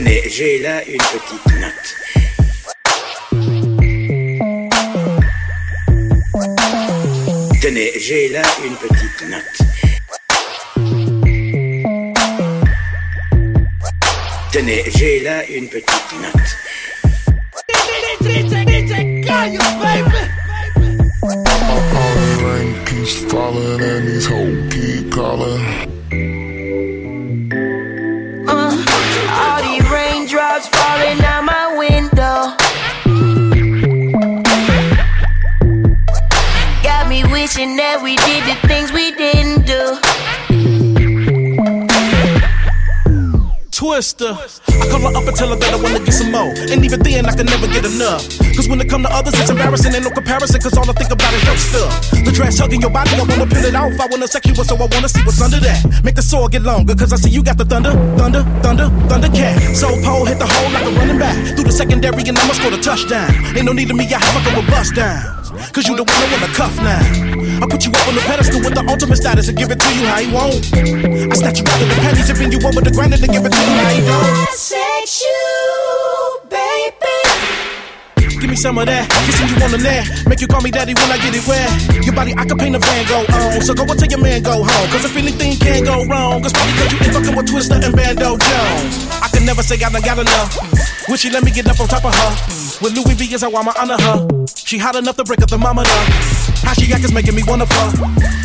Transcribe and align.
Tenez, 0.00 0.22
j'ai 0.30 0.58
là 0.60 0.82
une 0.88 0.96
petite 0.96 1.46
note. 1.60 1.94
Tenez, 7.60 7.92
j'ai 8.00 8.30
là 8.30 8.42
une 8.64 8.76
petite 8.76 9.28
note. 9.28 9.60
Tenez, 14.50 14.84
j'ai 14.96 15.20
là 15.20 15.44
une 15.50 15.68
petite 15.68 16.12
note. 16.22 16.40
Twista. 44.00 44.32
I 44.32 44.88
call 44.88 45.04
her 45.04 45.12
up 45.12 45.28
and 45.28 45.36
tell 45.36 45.52
her 45.52 45.60
that 45.60 45.76
I 45.76 45.76
wanna 45.76 46.00
get 46.00 46.16
some 46.16 46.32
more. 46.32 46.48
And 46.72 46.80
even 46.80 47.04
then, 47.04 47.28
I 47.28 47.36
can 47.36 47.44
never 47.44 47.68
get 47.68 47.84
enough. 47.84 48.24
Cause 48.56 48.64
when 48.64 48.80
it 48.80 48.88
come 48.88 49.04
to 49.04 49.12
others, 49.12 49.36
it's 49.36 49.50
embarrassing. 49.52 49.92
Ain't 49.92 50.04
no 50.04 50.10
comparison, 50.10 50.56
cause 50.56 50.72
all 50.72 50.88
I 50.88 50.96
think 50.96 51.12
about 51.12 51.28
is 51.36 51.44
your 51.44 51.60
stuff. 51.60 51.92
The 52.24 52.32
dress 52.32 52.58
hugging 52.58 52.80
your 52.80 52.88
body, 52.88 53.12
I 53.12 53.28
wanna 53.28 53.44
peel 53.44 53.60
it 53.60 53.76
off. 53.76 53.92
I 54.00 54.06
wanna 54.08 54.26
sex 54.26 54.48
you, 54.48 54.56
so 54.56 54.72
I 54.72 54.88
wanna 54.88 55.04
see 55.08 55.20
what's 55.20 55.42
under 55.44 55.60
that. 55.60 55.84
Make 56.02 56.16
the 56.16 56.22
sword 56.22 56.52
get 56.52 56.62
longer, 56.62 56.96
cause 56.96 57.12
I 57.12 57.16
see 57.16 57.28
you 57.28 57.42
got 57.42 57.58
the 57.58 57.66
thunder, 57.66 57.92
thunder, 58.16 58.40
thunder, 58.64 58.88
thunder 59.04 59.28
cat. 59.36 59.60
So 59.76 59.92
pole 60.00 60.24
hit 60.24 60.38
the 60.38 60.48
hole 60.48 60.72
like 60.72 60.86
a 60.88 60.92
running 60.96 61.18
back. 61.18 61.36
Through 61.52 61.68
the 61.68 61.76
secondary, 61.76 62.24
and 62.24 62.38
I'ma 62.38 62.54
score 62.56 62.70
the 62.70 62.80
touchdown. 62.80 63.28
Ain't 63.52 63.66
no 63.68 63.72
need 63.76 63.90
of 63.90 63.96
me, 64.00 64.08
I 64.08 64.16
have 64.16 64.36
a 64.40 64.42
couple 64.48 64.64
bust 64.72 64.96
down. 64.96 65.20
Cause 65.76 65.84
you 65.84 65.92
the 65.92 66.08
one 66.08 66.16
that 66.24 66.40
wanna 66.40 66.52
cuff 66.56 66.74
now. 66.80 67.39
I 67.60 67.66
put 67.68 67.84
you 67.84 67.92
up 67.92 68.08
on 68.08 68.14
the 68.16 68.24
pedestal 68.24 68.60
with 68.60 68.74
the 68.74 68.84
ultimate 68.88 69.16
status 69.16 69.48
and 69.48 69.56
give 69.56 69.70
it 69.70 69.78
to 69.80 69.88
you 69.92 70.06
how 70.08 70.20
you 70.20 70.32
want. 70.32 70.64
I 70.72 71.34
snatch 71.36 71.60
you 71.60 71.66
out 71.68 71.76
of 71.76 71.88
the 71.92 71.96
panties 72.00 72.30
and 72.32 72.38
bend 72.38 72.52
you 72.56 72.60
over 72.64 72.80
the 72.80 72.90
granite 72.90 73.20
and 73.20 73.28
give 73.28 73.44
it 73.44 73.52
to 73.52 73.60
you 73.60 73.76
how 73.76 73.92
you 73.92 74.04
don't. 74.08 74.48
Sex 74.56 75.20
you, 75.20 76.40
baby. 76.48 77.20
Give 78.40 78.48
me 78.48 78.56
some 78.56 78.80
of 78.80 78.88
that, 78.88 79.04
kissing 79.28 79.52
you 79.52 79.60
on 79.60 79.76
the 79.76 79.82
neck. 79.84 80.08
Make 80.24 80.40
you 80.40 80.48
call 80.48 80.64
me 80.64 80.72
daddy 80.72 80.96
when 80.96 81.12
I 81.12 81.20
get 81.20 81.36
it 81.36 81.44
wet. 81.44 81.68
Your 82.00 82.16
body, 82.16 82.32
I 82.32 82.48
can 82.48 82.56
paint 82.56 82.72
a 82.72 82.80
Van 82.80 83.04
Gogh 83.04 83.28
on. 83.28 83.60
So 83.60 83.76
go 83.76 83.84
and 83.84 83.98
tell 84.00 84.08
your 84.08 84.24
man 84.24 84.40
go 84.40 84.64
home. 84.64 84.86
Cause 84.88 85.04
if 85.04 85.12
anything 85.12 85.60
can 85.60 85.84
go 85.84 86.00
wrong, 86.08 86.40
cause 86.40 86.56
probably 86.56 86.72
cause 86.80 86.88
you 86.96 86.98
ain't 87.04 87.12
fucking 87.12 87.36
with 87.36 87.46
Twista 87.52 87.76
and 87.76 87.92
Bando 87.92 88.40
Jonez. 88.40 89.20
I 89.20 89.28
can 89.28 89.44
never 89.44 89.60
say 89.60 89.76
I 89.76 89.92
done 89.92 90.00
got 90.00 90.16
enough. 90.16 90.56
Will 91.12 91.20
she 91.20 91.28
let 91.28 91.44
me 91.44 91.52
get 91.52 91.68
up 91.68 91.76
on 91.76 91.88
top 91.92 92.08
of 92.08 92.16
her? 92.16 92.30
With 92.80 92.96
Louis 92.96 93.20
V 93.20 93.34
is 93.36 93.44
how 93.44 93.52
I'ma 93.52 93.76
honor 93.76 94.00
her. 94.00 94.39
She 94.70 94.78
hot 94.78 94.94
enough 94.94 95.16
to 95.16 95.24
break 95.24 95.40
the 95.40 95.48
thermometer. 95.48 95.90
How 96.62 96.74
she 96.74 96.92
act 96.92 97.02
is 97.02 97.12
making 97.12 97.34
me 97.34 97.42
wanna 97.44 97.66
fuck. 97.66 97.92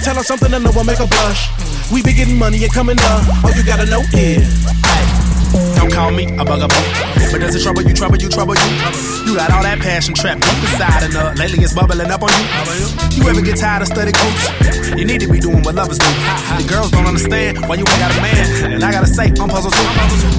Tell 0.04 0.16
her 0.16 0.24
something 0.24 0.52
and 0.52 0.64
no 0.64 0.72
one 0.72 0.88
make 0.88 0.98
her 0.98 1.06
blush. 1.06 1.52
We 1.92 2.02
be 2.02 2.14
getting 2.14 2.40
money 2.40 2.64
and 2.64 2.74
coming 2.74 2.98
up. 3.00 3.46
All 3.46 3.52
you 3.52 3.64
gotta 3.64 3.86
know 3.86 4.02
is. 4.12 5.15
Don't 5.86 5.94
call 5.94 6.12
me 6.18 6.26
a 6.26 6.42
bugaboo. 6.42 6.82
But 7.30 7.46
does 7.46 7.54
it 7.54 7.62
trouble 7.62 7.84
you, 7.84 7.94
trouble 7.94 8.18
you, 8.18 8.28
trouble 8.28 8.58
you? 8.58 8.70
You 9.30 9.38
got 9.38 9.54
all 9.54 9.62
that 9.62 9.78
passion 9.78 10.18
trapped 10.18 10.42
deep 10.42 10.58
inside 10.66 11.06
and 11.06 11.14
uh, 11.14 11.38
lately 11.38 11.62
it's 11.62 11.78
bubbling 11.78 12.10
up 12.10 12.26
on 12.26 12.34
you. 12.34 12.46
You 13.14 13.22
ever 13.30 13.42
get 13.46 13.62
tired 13.62 13.86
of 13.86 13.94
study 13.94 14.10
groups? 14.10 14.50
You 14.98 15.06
need 15.06 15.22
to 15.22 15.30
be 15.30 15.38
doing 15.38 15.62
what 15.62 15.76
lovers 15.78 16.02
do. 16.02 16.10
The 16.58 16.66
girls 16.66 16.90
don't 16.90 17.06
understand 17.06 17.62
why 17.70 17.78
you 17.78 17.86
ain't 17.86 18.02
got 18.02 18.18
a 18.18 18.22
man. 18.22 18.74
And 18.74 18.82
I 18.82 18.90
gotta 18.90 19.06
say, 19.06 19.30
I'm 19.38 19.46
puzzled 19.46 19.78
too. 19.78 19.86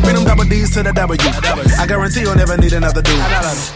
Bring 0.03 0.19
them 0.19 0.27
double 0.27 0.51
D's 0.51 0.75
to 0.75 0.83
the 0.83 0.91
W. 0.91 1.15
I 1.15 1.87
guarantee 1.87 2.27
you'll 2.27 2.35
never 2.35 2.59
need 2.59 2.75
another 2.75 3.03
dude. 3.03 3.23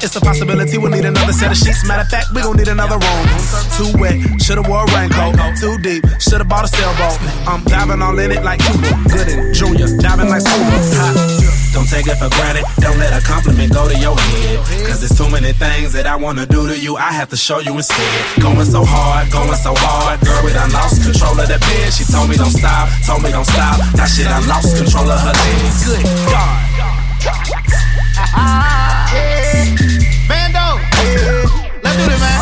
It's 0.03 0.17
a 0.17 0.21
possibility 0.21 0.75
we'll 0.75 0.91
need 0.91 1.07
another 1.07 1.33
set 1.33 1.55
of 1.55 1.59
sheets. 1.59 1.87
Matter 1.87 2.03
of 2.03 2.11
fact, 2.11 2.35
we 2.35 2.43
gon' 2.43 2.59
need 2.59 2.67
another 2.67 2.99
room. 2.99 3.25
Too 3.79 3.95
wet, 3.95 4.19
should've 4.43 4.67
wore 4.67 4.83
a 4.83 4.91
raincoat. 4.91 5.39
Too 5.55 5.79
deep, 5.79 6.03
should've 6.19 6.51
bought 6.51 6.67
a 6.67 6.69
sailboat. 6.69 7.15
I'm 7.47 7.63
diving 7.63 8.03
all 8.03 8.19
in 8.19 8.35
it 8.35 8.43
like 8.43 8.59
Cuba. 8.59 8.91
Gooding 9.07 9.55
Junior, 9.55 9.87
diving 10.03 10.27
like 10.27 10.43
scuba. 10.43 10.79
Ha. 10.99 11.30
Don't 11.73 11.89
take 11.89 12.07
it 12.07 12.17
for 12.17 12.29
granted. 12.31 12.65
Don't 12.81 12.99
let 12.99 13.15
a 13.15 13.25
compliment 13.25 13.73
go 13.73 13.89
to 13.89 13.97
your 13.99 14.19
head. 14.19 14.59
Cause 14.87 15.01
there's 15.01 15.17
too 15.17 15.31
many 15.31 15.53
things 15.53 15.93
that 15.93 16.07
I 16.07 16.17
wanna 16.17 16.47
do 16.47 16.67
to 16.67 16.79
you. 16.79 16.97
I 16.97 17.13
have 17.13 17.29
to 17.31 17.37
show 17.37 17.61
you 17.61 17.75
instead. 17.77 18.41
Going 18.41 18.65
so 18.65 18.85
hard, 18.85 19.31
going 19.31 19.55
so 19.55 19.75
hard. 19.77 20.21
Girl, 20.21 20.43
we 20.45 20.53
done 20.53 20.73
lost 20.73 21.03
control 21.03 21.39
of 21.39 21.47
the 21.49 21.59
bed. 21.59 21.93
She 21.93 22.05
told 22.05 22.29
me 22.29 22.37
don't 22.37 22.51
stop, 22.51 22.89
told 23.07 23.23
me 23.23 23.31
don't 23.31 23.47
stop. 23.47 23.79
Now 23.95 24.07
shit, 24.07 24.27
I 24.27 24.43
lost 24.47 24.77
control 24.77 25.09
of 25.11 25.21
her 25.21 25.33
legs. 25.33 25.87
Good 25.87 26.05
God. 26.27 26.71
Bando, 30.27 30.79
let's 31.83 31.97
do 31.97 32.05
this, 32.11 32.21
man. 32.21 32.41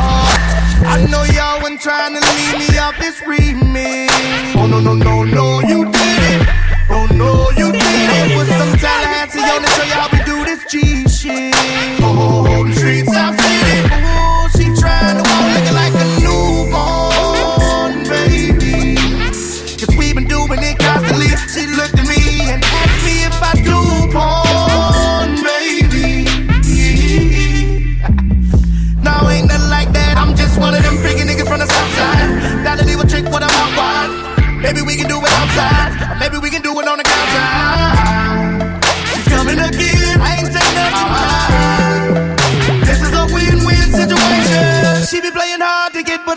I 0.89 1.07
know 1.11 1.23
y'all 1.25 1.61
wasn't 1.61 1.81
trying 1.81 2.15
to 2.15 2.21
leave 2.21 2.69
me 2.69 2.79
off 2.79 2.97
this 2.99 3.21
remix. 3.23 4.09
Oh 4.57 4.67
no 4.67 4.81
no 4.81 4.95
no 4.95 5.25
no, 5.25 5.61
Oh, 12.21 12.48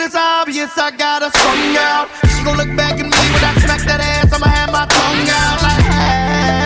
but 0.02 0.08
it's 0.08 0.16
obvious 0.16 0.78
I 0.78 0.90
got 0.92 1.22
her 1.22 1.30
strung 1.30 1.78
out. 1.78 2.10
She 2.34 2.42
gon' 2.44 2.58
look 2.58 2.74
back 2.76 2.98
at 2.98 3.06
me 3.06 3.22
when 3.34 3.44
I 3.46 3.54
smack 3.62 3.86
that 3.86 4.02
ass. 4.02 4.34
I'ma 4.34 4.50
have 4.50 4.74
my 4.74 4.90
tongue 4.90 5.30
out 5.30 5.58
like, 5.62 5.86
hey, 5.86 6.66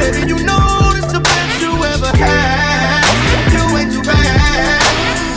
baby, 0.00 0.20
you 0.24 0.40
know 0.48 0.64
this 0.96 1.12
the 1.12 1.20
best 1.20 1.60
you 1.60 1.76
ever 1.76 2.08
had. 2.16 3.04
You 3.52 3.64
ain't 3.76 3.92
too 3.92 4.00
bad. 4.00 4.80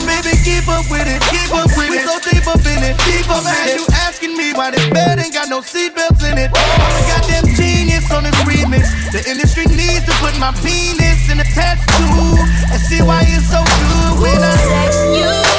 Baby, 0.07 0.39
keep 0.39 0.71
up 0.71 0.87
with 0.87 1.03
it, 1.03 1.19
keep 1.27 1.51
up 1.51 1.67
with 1.75 1.91
it. 1.91 1.99
We 1.99 2.07
so 2.07 2.15
deep 2.23 2.47
up 2.47 2.63
in 2.63 2.79
it, 2.79 2.95
deep 3.03 3.27
up 3.27 3.43
in 3.43 3.75
it. 3.75 3.75
You 3.75 3.85
asking 3.91 4.39
me 4.39 4.55
why 4.55 4.71
this 4.71 4.87
bed 4.95 5.19
ain't 5.19 5.35
got 5.35 5.51
no 5.51 5.59
seatbelts 5.59 6.23
in 6.23 6.39
it. 6.39 6.47
I'm 6.47 6.95
a 6.95 7.01
goddamn 7.11 7.47
genius 7.59 8.07
on 8.15 8.23
this 8.23 8.39
remix. 8.47 8.87
The 9.11 9.19
industry 9.27 9.67
needs 9.67 10.07
to 10.07 10.15
put 10.23 10.31
my 10.39 10.55
penis 10.63 11.27
in 11.27 11.43
a 11.43 11.47
tattoo 11.51 12.39
and 12.71 12.79
see 12.79 13.03
why 13.03 13.27
it's 13.27 13.51
so 13.51 13.59
good 13.59 14.23
when 14.23 14.39
I 14.39 14.53
Sex 14.63 14.95
you, 15.11 15.52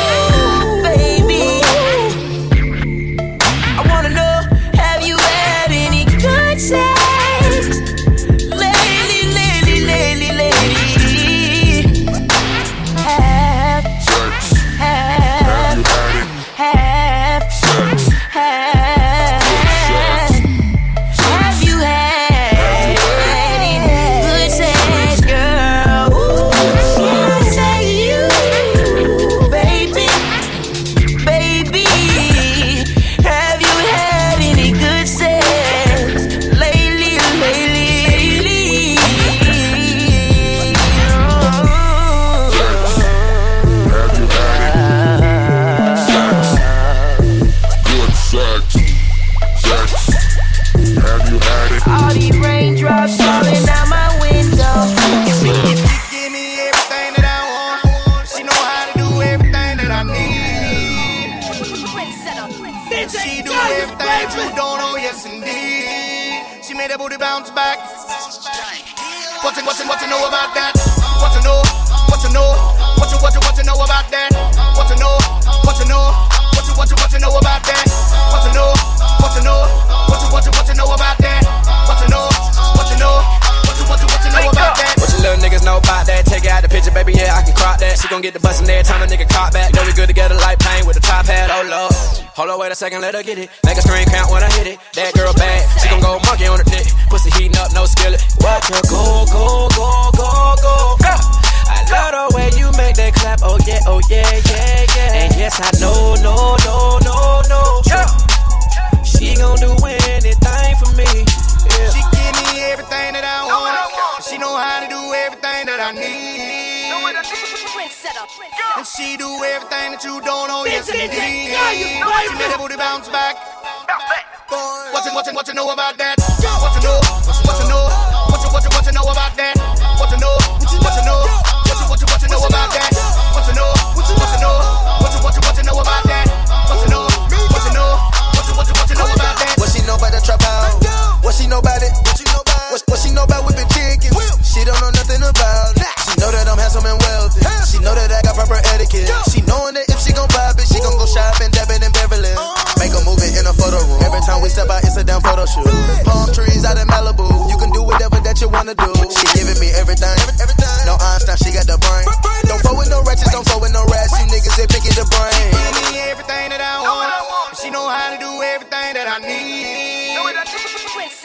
second, 92.84 93.00
let 93.00 93.14
her 93.14 93.22
get 93.22 93.38
it. 93.38 93.63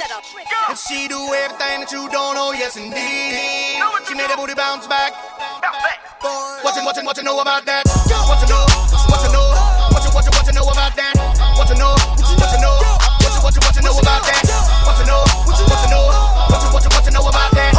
And 0.09 0.73
she 0.73 1.06
do 1.06 1.21
everything 1.21 1.85
that 1.85 1.91
you 1.94 2.09
don't 2.09 2.33
know, 2.33 2.50
yes 2.50 2.73
indeed. 2.73 3.77
She 4.09 4.17
made 4.17 4.25
that 4.25 4.41
booty 4.41 4.57
bounce 4.57 4.89
back. 4.89 5.13
What 6.65 6.73
you, 6.73 6.81
what 6.81 6.97
you, 6.97 7.06
what 7.06 7.13
you 7.13 7.21
know 7.21 7.38
about 7.38 7.61
that? 7.69 7.85
What 8.25 8.41
you 8.41 8.50
know? 8.50 8.65
What 9.06 9.21
you 9.21 9.29
know? 9.29 9.53
What 9.94 10.01
you, 10.01 10.09
what 10.09 10.25
you, 10.25 10.33
what 10.33 10.47
you 10.50 10.53
know 10.57 10.65
about 10.65 10.97
that? 10.97 11.13
What 11.53 11.69
you 11.69 11.77
know? 11.77 11.94
What 11.94 12.50
you 12.50 12.57
know? 12.57 12.81
What 13.21 13.38
you, 13.38 13.41
what 13.45 13.53
you, 13.53 13.61
what 13.61 13.75
you 13.77 13.85
know 13.85 14.01
about 14.01 14.25
that? 14.25 14.50
What 14.81 14.97
you 14.97 15.06
know? 15.06 15.21
What 15.45 15.77
you 15.77 15.89
know? 15.94 16.06
What 16.50 16.57
you, 16.57 16.69
what 16.73 16.81
you, 16.81 16.89
what 16.89 17.06
you 17.06 17.13
know 17.13 17.29
about 17.29 17.53
that? 17.53 17.79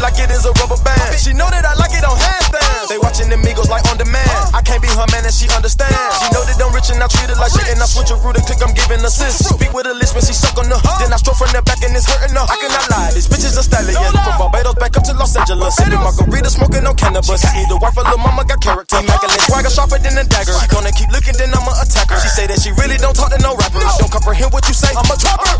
Like 0.00 0.16
it 0.18 0.32
is 0.32 0.44
a 0.48 0.52
rubber 0.58 0.80
band. 0.82 1.14
She 1.20 1.36
know 1.36 1.46
that 1.52 1.64
I 1.64 1.76
like 1.76 1.92
it 1.92 2.02
on 2.02 2.16
handstands. 2.16 2.88
They 2.88 2.98
watching 2.98 3.28
the 3.28 3.36
Migos 3.36 3.68
like 3.68 3.84
on 3.92 4.00
demand. 4.00 4.28
I 4.56 4.64
can't 4.64 4.80
be 4.80 4.88
her 4.88 5.06
man 5.12 5.22
and 5.28 5.32
she 5.32 5.46
understand. 5.52 5.92
She 5.92 6.26
know 6.32 6.42
that 6.42 6.56
I'm 6.58 6.72
rich 6.72 6.88
and 6.90 6.98
I 6.98 7.06
treat 7.06 7.28
her 7.28 7.38
like 7.38 7.52
shit. 7.52 7.68
And 7.70 7.78
I 7.78 7.86
switch 7.86 8.10
her 8.10 8.18
root 8.18 8.40
and 8.40 8.44
click, 8.48 8.60
I'm 8.64 8.72
giving 8.72 9.04
assist. 9.04 9.46
Speak 9.46 9.70
with 9.70 9.86
a 9.86 9.94
list 9.94 10.16
when 10.16 10.24
she 10.24 10.32
suck 10.32 10.56
on 10.58 10.66
her. 10.72 10.80
Then 10.98 11.12
I 11.12 11.20
stroke 11.20 11.38
from 11.38 11.52
the 11.52 11.62
back 11.62 11.84
and 11.84 11.92
it's 11.94 12.08
hurting 12.08 12.34
her. 12.34 12.44
I 12.48 12.56
cannot 12.58 12.86
lie, 12.90 13.12
these 13.14 13.28
bitches 13.28 13.54
are 13.60 13.64
stallion. 13.64 13.94
From 13.94 14.36
Barbados 14.40 14.76
back 14.80 14.96
up 14.96 15.04
to 15.06 15.14
Los 15.14 15.36
Angeles. 15.36 15.76
Sipping 15.76 16.00
margarita, 16.00 16.50
smoking 16.50 16.84
on 16.88 16.96
cannabis. 16.96 17.44
Either 17.44 17.78
wife 17.78 17.94
or 17.94 18.04
little 18.08 18.18
mama 18.18 18.42
got 18.48 18.58
character. 18.64 18.98
Immaculate 18.98 19.44
swagger 19.46 19.70
sharper 19.70 20.00
than 20.00 20.16
a 20.16 20.24
dagger. 20.24 20.56
She 20.56 20.66
gonna 20.72 20.92
keep 20.96 21.12
looking, 21.12 21.36
then 21.36 21.52
I'ma 21.52 21.76
attack 21.78 22.08
her. 22.08 22.18
She 22.18 22.32
say 22.32 22.48
that 22.48 22.58
she 22.58 22.72
really 22.80 22.96
don't 22.96 23.14
talk 23.14 23.30
to 23.30 23.38
no 23.44 23.54
rapper. 23.54 23.84
I 23.84 23.92
Don't 24.00 24.10
comprehend 24.10 24.50
what 24.50 24.64
you 24.66 24.74
say, 24.74 24.90
I'm 24.96 25.06
a 25.06 25.16
trapper. 25.20 25.54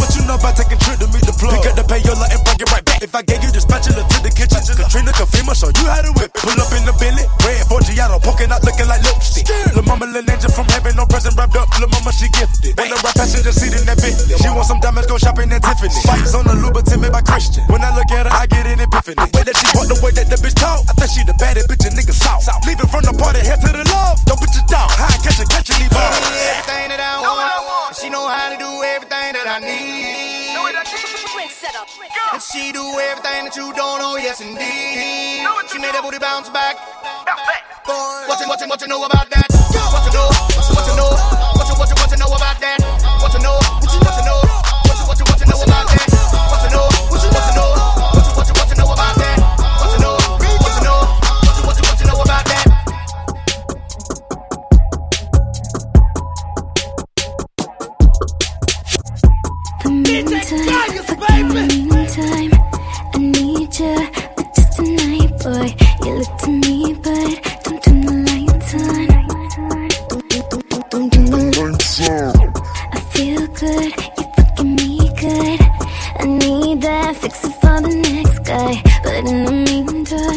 But 0.00 0.10
you 0.16 0.24
know 0.24 0.40
about 0.40 0.56
taking 0.56 0.80
trip 0.80 0.98
to 0.98 1.06
meet 1.12 1.22
the 1.28 1.34
plug? 1.36 1.60
Pick 1.60 1.68
up 1.68 1.76
the 1.76 1.84
payola 1.84 2.26
and 2.32 2.40
bring 2.42 2.58
it 2.58 2.68
right 2.72 2.84
back. 2.84 3.02
If 3.02 3.14
I 3.14 3.22
gave 3.22 3.44
you 3.44 3.52
the 3.52 3.60
spatula 3.82 4.06
to 4.06 4.18
the 4.22 4.30
kitchen, 4.30 4.62
Katrina 4.62 5.12
Kafima 5.12 5.52
show 5.58 5.70
you 5.74 5.86
how 5.90 6.02
to 6.02 6.12
whip 6.14 6.30
it. 6.30 6.38
Pull 6.38 6.54
up 6.54 6.70
in 6.72 6.86
the 6.86 6.94
Bentley, 7.02 7.26
red 7.42 7.66
Forgiato, 7.66 8.22
poking 8.22 8.50
out 8.54 8.62
looking 8.62 8.86
like 8.86 9.02
lipstick. 9.02 9.50
Lil' 9.74 9.82
mama, 9.82 10.06
lil' 10.06 10.26
angel 10.30 10.50
from 10.54 10.66
heaven, 10.70 10.94
no 10.94 11.04
present 11.06 11.34
wrapped 11.34 11.58
up. 11.58 11.66
Lil' 11.78 11.90
mama, 11.90 12.14
she 12.14 12.30
gifted. 12.30 12.78
On 12.78 12.86
the 12.86 12.98
right 13.02 13.16
passenger 13.18 13.50
seat 13.50 13.74
in 13.74 13.82
that 13.90 13.98
Bentley. 13.98 14.38
She 14.38 14.48
want 14.54 14.66
some 14.70 14.78
diamonds, 14.78 15.10
go 15.10 15.18
shopping 15.18 15.50
at 15.50 15.62
Tiffany. 15.62 15.94
Fights 16.06 16.34
on 16.34 16.46
the 16.46 16.54
Louboutin 16.54 17.02
made 17.02 17.12
by 17.12 17.22
Christian. 17.22 17.66
When 17.66 17.82
I 17.82 17.90
look 17.94 18.10
at 18.14 18.30
her, 18.30 18.32
I 18.32 18.46
get 18.46 18.66
an 18.66 18.80
epiphany. 18.80 19.18
The 19.18 19.26
Way 19.34 19.42
that 19.50 19.56
she 19.58 19.66
walk, 19.74 19.86
the 19.90 19.98
way 19.98 20.12
that 20.14 20.26
the 20.30 20.38
bitch 20.38 20.56
talk, 20.56 20.86
I 20.86 20.92
think 20.94 21.10
she 21.10 21.20
the 21.26 21.34
baddest 21.34 21.66
bitch 21.66 21.82
a 21.82 21.90
nigga 21.90 22.14
saw. 22.14 22.38
Leaving 22.62 22.86
from 22.86 23.02
the 23.02 23.14
party, 23.18 23.42
head 23.42 23.58
to 23.66 23.70
the 23.74 23.82
love. 23.90 24.22
Don't 24.30 24.38
put 24.38 24.54
your 24.54 24.66
down, 24.70 24.86
high 24.94 25.18
catch 25.18 25.42
it, 25.42 25.48
catch 25.50 25.70
it, 25.70 25.78
leave 25.82 25.90
her. 25.90 26.08
Give 26.14 26.30
me 26.30 26.42
everything 26.54 26.86
that 26.94 27.02
I 27.02 27.18
want. 27.18 27.96
She 27.98 28.08
know 28.08 28.26
how 28.28 28.54
to 28.54 28.56
do 28.56 28.70
everything 28.94 29.34
that 29.34 29.46
I 29.48 29.58
need. 29.58 30.31
And 31.62 32.42
she 32.42 32.72
do 32.72 32.82
everything 32.82 33.46
that 33.46 33.54
you 33.54 33.70
don't 33.78 34.02
know, 34.02 34.16
yes 34.18 34.40
indeed. 34.42 35.46
She 35.70 35.78
made 35.78 35.94
that 35.94 36.02
booty 36.02 36.18
bounce 36.18 36.50
back. 36.50 36.74
What 38.26 38.40
you, 38.40 38.48
what 38.50 38.58
you, 38.60 38.66
what 38.66 38.80
you 38.82 38.88
know 38.88 39.04
about 39.06 39.30
that? 39.30 39.46
What 39.70 40.02
you 40.02 40.10
know? 40.10 40.26
What 40.74 40.86
you 40.90 40.96
know? 40.98 41.14
What 41.54 41.68
you, 41.70 41.74
what 41.78 41.86
you, 41.86 41.94
what 42.02 42.10
you 42.10 42.18
know 42.18 42.34
about 42.34 42.58
that? 42.58 42.82
What 43.22 43.30
you 43.30 43.38
know? 43.46 43.62
What 43.78 43.94
you, 43.94 44.00
what 44.02 44.14
you 44.18 44.26
know? 44.26 44.42
What 44.42 44.98
you, 44.98 45.06
what 45.06 45.18
you, 45.18 45.24
what 45.30 45.38
you 45.38 45.46
know 45.46 45.62
about 45.62 45.86
that? 45.86 45.91
Meantime, 60.24 61.02
fucking 61.02 61.48
meantime, 61.48 62.50
I 63.12 63.18
need 63.18 63.78
ya, 63.78 63.94
but 64.36 64.46
just 64.54 64.72
tonight, 64.76 65.32
boy. 65.42 65.68
You 66.04 66.12
look 66.18 66.38
to 66.38 66.50
me, 66.50 66.94
but 66.94 67.32
don't 67.64 67.82
turn 67.82 68.00
the 68.02 68.12
lights 68.28 68.74
on. 68.74 69.06
Don't, 70.08 70.28
don't, 70.30 70.68
don't, 70.68 70.90
don't 70.90 71.08
turn 71.12 71.26
the 71.26 71.36
lights 71.58 72.00
on. 72.08 72.34
I 72.92 72.94
feel 73.12 73.42
good, 73.48 73.90
you 74.16 74.24
fucking 74.36 74.72
me 74.76 74.90
good. 75.20 75.60
I 76.20 76.24
need 76.26 76.80
that, 76.82 77.16
fix 77.16 77.44
it 77.44 77.54
for 77.60 77.80
the 77.80 77.94
next 77.94 78.38
guy. 78.40 78.72
But 79.02 79.14
in 79.14 79.44
the 79.44 79.52
meantime, 79.52 80.31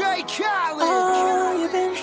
DJ 0.00 0.24
Khaled. 0.34 0.80
Oh, 0.80 1.60
you've 1.60 1.72
been 1.72 1.94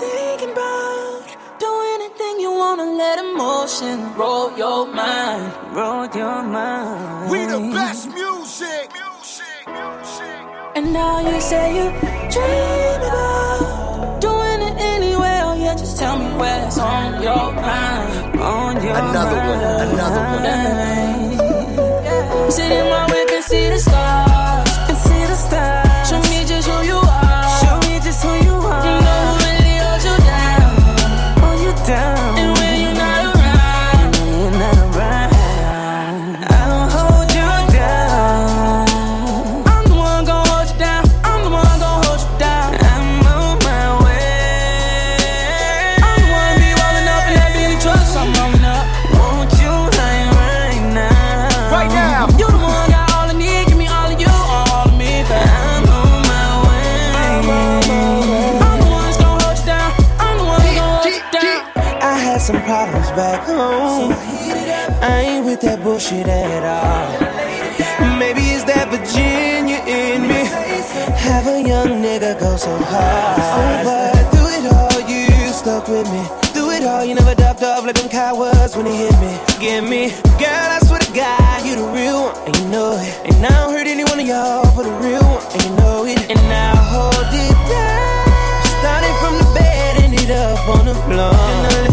thinking 0.00 0.50
about 0.50 1.22
doing 1.60 1.90
anything 1.98 2.40
you 2.40 2.50
wanna 2.50 2.86
let 3.02 3.18
emotion 3.24 4.12
roll 4.16 4.50
your 4.58 4.86
mind, 4.92 5.52
roll 5.72 6.06
your 6.20 6.42
mind. 6.42 7.30
We 7.30 7.46
the 7.46 7.60
best 7.72 8.08
music. 8.08 8.90
And 10.76 10.92
now 10.92 11.20
you 11.20 11.40
say 11.40 11.64
you 11.78 11.86
dream 12.34 13.00
about 13.08 14.20
doing 14.20 14.60
it 14.68 14.74
anyway. 14.94 15.36
Oh 15.44 15.54
yeah, 15.56 15.74
just 15.76 15.96
tell 15.96 16.16
me 16.18 16.26
where's 16.36 16.76
on 16.78 17.22
your 17.22 17.52
mind, 17.52 18.40
on 18.40 18.82
your 18.82 18.96
Another 18.96 19.36
mind. 19.36 19.50
one, 19.50 19.88
another 19.94 20.24
one. 22.42 22.50
Sit 22.50 22.72
in 22.72 22.86
my 22.90 23.06
whip 23.12 23.28
and 23.30 23.44
see 23.44 23.68
the 23.68 23.78
stars, 23.78 24.43
bullshit 66.04 66.28
at 66.28 66.64
all. 66.64 68.18
Maybe 68.18 68.40
it's 68.52 68.64
that 68.64 68.88
Virginia 68.90 69.80
in 69.86 70.22
me. 70.28 70.44
Have 71.16 71.46
a 71.46 71.62
young 71.62 72.02
nigga 72.02 72.38
go 72.38 72.56
so 72.56 72.76
hard. 72.76 73.40
Oh, 73.40 74.12
but 74.12 74.30
through 74.32 74.52
it 74.52 74.66
all, 74.72 75.00
you 75.08 75.52
stuck 75.52 75.88
with 75.88 76.06
me. 76.12 76.22
Through 76.52 76.72
it 76.72 76.84
all, 76.84 77.04
you 77.04 77.14
never 77.14 77.34
ducked 77.34 77.62
off 77.62 77.84
like 77.84 77.96
them 77.96 78.08
cowards 78.08 78.76
when 78.76 78.86
he 78.86 78.96
hit 78.96 79.16
me. 79.20 79.32
Give 79.60 79.84
me, 79.84 80.10
girl, 80.38 80.68
I 80.76 80.78
swear 80.84 81.00
to 81.00 81.12
God, 81.12 81.66
you 81.66 81.76
the 81.76 81.88
real 81.92 82.24
one, 82.24 82.36
and 82.46 82.56
you 82.56 82.68
know 82.68 82.92
it. 83.00 83.14
And 83.24 83.46
I 83.46 83.48
don't 83.48 83.72
hurt 83.72 83.86
any 83.86 84.04
one 84.04 84.20
of 84.20 84.26
y'all 84.26 84.64
for 84.76 84.84
the 84.84 84.94
real 85.00 85.24
one, 85.24 85.44
and 85.52 85.62
you 85.64 85.72
know 85.76 86.04
it. 86.04 86.20
And 86.30 86.40
I 86.40 86.76
hold 86.76 87.32
it 87.32 87.56
down. 87.72 88.64
Started 88.80 89.14
from 89.20 89.34
the 89.40 89.48
bed, 89.56 90.04
ended 90.04 90.30
up 90.30 90.68
on 90.68 90.84
the 90.86 90.94
floor. 91.08 91.83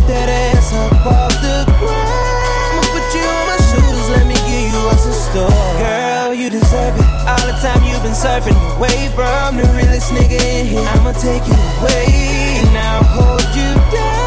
Been 8.11 8.17
surfing 8.19 8.77
away 8.77 9.07
from 9.15 9.57
the 9.57 9.63
realest 9.75 10.11
nigga 10.11 10.39
in 10.59 10.65
here. 10.65 10.79
I'ma 10.79 11.11
take 11.13 11.45
you 11.47 11.53
away. 11.53 12.05
And 12.59 12.77
I'll 12.77 13.03
hold 13.03 13.55
you 13.55 13.73
down. 13.91 14.20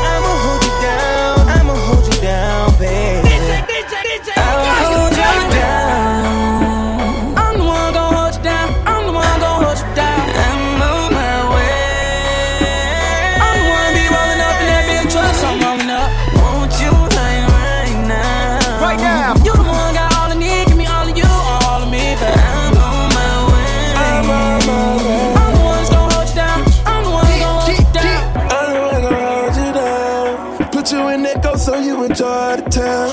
You 30.94 31.08
in 31.08 31.22
that 31.24 31.42
go 31.42 31.56
so 31.56 31.74
you 31.74 32.04
enjoy 32.04 32.56
the 32.56 32.66
town. 32.70 33.10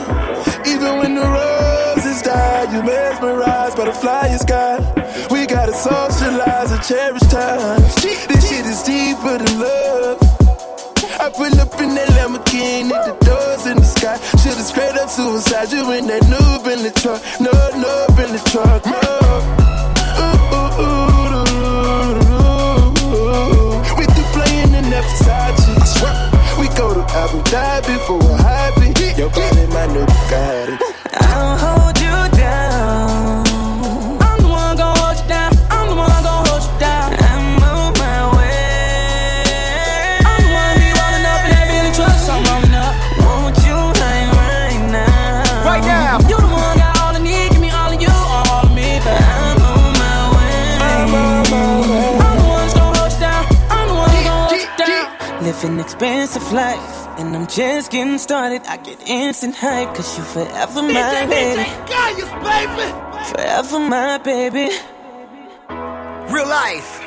Even 0.67 0.99
when 0.99 1.15
the 1.15 1.25
roses 1.25 2.21
die, 2.21 2.69
you 2.73 2.83
mesmerize 2.83 3.73
by 3.75 3.85
the 3.85 3.93
flyer 3.93 4.37
sky. 4.37 4.77
We 5.31 5.45
gotta 5.47 5.73
socialize 5.73 6.71
and 6.71 6.83
cherish 6.83 7.25
times. 7.33 7.95
This 7.95 8.49
shit 8.49 8.65
is 8.65 8.83
deeper 8.83 9.37
than 9.41 9.59
love. 9.59 10.19
I 11.23 11.29
pull 11.33 11.53
up 11.59 11.73
in 11.81 11.95
that 11.97 12.09
Lamborghini, 12.17 12.89
the 12.89 13.13
doors 13.25 13.65
in 13.65 13.77
the 13.77 13.89
sky. 13.97 14.17
Should've 14.41 14.65
straight 14.71 14.97
up 15.01 15.09
suicide 15.09 15.71
you 15.71 15.91
in 15.91 16.05
that 16.07 16.23
noob 16.29 16.65
in 16.73 16.83
the 16.85 16.91
truck. 17.01 17.21
No, 17.41 17.51
noob 17.81 18.17
in 18.23 18.29
the 18.37 18.41
truck, 18.51 18.85
no. 18.85 19.01
Ooh, 20.21 20.57
ooh, 20.57 20.81
ooh, 20.81 21.09
ooh, 21.41 22.29
ooh, 22.29 23.17
ooh. 23.17 23.97
We 23.97 24.03
through 24.13 24.31
playing 24.37 24.73
in 24.79 24.85
that 24.93 25.05
Versace. 25.05 25.60
Go 26.81 26.95
to 26.95 27.01
Abu 27.13 27.37
Dhabi 27.43 27.95
for 28.07 28.17
a 28.17 28.37
hobby. 28.41 28.89
Your 29.15 29.29
body, 29.29 29.67
my 29.67 29.85
new 29.93 30.03
Bugatti. 30.03 30.79
I'll 31.13 31.55
hold 31.55 31.70
Living 55.63 55.79
expensive 55.79 56.51
life, 56.53 57.07
and 57.19 57.35
I'm 57.35 57.45
just 57.45 57.91
getting 57.91 58.17
started. 58.17 58.63
I 58.65 58.77
get 58.77 58.99
instant 59.07 59.55
hype, 59.55 59.93
cause 59.93 60.17
you're 60.17 60.25
forever 60.25 60.81
my 60.81 61.25
baby. 61.27 61.61
Gaius, 61.85 62.31
baby. 62.41 62.87
Forever 63.29 63.79
my 63.79 64.17
baby. 64.17 64.69
Real 66.33 66.47
life. 66.47 67.01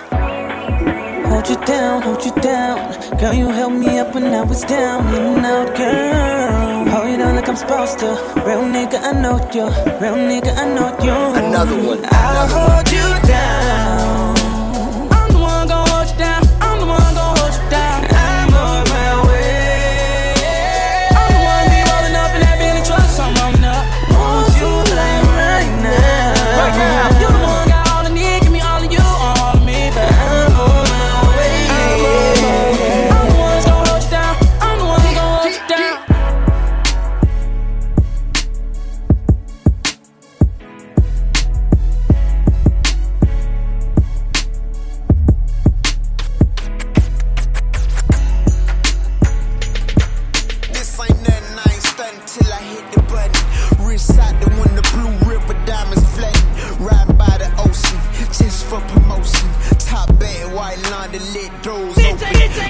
Hold 1.26 1.48
you 1.48 1.56
down, 1.66 2.02
hold 2.02 2.24
you 2.24 2.32
down. 2.42 3.18
Girl, 3.18 3.34
you 3.34 3.48
held 3.48 3.72
me 3.72 3.98
up 3.98 4.14
when 4.14 4.26
I 4.26 4.42
was 4.42 4.62
down 4.62 5.04
and 5.12 5.44
out, 5.44 5.76
girl. 5.76 6.88
Hold 6.90 7.10
you 7.10 7.16
down 7.16 7.34
like 7.34 7.48
I'm 7.48 7.56
supposed 7.56 7.98
to. 8.00 8.10
Real 8.46 8.62
nigga, 8.62 9.02
I 9.02 9.12
know 9.20 9.38
you. 9.52 9.64
Real 9.98 10.18
nigga, 10.30 10.56
I 10.56 10.66
know 10.72 10.90
you. 11.02 11.44
Another 11.44 11.82
one, 11.82 12.04
I'll 12.04 12.46
hold 12.46 12.88
you 12.88 13.26
down. 13.26 14.03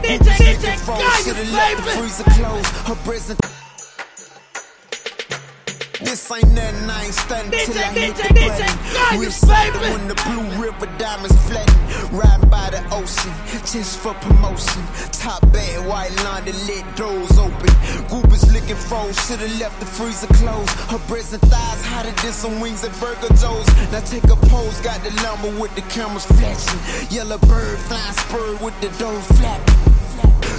Licking 0.09 0.79
froze, 0.79 1.25
should've 1.25 1.53
left 1.53 1.77
the 1.77 1.91
freezer 1.93 2.25
closed. 2.25 2.67
Her 2.87 2.95
present. 2.97 3.41
This 3.41 3.54
This 6.15 6.31
ain't 6.31 6.53
nothing, 6.53 6.89
I 6.89 7.05
ain't 7.07 7.15
stunning 7.15 7.51
till 7.51 7.77
I 7.77 7.91
hit 7.91 8.15
the 8.15 8.35
button. 8.39 9.19
Rich 9.19 9.33
side 9.33 9.75
when 9.83 10.07
the 10.07 10.15
blue 10.23 10.47
river 10.63 10.87
diamonds 10.97 11.35
flatten. 11.51 11.75
Riding 12.17 12.49
by 12.49 12.71
the 12.71 12.87
ocean, 12.95 13.35
just 13.67 13.99
for 13.99 14.15
promotion. 14.23 14.81
Top 15.11 15.43
bad, 15.51 15.85
white 15.89 16.15
line, 16.23 16.45
the 16.45 16.53
lit 16.71 16.87
doors 16.95 17.37
open. 17.37 17.67
Groupies 18.07 18.47
licking 18.53 18.77
froze, 18.77 19.19
should've 19.27 19.59
left 19.59 19.81
the 19.81 19.87
freezer 19.87 20.29
closed. 20.39 20.71
Her 20.87 21.03
breasts 21.09 21.33
and 21.33 21.43
thighs 21.51 21.85
hotter 21.85 22.15
than 22.23 22.33
some 22.33 22.61
wings 22.61 22.85
at 22.85 22.95
Burger 23.01 23.35
Joe's. 23.35 23.67
Now 23.91 23.99
take 24.07 24.23
a 24.31 24.37
pose, 24.47 24.81
got 24.83 25.03
the 25.03 25.11
lumber 25.27 25.51
with 25.61 25.75
the 25.75 25.83
cameras 25.91 26.27
flashing. 26.27 27.11
Yellow 27.11 27.39
bird 27.39 27.77
flying 27.91 28.15
spur 28.23 28.55
with 28.63 28.81
the 28.81 28.87
door 29.03 29.21
flapping. 29.35 30.04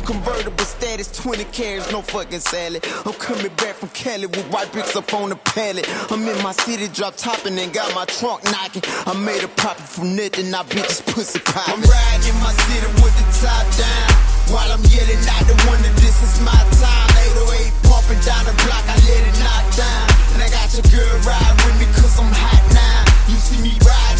Convertible 0.05 0.65
status, 0.65 1.09
20 1.17 1.45
carats, 1.45 1.91
no 1.91 2.03
fucking 2.03 2.39
salad. 2.39 2.85
I'm 3.05 3.13
coming 3.13 3.49
back 3.57 3.73
from 3.73 3.89
Cali 3.89 4.27
with 4.27 4.45
white 4.53 4.71
bricks 4.71 4.95
up 4.95 5.11
on 5.15 5.29
the 5.29 5.35
pallet. 5.35 5.89
I'm 6.11 6.21
in 6.29 6.37
my 6.43 6.51
city, 6.51 6.87
drop 6.87 7.15
topping 7.17 7.57
and 7.57 7.73
got 7.73 7.89
my 7.95 8.05
trunk 8.05 8.43
knocking. 8.45 8.83
I 9.09 9.17
made 9.17 9.43
a 9.43 9.47
profit 9.47 9.89
from 9.89 10.15
nothing, 10.15 10.53
I 10.53 10.61
bitches 10.61 11.01
pussy 11.09 11.39
pop. 11.39 11.73
I'm 11.73 11.81
riding 11.81 12.29
in 12.29 12.37
my 12.37 12.53
city 12.53 12.85
with 13.01 13.17
the 13.17 13.25
top 13.41 13.65
down. 13.81 14.09
While 14.53 14.69
I'm 14.77 14.85
yelling 14.93 15.25
out 15.25 15.41
the 15.49 15.57
window, 15.65 15.89
this 15.97 16.21
is 16.21 16.37
my 16.45 16.53
time. 16.77 17.09
808 17.49 17.73
pumping 17.89 18.21
down 18.21 18.45
the 18.45 18.53
block, 18.61 18.85
I 18.85 19.01
let 19.09 19.25
it 19.25 19.37
knock 19.41 19.65
down. 19.73 20.05
And 20.37 20.39
I 20.45 20.49
got 20.53 20.69
your 20.69 20.85
girl 20.93 21.17
ride 21.25 21.55
with 21.65 21.81
me, 21.81 21.89
cause 21.97 22.13
I'm 22.21 22.29
hot 22.29 22.61
now. 22.77 23.09
You 23.25 23.41
see 23.41 23.57
me 23.57 23.73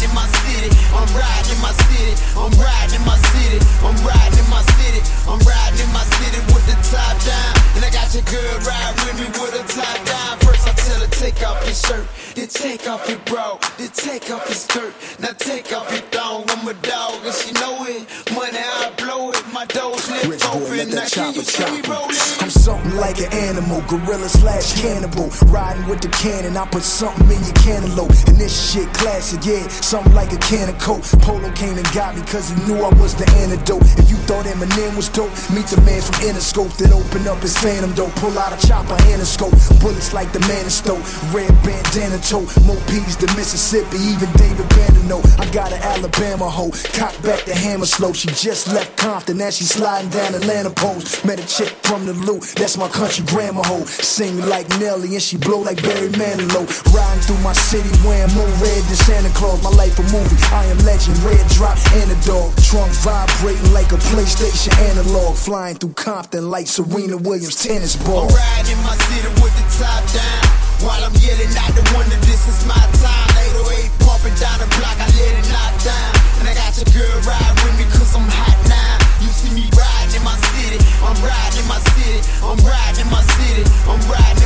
riding 0.06 0.10
in 0.10 0.14
my 0.14 0.26
city, 0.46 0.70
I'm 0.94 1.08
riding 1.14 1.52
in 1.52 1.60
my 1.60 1.72
city, 1.72 2.14
I'm 2.36 2.52
riding 2.60 2.94
in 2.94 3.04
my 3.06 3.18
city, 3.32 3.58
I'm 3.82 3.96
riding 4.06 4.38
in 4.38 4.50
my 4.50 4.62
city, 4.62 5.00
I'm 5.26 5.40
riding 5.40 5.80
in 5.80 5.92
my 5.92 6.04
city 6.04 6.40
with 6.52 6.66
the 6.66 6.76
top 6.90 7.16
down. 7.24 7.54
And 7.76 7.84
I 7.84 7.90
got 7.90 8.12
your 8.14 8.24
girl 8.24 8.58
ride 8.66 8.94
with 9.04 9.18
me 9.20 9.26
with 9.40 9.52
the 9.52 9.64
top 9.74 9.98
down. 10.06 10.38
First 10.40 10.68
I 10.68 10.72
tell 10.72 11.00
her 11.00 11.10
take 11.10 11.42
off 11.46 11.64
your 11.64 11.74
shirt, 11.74 12.06
then 12.34 12.48
take 12.48 12.88
off 12.88 13.08
your 13.08 13.18
bra, 13.26 13.58
then 13.78 13.90
take 13.90 14.30
off 14.30 14.46
your 14.46 14.54
skirt. 14.54 14.94
Now 15.18 15.32
take 15.38 15.72
off 15.72 15.90
your 15.90 16.02
thong, 16.14 16.44
I'm 16.50 16.66
a 16.68 16.74
dog 16.74 17.24
and 17.24 17.34
she 17.34 17.52
know 17.52 17.84
it. 17.86 18.06
Money 18.32 18.58
I 18.58 18.92
blow 18.96 19.30
it, 19.30 19.42
my 19.52 19.64
doors 19.66 20.08
left 20.10 20.44
open. 20.54 20.90
Now 20.90 21.06
can 21.08 21.34
you 21.34 21.42
see 21.42 21.64
me 21.64 21.82
rolling? 21.88 22.16
I'm 22.40 22.50
something 22.50 22.96
like 22.96 23.18
an 23.18 23.32
animal, 23.32 23.82
gorilla 23.88 24.28
slash 24.28 24.80
cannibal. 24.80 25.28
Riding 25.46 25.86
with 25.88 26.00
the 26.00 26.08
cannon, 26.08 26.56
I 26.56 26.66
put 26.66 26.82
something 26.82 27.26
in 27.26 27.42
your 27.42 27.58
cantaloupe. 27.66 28.14
And 28.28 28.36
this 28.36 28.54
shit 28.72 28.92
classic, 28.94 29.44
yeah, 29.44 29.66
something 29.96 30.14
like 30.14 30.32
a 30.32 30.40
can 30.44 30.68
of 30.68 30.78
coke. 30.78 31.00
Polow 31.24 31.48
came 31.56 31.76
and 31.78 31.88
got 31.94 32.14
me 32.14 32.22
cause 32.28 32.50
he 32.50 32.56
knew 32.66 32.76
I 32.84 32.92
was 33.00 33.14
the 33.14 33.24
antidote. 33.40 33.80
If 33.96 34.10
you 34.10 34.18
thought 34.28 34.44
Eminem 34.44 34.94
was 34.94 35.08
dope, 35.08 35.32
meet 35.48 35.64
the 35.72 35.80
man 35.88 36.02
from 36.02 36.16
Interscope 36.28 36.76
that 36.76 36.92
opened 36.92 37.26
up 37.26 37.40
his 37.40 37.56
phantom 37.56 37.92
dope. 37.94 38.14
Pull 38.16 38.36
out 38.38 38.52
a 38.52 38.58
chopper 38.66 38.96
and 39.08 39.22
a 39.22 39.24
scope, 39.24 39.56
bullets 39.80 40.12
like 40.12 40.30
the 40.32 40.40
man 40.40 40.68
in. 40.68 41.00
Red 41.32 41.52
bandana 41.64 42.18
tote, 42.18 42.52
more 42.68 42.80
P's 42.88 43.16
than 43.16 43.32
Mississippi, 43.36 43.96
even 43.96 44.28
David 44.36 44.68
know. 45.06 45.22
I 45.38 45.48
got 45.50 45.72
an 45.72 45.80
Alabama 45.82 46.50
hoe, 46.50 46.70
cock 46.92 47.14
back 47.22 47.44
the 47.46 47.54
hammer 47.54 47.86
slow. 47.86 48.12
She 48.12 48.28
just 48.28 48.68
left 48.68 48.96
Compton, 48.96 49.38
now 49.38 49.50
she 49.50 49.64
sliding 49.64 50.10
down 50.10 50.34
Atlanta 50.34 50.70
poles. 50.70 51.24
Met 51.24 51.38
a 51.38 51.46
chick 51.46 51.70
from 51.86 52.06
the 52.06 52.12
loot, 52.12 52.42
that's 52.56 52.76
my 52.76 52.88
country 52.88 53.24
grandma 53.26 53.62
hoe. 53.62 53.84
Sing 53.86 54.38
like 54.46 54.68
Nelly 54.78 55.14
and 55.14 55.22
she 55.22 55.36
blow 55.36 55.60
like 55.60 55.82
Barry 55.82 56.10
Manilow. 56.10 56.66
Riding 56.92 57.22
through 57.22 57.42
my 57.42 57.52
city 57.54 57.90
wearing 58.04 58.32
more 58.34 58.50
red 58.60 58.82
than 58.90 58.98
Santa 58.98 59.30
Claus. 59.38 59.62
My 59.62 59.70
life 59.76 59.98
a 60.00 60.06
movie, 60.08 60.40
I 60.50 60.64
am 60.72 60.78
legend. 60.88 61.16
Red 61.20 61.44
drop 61.52 61.76
and 62.00 62.10
a 62.10 62.18
dog. 62.24 62.56
Trunk 62.64 62.90
vibrating 63.04 63.72
like 63.72 63.92
a 63.92 64.00
PlayStation 64.10 64.72
analog. 64.90 65.36
Flying 65.36 65.76
through 65.76 65.92
Compton 65.94 66.50
like 66.50 66.66
Serena 66.66 67.16
Williams 67.16 67.62
tennis 67.62 67.94
ball. 67.94 68.26
I'm 68.26 68.34
riding 68.34 68.72
in 68.72 68.82
my 68.82 68.96
city 69.06 69.28
with 69.44 69.54
the 69.54 69.66
top 69.76 70.02
down. 70.16 70.44
While 70.80 71.04
I'm 71.04 71.14
yelling 71.20 71.52
out 71.56 71.72
the 71.76 71.84
window, 71.92 72.16
this 72.24 72.48
is 72.48 72.64
my 72.66 72.80
time. 73.00 73.28
808 73.64 73.92
pumping 74.04 74.36
down 74.40 74.58
the 74.60 74.68
block, 74.80 74.96
I 74.96 75.06
let 75.12 75.32
it 75.36 75.46
knock 75.52 75.72
down. 75.84 76.10
And 76.40 76.48
I 76.48 76.54
got 76.56 76.72
your 76.76 76.88
girl 76.96 77.16
ride 77.28 77.54
with 77.64 77.76
me 77.76 77.84
cause 77.92 78.16
I'm 78.16 78.26
hot 78.28 78.58
now. 78.68 78.96
You 79.20 79.28
see 79.28 79.52
me 79.52 79.68
riding 79.76 80.16
in 80.16 80.24
my 80.24 80.36
city, 80.56 80.80
I'm 81.04 81.16
riding 81.20 81.60
in 81.60 81.68
my 81.68 81.80
city, 81.96 82.20
I'm 82.44 82.60
riding 82.64 83.04
in 83.04 83.10
my 83.12 83.24
city, 83.40 83.64
I'm 83.88 84.00
riding 84.08 84.45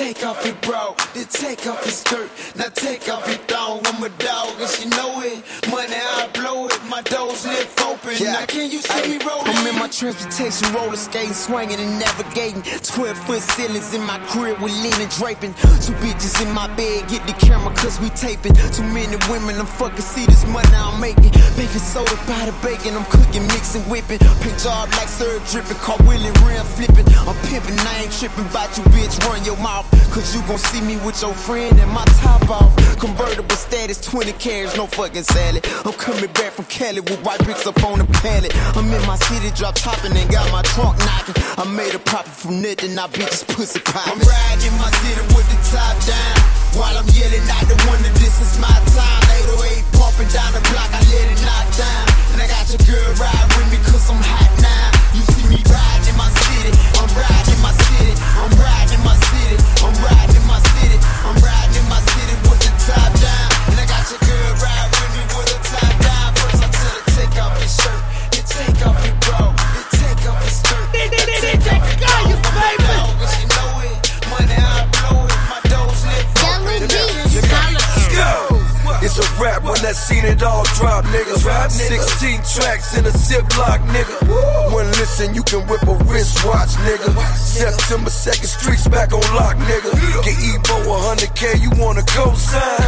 take 0.00 0.24
off 0.24 0.46
your 0.46 0.54
bra, 0.62 0.94
then 1.12 1.26
take 1.26 1.66
off 1.66 1.84
your 1.84 1.92
skirt. 1.92 2.30
Now 2.56 2.70
take 2.72 3.06
off 3.10 3.28
your 3.28 3.36
transportation, 10.00 10.72
roller 10.72 10.96
skating, 10.96 11.34
swinging 11.34 11.78
and 11.78 12.00
navigating. 12.00 12.62
12 12.80 13.18
foot 13.28 13.42
ceilings 13.52 13.92
in 13.92 14.00
my 14.00 14.16
crib 14.32 14.58
with 14.62 14.72
linen 14.80 15.08
draping. 15.20 15.52
Two 15.84 15.92
bitches 16.00 16.40
in 16.40 16.50
my 16.54 16.66
bed, 16.72 17.06
get 17.06 17.20
the 17.26 17.34
camera 17.34 17.68
cause 17.76 18.00
we 18.00 18.08
taping. 18.16 18.54
Too 18.72 18.82
many 18.96 19.20
women, 19.28 19.60
I'm 19.60 19.66
fucking 19.66 20.00
see 20.00 20.24
this 20.24 20.46
money 20.46 20.72
I'm 20.72 20.98
making. 20.98 21.36
Baking 21.52 21.84
soda 21.84 22.16
by 22.24 22.48
the 22.48 22.56
bacon, 22.64 22.96
I'm 22.96 23.04
cooking, 23.12 23.44
mixing, 23.52 23.84
whipping. 23.92 24.24
Paint 24.40 24.56
job 24.64 24.88
like 24.96 25.08
syrup 25.12 25.44
dripping, 25.52 25.76
car 25.84 26.00
wheeling, 26.08 26.32
rim 26.48 26.64
flipping. 26.64 27.04
I'm 27.28 27.36
pimping, 27.52 27.76
I 27.84 28.08
ain't 28.08 28.12
tripping 28.16 28.48
about 28.48 28.72
you, 28.80 28.84
bitch. 28.96 29.20
Run 29.28 29.44
your 29.44 29.60
mouth, 29.60 29.84
cause 30.16 30.34
you 30.34 30.40
gon' 30.48 30.56
see 30.56 30.80
me 30.80 30.96
with 31.04 31.20
your 31.20 31.34
friend 31.34 31.76
and 31.78 31.92
my 31.92 32.04
top 32.24 32.48
off. 32.48 32.72
Convertible 32.96 33.56
status, 33.56 34.00
20 34.00 34.32
carats, 34.40 34.76
no 34.78 34.86
fucking 34.86 35.24
salad. 35.24 35.60
I'm 35.84 35.92
coming 35.92 36.32
back 36.32 36.56
from 36.56 36.64
Cali 36.72 37.00
with 37.00 37.20
white 37.20 37.44
bricks 37.44 37.66
up 37.66 37.84
on 37.84 37.98
the 37.98 38.08
pallet. 38.24 38.56
I'm 38.76 38.88
in 38.88 39.04
my 39.06 39.16
city, 39.16 39.52
drop 39.54 39.74
topping 39.90 40.16
and 40.16 40.30
got 40.30 40.46
my 40.52 40.62
trunk 40.62 40.98
knocking. 41.06 41.36
I 41.58 41.64
made 41.66 41.94
a 41.94 41.98
profit 41.98 42.32
from 42.32 42.62
nothing, 42.62 42.94
I 42.98 43.06
bitches 43.10 43.42
pussy 43.50 43.80
pop. 43.80 44.06
I'm 44.06 44.20
riding 44.22 44.74
my 44.78 44.90
city 45.02 45.22
with 45.34 45.46
the 45.50 45.58
top 45.74 45.94
down. 46.06 46.36
While 46.78 46.94
I'm 46.94 47.08
yelling 47.10 47.42
out 47.50 47.66
the 47.66 47.76
window, 47.90 48.12
this 48.22 48.38
is 48.38 48.54
my 48.62 48.70
time. 48.94 49.22
808 49.50 49.82
pumping 49.98 50.30
down 50.30 50.50
the 50.54 50.62
block, 50.70 50.90
I 50.94 51.00
let 51.10 51.26
it 51.34 51.40
knock 51.42 51.66
down. 51.74 52.04
And 52.34 52.38
I 52.38 52.46
got 52.46 52.66
your 52.70 52.82
girl 52.86 53.10
ride 53.18 53.48
with 53.58 53.68
me 53.74 53.78
cause 53.90 54.06
I'm 54.06 54.22
hot 54.22 54.50
now. 54.62 54.86
You 55.16 55.22
see 55.34 55.46
me 55.50 55.58
riding 55.66 56.06
in 56.06 56.16
my 56.16 56.30
city, 56.46 56.72
I'm 56.94 57.10
riding 57.10 57.54
in 57.54 57.60
my 57.60 57.74
city, 57.74 58.14
I'm 58.38 58.52
riding 58.54 58.94
in 58.94 59.02
my 59.02 59.16
city, 59.26 59.56
I'm 59.82 59.94
riding 59.98 60.38
in 60.38 60.46
my 60.46 60.60
city, 60.78 60.98
I'm 61.26 61.36
riding 61.42 61.82
in 61.82 61.86
my 61.90 62.00
city 62.14 62.34
with 62.46 62.60
the 62.62 62.70
top 62.86 63.10
down. 63.18 63.49
A 79.20 79.26
rap 79.36 79.62
when 79.64 79.76
I 79.84 79.92
seen 79.92 80.24
it 80.24 80.42
all 80.42 80.64
drop, 80.80 81.04
nigga. 81.12 81.36
16 81.68 82.40
tracks 82.56 82.96
in 82.96 83.04
a 83.04 83.12
ziplock, 83.12 83.84
nigga. 83.92 84.16
When 84.72 84.86
listen, 84.96 85.34
you 85.34 85.42
can 85.42 85.60
whip 85.68 85.82
a 85.82 85.94
wristwatch, 86.08 86.72
nigga. 86.88 87.12
September 87.36 88.08
2nd, 88.08 88.48
streets 88.48 88.88
back 88.88 89.12
on 89.12 89.20
lock, 89.36 89.56
nigga. 89.68 89.92
Get 90.24 90.40
Ebo 90.40 90.88
100K, 90.88 91.60
you 91.60 91.70
wanna 91.76 92.02
co-sign? 92.08 92.80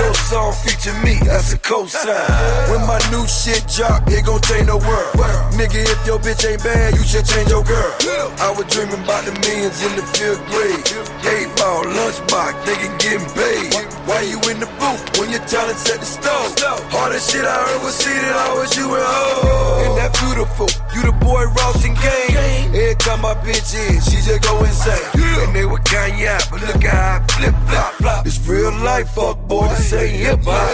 Your 0.00 0.14
song 0.14 0.54
feature 0.64 0.96
me, 1.04 1.20
that's 1.20 1.52
a 1.52 1.58
co-sign. 1.58 2.32
When 2.70 2.80
my 2.86 2.98
new 3.12 3.26
shit 3.28 3.68
drop, 3.68 4.08
it 4.08 4.24
gon' 4.24 4.40
change 4.40 4.66
the 4.66 4.78
world. 4.78 5.12
Nigga, 5.52 5.84
if 5.84 6.06
your 6.06 6.18
bitch 6.18 6.48
ain't 6.48 6.64
bad, 6.64 6.94
you 6.94 7.02
should 7.04 7.26
change 7.26 7.50
your 7.50 7.62
girl. 7.62 7.92
I 8.40 8.54
was 8.56 8.64
dreaming 8.72 9.04
about 9.04 9.24
the 9.26 9.32
millions 9.44 9.84
in 9.84 9.96
the 9.96 10.04
fifth 10.16 10.40
grade. 10.48 10.80
Eight 11.28 11.48
ball, 11.60 11.84
lunchbox, 11.84 12.52
thinking 12.64 12.96
getting 12.96 13.28
paid. 13.36 13.93
Why 14.06 14.20
you 14.20 14.36
in 14.52 14.60
the 14.60 14.68
booth 14.76 15.18
when 15.18 15.30
your 15.30 15.40
talent 15.48 15.78
set 15.78 16.00
the 16.00 16.06
stone? 16.06 16.52
Hardest 16.92 17.32
shit 17.32 17.44
I 17.44 17.56
heard 17.56 17.82
was 17.82 17.94
seated, 17.94 18.36
I 18.36 18.52
was 18.52 18.76
you 18.76 18.84
and 18.84 19.00
ho. 19.00 19.80
And 19.80 19.96
that 19.96 20.12
beautiful, 20.20 20.68
you 20.92 21.00
the 21.08 21.16
boy 21.24 21.48
and 21.48 21.96
Game. 21.96 22.74
Every 22.74 22.94
time 22.96 23.22
my 23.22 23.34
bitch 23.40 23.72
in, 23.72 24.00
she 24.04 24.20
just 24.20 24.42
go 24.42 24.60
insane. 24.60 25.00
And 25.40 25.56
they 25.56 25.64
were 25.64 25.80
Kanye, 25.80 26.36
but 26.50 26.60
look 26.60 26.84
at 26.84 26.92
how 26.92 27.16
I 27.16 27.26
flip 27.32 27.54
flop. 27.68 27.92
flop. 27.94 28.26
It's 28.26 28.38
real 28.46 28.72
life, 28.84 29.08
fuck 29.10 29.38
boy, 29.48 29.68
this 29.68 29.92
ain't 29.92 30.16
hip 30.16 30.40
hop. 30.44 30.68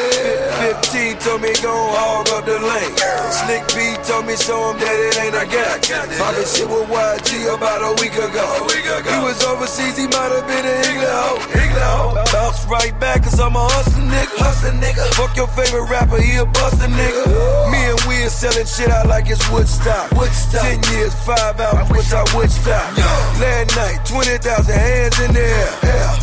15 0.82 1.18
told 1.18 1.40
me 1.42 1.52
go 1.62 1.70
hog 1.70 2.28
up 2.34 2.44
the 2.44 2.58
lane. 2.58 2.94
Slick 3.30 3.64
B 3.72 3.94
told 4.02 4.26
me 4.26 4.36
show 4.36 4.70
him 4.70 4.76
that 4.82 4.96
it 5.06 5.16
ain't 5.22 5.38
a 5.38 5.46
gap. 5.46 5.80
Poppin' 6.18 6.44
shit 6.44 6.68
with 6.68 6.88
YG 6.90 7.46
about 7.54 7.80
a 7.80 7.94
week 8.02 8.14
ago. 8.18 8.66
He 8.66 9.18
was 9.22 9.42
overseas, 9.44 9.96
he 9.96 10.06
might 10.06 10.32
have 10.34 10.46
been 10.46 10.66
in 10.66 10.78
England. 10.90 11.46
England. 11.54 12.28
Bounce 12.32 12.64
right 12.66 12.94
back, 13.00 13.19
cause 13.22 13.38
I'm 13.40 13.56
a 13.56 13.64
hustler 13.64 14.04
nigga. 14.04 14.36
Hustler 14.38 14.74
nigga. 14.76 15.04
Fuck 15.14 15.36
your 15.36 15.48
favorite 15.48 15.88
rapper, 15.88 16.20
he 16.20 16.36
a 16.36 16.44
buster 16.46 16.88
nigga. 16.88 17.24
Me 17.72 17.80
and 17.90 18.00
we 18.08 18.22
is 18.24 18.34
selling 18.34 18.66
shit 18.66 18.90
out 18.90 19.06
like 19.06 19.28
it's 19.28 19.44
Woodstock. 19.50 20.10
Woodstock. 20.12 20.62
Ten 20.62 20.80
years, 20.92 21.14
five 21.24 21.60
albums, 21.60 21.90
which 21.90 22.12
I 22.12 22.22
Woodstock. 22.36 22.96
Last 23.40 23.76
night, 23.76 24.04
20,000 24.04 24.74
hands 24.74 25.20
in 25.20 25.32
the 25.32 25.44
air. 25.44 25.72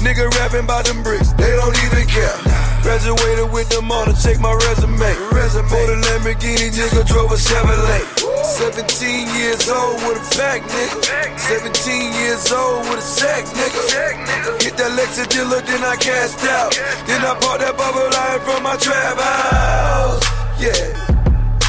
Nigga 0.04 0.30
rapping 0.38 0.66
about 0.66 0.86
them 0.86 1.04
bricks, 1.04 1.34
they 1.34 1.56
don't 1.56 1.78
even 1.86 2.06
care. 2.08 2.38
Graduated 2.84 3.52
with 3.52 3.70
them 3.70 3.92
on 3.92 4.08
to 4.08 4.16
check 4.22 4.40
my 4.40 4.54
resume. 4.54 5.00
resume. 5.34 5.68
For 5.68 5.86
the 5.88 5.98
Lamborghini, 6.08 6.72
nigga 6.72 7.06
drove 7.08 7.32
a 7.32 7.36
Chevrolet. 7.36 8.27
17 8.48 9.28
years 9.36 9.68
old 9.70 9.96
with 10.08 10.24
a 10.24 10.38
pack, 10.40 10.64
nigga. 10.64 11.38
17 11.38 12.14
years 12.14 12.50
old 12.50 12.88
with 12.88 13.00
a 13.00 13.02
sack, 13.02 13.44
nigga. 13.44 14.64
Hit 14.64 14.78
that 14.78 14.96
Lexus 14.96 15.28
dealer, 15.28 15.60
then 15.60 15.84
I 15.84 15.98
cashed 15.98 16.48
out. 16.48 16.72
Then 17.06 17.28
I 17.28 17.36
bought 17.44 17.60
that 17.60 17.76
bubble 17.76 18.08
line 18.08 18.40
from 18.48 18.64
my 18.64 18.78
trap 18.80 19.20
house. 19.20 20.24
Yeah. 20.56 20.96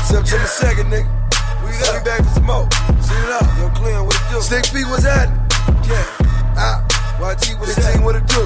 September 0.07 0.47
2nd, 0.47 0.87
nigga. 0.87 1.11
We 1.67 1.75
be 1.75 2.05
back 2.07 2.23
for 2.23 2.31
some 2.39 2.47
more. 2.47 2.71
See 3.03 3.19
it 3.27 3.31
up. 3.35 3.43
Yo, 3.59 3.69
Clean, 3.75 3.99
what 4.07 4.15
it 4.15 4.31
do? 4.31 4.41
Slick 4.41 4.71
was 4.87 5.05
at 5.05 5.29
Yeah. 5.83 6.07
Ah. 6.55 6.87
YG 7.19 7.59
was 7.59 7.75
15, 7.75 8.05
what 8.05 8.15
it 8.15 8.27
do? 8.31 8.39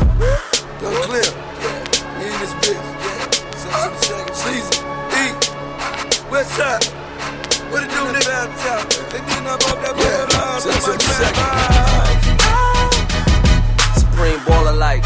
Yo, 0.81 0.88
Clear. 1.05 1.29
Yeah. 1.61 2.25
In 2.25 2.33
this 2.40 2.57
bitch. 2.64 2.81
Yeah. 2.81 3.29
September 3.61 4.01
2nd. 4.01 4.35
Sleazy. 4.40 4.81
E. 5.21 6.31
West 6.33 6.57
side. 6.57 7.02
What 7.73 7.83
it 7.85 7.89
do, 7.89 8.05
nigga? 8.13 8.53
They 9.11 9.19
did 9.19 9.43
not 9.45 9.59
bought 9.61 9.81
that 9.81 9.97
bubble 9.97 10.29
line 10.37 10.61
from 10.61 10.93
my 10.93 10.97
trap 11.01 11.37
house. 11.41 12.21
Supreme 13.99 14.41
baller 14.45 14.77
like. 14.77 15.03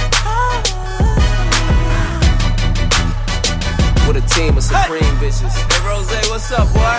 With 4.08 4.16
a 4.16 4.26
team 4.34 4.56
of 4.56 4.64
supreme 4.64 5.16
bitches. 5.22 5.54
Hey 5.54 5.80
Rose, 5.86 6.10
what's 6.28 6.50
up, 6.50 6.66
boy? 6.74 6.98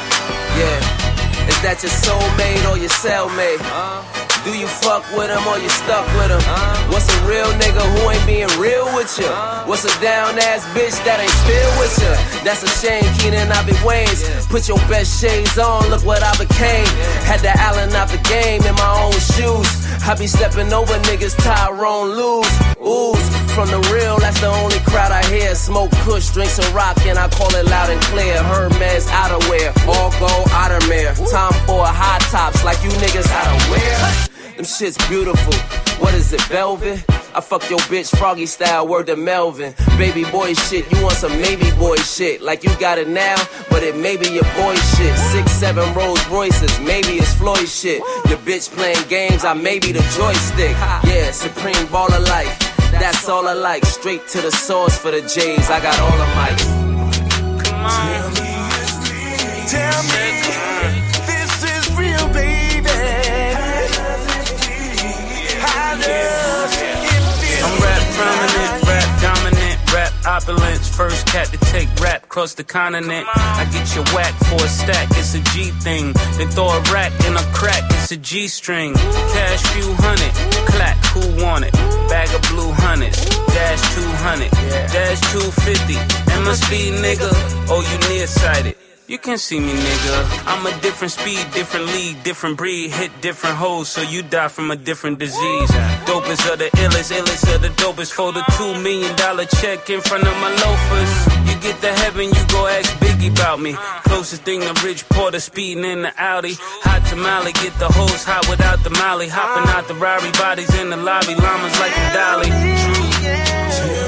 Yeah. 0.56 1.50
Is 1.50 1.60
that 1.62 1.84
your 1.84 1.92
soulmate 1.92 2.64
or 2.72 2.78
your 2.78 2.90
cellmate? 2.90 3.60
Uh-huh. 3.60 4.17
Do 4.48 4.58
you 4.58 4.68
fuck 4.68 5.04
with 5.12 5.28
him 5.28 5.44
or 5.44 5.60
you 5.60 5.68
stuck 5.68 6.08
with 6.16 6.32
him? 6.32 6.40
What's 6.88 7.12
a 7.12 7.20
real 7.28 7.52
nigga 7.60 7.84
who 7.84 8.10
ain't 8.10 8.26
being 8.26 8.48
real 8.56 8.88
with 8.96 9.12
you? 9.20 9.28
What's 9.68 9.84
a 9.84 9.92
down 10.00 10.40
ass 10.40 10.64
bitch 10.72 10.96
that 11.04 11.20
ain't 11.20 11.38
still 11.44 11.72
with 11.76 11.92
you? 12.00 12.16
That's 12.48 12.64
a 12.64 12.72
shame, 12.80 13.04
Keenan, 13.20 13.52
I 13.52 13.60
be 13.68 13.76
Wayne's. 13.84 14.24
Put 14.48 14.70
your 14.70 14.80
best 14.88 15.20
shades 15.20 15.60
on, 15.60 15.90
look 15.90 16.06
what 16.06 16.24
I 16.24 16.32
became. 16.40 16.88
Had 17.28 17.44
the 17.44 17.52
Allen 17.60 17.92
out 17.92 18.08
the 18.08 18.24
game 18.24 18.64
in 18.64 18.72
my 18.80 18.94
own 19.04 19.20
shoes. 19.36 19.68
I 20.08 20.16
be 20.16 20.28
stepping 20.28 20.72
over 20.72 20.96
niggas, 21.12 21.36
Tyronn 21.44 22.16
Lue's. 22.16 22.48
Ooze, 22.80 23.28
from 23.52 23.68
the 23.68 23.84
real, 23.92 24.16
that's 24.16 24.40
the 24.40 24.48
only 24.48 24.80
crowd 24.88 25.12
I 25.12 25.28
hear. 25.28 25.56
Smoke 25.56 25.92
kush, 26.08 26.32
drink 26.32 26.52
some 26.52 26.72
rock, 26.74 26.96
and 27.04 27.20
I 27.20 27.28
call 27.28 27.54
it 27.54 27.68
loud 27.68 27.90
and 27.90 28.00
clear. 28.16 28.42
Hermes 28.48 29.08
outerwear, 29.12 29.76
all 29.92 30.08
gold 30.24 30.48
outermere. 30.56 31.12
Time 31.28 31.52
for 31.68 31.84
high 31.84 32.24
tops 32.32 32.64
like 32.64 32.82
you 32.82 32.92
niggas 33.04 33.28
how 33.28 33.44
to 33.44 33.72
wear. 33.76 34.37
Them 34.58 34.66
shit's 34.66 34.98
beautiful. 35.08 35.54
What 36.02 36.16
is 36.16 36.34
it, 36.34 36.42
velvet? 36.44 37.06
I 37.36 37.42
fuck 37.42 37.70
your 37.70 37.78
bitch 37.82 38.18
froggy 38.18 38.48
style, 38.48 38.88
word 38.88 39.06
to 39.06 39.16
Melvin. 39.16 39.76
Baby 40.00 40.24
boy 40.32 40.56
shit, 40.56 40.92
you 40.92 41.00
want 41.04 41.14
some 41.14 41.32
maybe 41.40 41.70
boy 41.78 41.98
shit. 41.98 42.42
Like 42.42 42.64
you 42.64 42.76
got 42.80 42.98
it 42.98 43.08
now, 43.08 43.36
but 43.70 43.84
it 43.84 43.96
may 43.96 44.18
be 44.18 44.30
your 44.30 44.50
boy 44.56 44.74
shit. 44.74 45.16
Six, 45.16 45.52
seven 45.52 45.94
Rolls 45.94 46.28
Royces, 46.30 46.80
maybe 46.80 47.20
it's 47.20 47.36
Floyd 47.36 47.70
shit. 47.70 48.00
Your 48.30 48.40
bitch 48.40 48.72
playing 48.76 49.08
games, 49.08 49.46
I 49.46 49.54
may 49.54 49.78
be 49.78 49.92
the 49.92 50.02
joystick. 50.18 50.76
Yeah, 51.06 51.30
supreme 51.30 51.86
baller 51.94 52.26
life. 52.28 52.58
That's 52.94 53.30
all 53.30 53.48
I 53.48 53.54
like. 53.54 53.86
Straight 53.86 54.28
to 54.30 54.42
the 54.42 54.52
source 54.52 54.98
for 54.98 55.12
the 55.12 55.22
J's. 55.22 55.70
I 55.70 55.80
got 55.80 56.00
all 56.00 56.18
the 56.18 56.26
mics. 56.34 57.64
Come 57.64 57.86
on. 57.86 58.47
First 70.98 71.28
cat 71.28 71.46
to 71.50 71.60
take 71.60 71.88
rap 72.02 72.24
across 72.24 72.56
the 72.56 72.64
continent. 72.64 73.28
I 73.36 73.70
get 73.72 73.94
your 73.94 74.04
whack 74.16 74.34
for 74.50 74.56
a 74.56 74.68
stack, 74.68 75.08
it's 75.12 75.36
a 75.36 75.40
G 75.54 75.70
thing. 75.86 76.12
Then 76.40 76.48
throw 76.50 76.70
a 76.70 76.82
rack 76.92 77.14
in 77.28 77.36
a 77.38 77.46
crack, 77.54 77.84
it's 77.92 78.12
a 78.12 78.18
G 78.18 78.48
string. 78.48 78.96
Cash 78.96 79.62
few 79.74 79.94
hundred, 80.00 80.34
clack, 80.66 80.98
who 81.14 81.22
want 81.44 81.66
it? 81.66 81.74
Bag 82.10 82.34
of 82.34 82.42
blue 82.50 82.72
hundreds, 82.72 83.24
dash 83.54 83.82
200, 83.94 84.50
dash 84.90 85.22
250. 85.34 85.94
MSB 86.34 86.98
nigga, 86.98 87.30
oh 87.70 87.82
you 87.86 88.10
nearsighted. 88.10 88.76
You 89.08 89.18
can 89.18 89.38
see 89.38 89.58
me, 89.58 89.72
nigga. 89.72 90.44
I'm 90.48 90.66
a 90.66 90.82
different 90.82 91.14
speed, 91.14 91.40
different 91.54 91.86
league, 91.86 92.22
different 92.24 92.58
breed, 92.58 92.92
hit 92.92 93.10
different 93.22 93.56
hoes, 93.56 93.88
so 93.88 94.02
you 94.02 94.22
die 94.22 94.50
from 94.50 94.70
a 94.70 94.76
different 94.76 95.18
disease. 95.18 95.72
Dopest 96.04 96.52
of 96.52 96.60
the 96.60 96.66
illest, 96.84 97.16
illest 97.16 97.56
of 97.56 97.62
the 97.62 97.70
dopest. 97.70 98.12
For 98.12 98.34
the 98.34 98.44
two 98.58 98.74
million 98.84 99.16
dollar 99.16 99.46
check 99.46 99.90
in 99.90 100.02
front 100.02 100.28
of 100.28 100.36
my 100.42 100.52
loafers. 100.52 101.12
You 101.48 101.56
get 101.62 101.80
to 101.80 101.94
heaven, 102.04 102.26
you 102.26 102.44
go 102.50 102.68
ask 102.68 102.92
Biggie 103.00 103.32
about 103.32 103.62
me. 103.62 103.76
Closest 104.04 104.42
thing 104.42 104.60
to 104.60 104.74
Rich 104.86 105.08
Porter 105.08 105.40
speeding 105.40 105.86
in 105.86 106.02
the 106.02 106.12
Audi. 106.22 106.56
Hot 106.60 107.02
tamale, 107.08 107.54
get 107.54 107.80
the 107.80 107.88
hose 107.88 108.26
hot 108.26 108.50
without 108.50 108.84
the 108.84 108.90
molly. 108.90 109.30
Hopping 109.30 109.70
out 109.72 109.88
the 109.88 109.96
Rari 109.96 110.32
bodies 110.34 110.76
in 110.82 110.90
the 110.90 110.98
lobby, 110.98 111.34
llamas 111.34 111.80
like 111.80 111.96
a 111.96 112.14
dolly. 112.14 112.50
Tell 113.72 114.07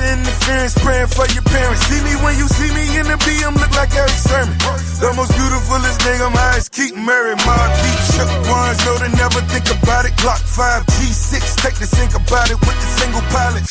Never 0.00 0.20
interference, 0.20 0.74
praying 0.78 1.08
for 1.08 1.26
your 1.32 1.42
parents. 1.42 1.82
See 1.86 2.00
me 2.04 2.14
when 2.24 2.36
you 2.38 2.48
see 2.48 2.72
me 2.72 2.84
in 2.98 3.06
the 3.06 3.16
BM, 3.20 3.54
look 3.56 3.72
like 3.76 3.92
Erick 3.94 4.16
Sermon. 4.16 4.56
The 5.00 5.12
most 5.16 5.32
beautifulest 5.36 6.00
nigga, 6.00 6.32
my 6.32 6.56
eyes 6.56 6.68
Keith 6.68 6.96
Murray. 6.96 7.36
My 7.44 7.60
deep 7.84 8.00
shook 8.16 8.30
ones, 8.48 8.80
know 8.84 8.96
to 8.96 9.08
never 9.16 9.40
think 9.52 9.68
about 9.68 10.04
it. 10.06 10.12
Glock 10.16 10.40
5, 10.40 10.86
G6, 10.86 11.56
take 11.60 11.76
the 11.76 11.86
think 11.86 12.14
about 12.14 12.50
it 12.50 12.58
with 12.60 12.76
the 12.80 12.88
single 12.96 13.24
pilot. 13.28 13.64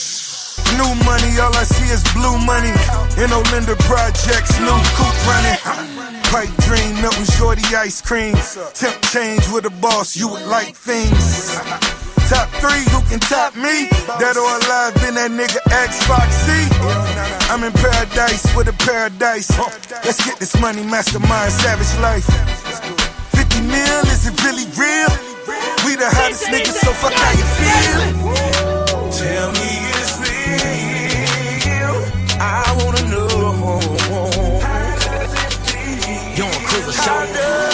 New 0.78 0.92
money, 1.06 1.34
all 1.42 1.56
I 1.56 1.66
see 1.66 1.90
is 1.90 2.06
blue 2.14 2.38
money. 2.46 2.74
In 3.18 3.34
Olinda 3.34 3.74
projects, 3.90 4.54
new 4.62 4.80
coupe 4.94 5.20
running. 5.26 5.58
Pipe 6.30 6.54
dream, 6.66 7.02
Milton 7.02 7.26
Shorty 7.26 7.66
ice 7.74 8.02
cream. 8.02 8.36
Temp 8.74 9.02
change 9.10 9.50
with 9.50 9.66
a 9.66 9.74
boss, 9.82 10.16
you 10.16 10.28
would 10.30 10.46
like 10.46 10.76
things. 10.76 11.99
Top 12.30 12.48
three, 12.62 12.86
who 12.94 13.02
can 13.10 13.20
top 13.20 13.56
me? 13.56 13.90
Dead 14.22 14.38
or 14.38 14.46
alive, 14.46 14.94
been 15.02 15.18
that 15.18 15.34
nigga 15.34 15.58
X 15.74 15.98
Foxy. 16.06 16.70
I'm 17.50 17.64
in 17.64 17.74
paradise 17.74 18.46
with 18.56 18.70
a 18.70 18.74
paradise. 18.86 19.50
Let's 20.06 20.24
get 20.24 20.38
this 20.38 20.54
money, 20.62 20.84
mastermind, 20.84 21.52
savage 21.52 21.90
life. 22.06 22.30
50 23.34 23.62
mil, 23.66 24.02
is 24.14 24.28
it 24.30 24.38
really 24.46 24.70
real? 24.78 25.10
We 25.90 25.98
the 25.98 26.06
hottest 26.06 26.46
niggas, 26.54 26.78
so 26.78 26.94
fuck 27.02 27.18
how 27.18 27.34
you 27.34 27.46
feel. 27.58 27.98
Tell 29.10 29.50
me 29.58 29.90
it's 29.98 30.22
real. 30.22 31.98
I 32.38 32.78
wanna 32.78 33.10
know. 33.10 33.50
Young 36.38 36.54
Cruiser 36.62 36.94
shout. 36.94 37.69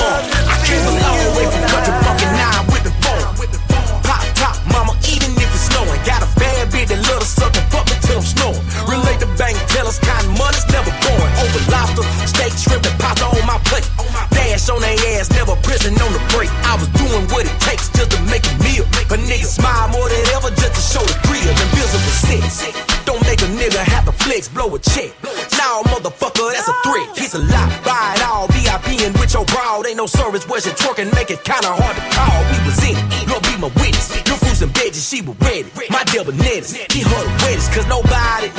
Over 11.95 12.27
steak, 12.27 12.53
shrimp, 12.53 12.84
and 12.86 12.97
pasta 12.99 13.25
on 13.25 13.45
my 13.47 13.60
plate. 13.65 13.88
Dash 14.31 14.69
on 14.69 14.81
their 14.81 14.97
ass, 15.15 15.31
never 15.31 15.55
prison 15.63 15.95
on 15.95 16.12
the 16.12 16.21
break. 16.36 16.51
I 16.67 16.75
was 16.75 16.89
doing 16.99 17.23
what 17.31 17.47
it 17.47 17.55
takes 17.63 17.89
just 17.89 18.12
to 18.12 18.19
make 18.27 18.43
a 18.43 18.55
meal. 18.63 18.84
A 19.12 19.17
nigga 19.17 19.47
smile 19.47 19.88
more 19.89 20.08
than 20.10 20.23
ever 20.36 20.49
just 20.51 20.75
to 20.75 20.81
show 20.81 21.03
the 21.05 21.15
grill. 21.27 21.47
Invisible 21.47 22.15
six. 22.27 22.67
Don't 23.05 23.21
make 23.23 23.41
a 23.41 23.49
nigga 23.55 23.79
have 23.79 24.05
to 24.05 24.12
flex, 24.12 24.49
blow 24.49 24.73
a 24.75 24.79
check. 24.79 25.13
Now, 25.58 25.84
motherfucker, 25.84 26.51
that's 26.51 26.67
a 26.67 26.75
threat. 26.84 27.08
He's 27.15 27.34
a 27.36 27.39
lot, 27.39 27.69
buy 27.86 28.17
it 28.17 28.23
all. 28.25 28.47
VIP 28.49 29.05
and 29.05 29.15
with 29.17 29.34
your 29.34 29.45
broad. 29.45 29.86
Ain't 29.86 29.97
no 29.97 30.08
service 30.08 30.47
where 30.49 30.60
she 30.60 30.71
twerking, 30.71 31.13
make 31.13 31.29
it 31.29 31.43
kinda 31.43 31.69
hard 31.69 31.95
to 31.95 32.03
call. 32.12 32.39
We 32.51 32.58
was 32.65 32.79
in 32.84 32.97
it, 32.97 33.29
Lord 33.29 33.43
be 33.43 33.55
my 33.62 33.71
witness. 33.79 34.10
No 34.27 34.36
fruits 34.36 34.62
and 34.62 34.73
veggies, 34.73 35.08
she 35.08 35.21
was 35.21 35.38
ready. 35.39 35.69
My 35.89 36.03
devil 36.05 36.34
netters, 36.34 36.73
he 36.73 37.01
her 37.01 37.23
the 37.23 37.34
wettest, 37.45 37.71
cause 37.71 37.88
nobody 37.88 38.49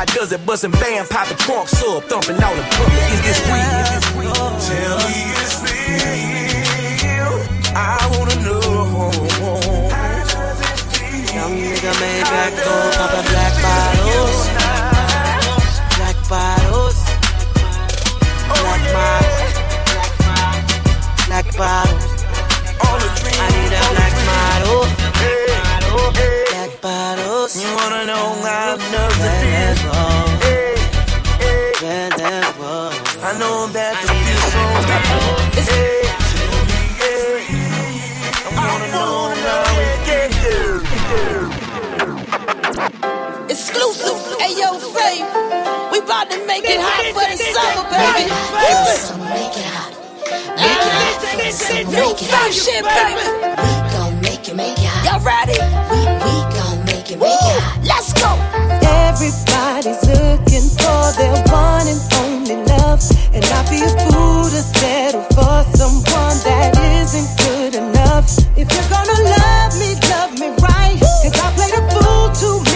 I 0.00 0.06
does 0.06 0.32
it. 0.32 0.46
Bustin' 0.46 0.70
band, 0.70 1.10
poppin' 1.10 1.36
trunk, 1.36 1.68
sub, 1.68 2.02
thumping 2.04 2.42
all 2.42 2.56
the 2.56 2.62
public. 2.72 3.12
Is 3.12 3.20
this 3.20 3.38
real? 3.44 4.32
Tell 4.64 4.96
me 5.04 5.28
it's 5.44 5.60
real. 5.60 7.36
I 7.76 8.00
wanna 8.16 8.36
know. 8.40 9.12
Young 11.36 11.52
nigga 11.52 11.92
made 12.00 12.24
back 12.32 12.52
door, 12.64 12.84
poppin' 12.96 13.26
black 13.28 13.54
bottles. 13.60 14.38
Black 15.98 16.16
bottles. 16.32 16.98
Black 18.48 18.82
bottles. 18.96 19.52
Black 21.26 21.46
bottles. 21.58 22.09
You 27.52 27.66
wanna 27.74 28.06
know 28.06 28.38
I 28.44 28.78
love 28.78 28.78
the 28.78 29.30
feel. 29.42 29.74
I 33.22 33.32
know 33.40 33.66
that 33.74 33.94
the 34.00 34.06
feel 34.06 34.40
so 34.54 34.62
bad. 34.86 35.02
Hey, 35.58 36.06
hey, 37.02 37.42
I 38.46 38.54
wanna 38.54 38.86
know 38.94 39.34
how 39.34 39.82
it 39.82 39.98
get 40.06 40.30
here. 40.30 40.78
Exclusive, 43.50 44.20
ayo, 44.46 44.78
fame. 44.94 45.26
We 45.90 45.98
about 45.98 46.30
to 46.30 46.38
make 46.46 46.62
it 46.64 46.78
hot 46.78 47.02
for 47.10 47.26
the 47.26 47.36
summer, 47.50 47.82
baby. 47.90 48.30
Summer, 48.94 49.26
make 49.26 49.58
it 49.58 49.66
hot. 49.74 49.90
Make 50.54 50.86
it 50.86 50.94
hot 50.94 51.18
for 51.18 51.34
the 51.34 51.50
summer, 51.50 51.90
make 51.90 52.22
it 52.22 52.30
hot. 52.30 53.18
We 53.58 53.74
gon' 53.90 54.14
make 54.22 54.46
it, 54.48 54.54
make 54.54 54.78
it 54.78 54.86
hot. 54.86 55.02
Y'all 55.04 55.18
ready? 55.26 55.58
We, 55.90 55.98
we 55.98 56.34
gon' 56.54 56.59
make 57.16 57.32
it. 57.32 57.62
Let's 57.82 58.12
go. 58.12 58.30
Everybody's 58.82 60.02
looking 60.06 60.66
for 60.78 61.02
their 61.18 61.34
one 61.50 61.86
and 61.88 62.00
only 62.22 62.56
love. 62.70 63.00
And 63.34 63.44
I'd 63.44 63.66
be 63.70 63.82
a 63.82 63.90
fool 64.06 64.44
to 64.44 64.62
settle 64.78 65.24
for 65.34 65.64
someone 65.76 66.36
that 66.46 66.76
isn't 66.78 67.30
good 67.38 67.74
enough. 67.74 68.26
If 68.56 68.70
you're 68.70 68.90
gonna 68.90 69.18
love 69.36 69.72
me, 69.78 69.94
love 70.10 70.32
me 70.38 70.48
right. 70.62 70.98
Cause 71.00 71.34
I 71.34 71.52
played 71.56 71.74
a 71.74 71.82
fool 71.90 72.30
too 72.34 72.56
many 72.64 72.69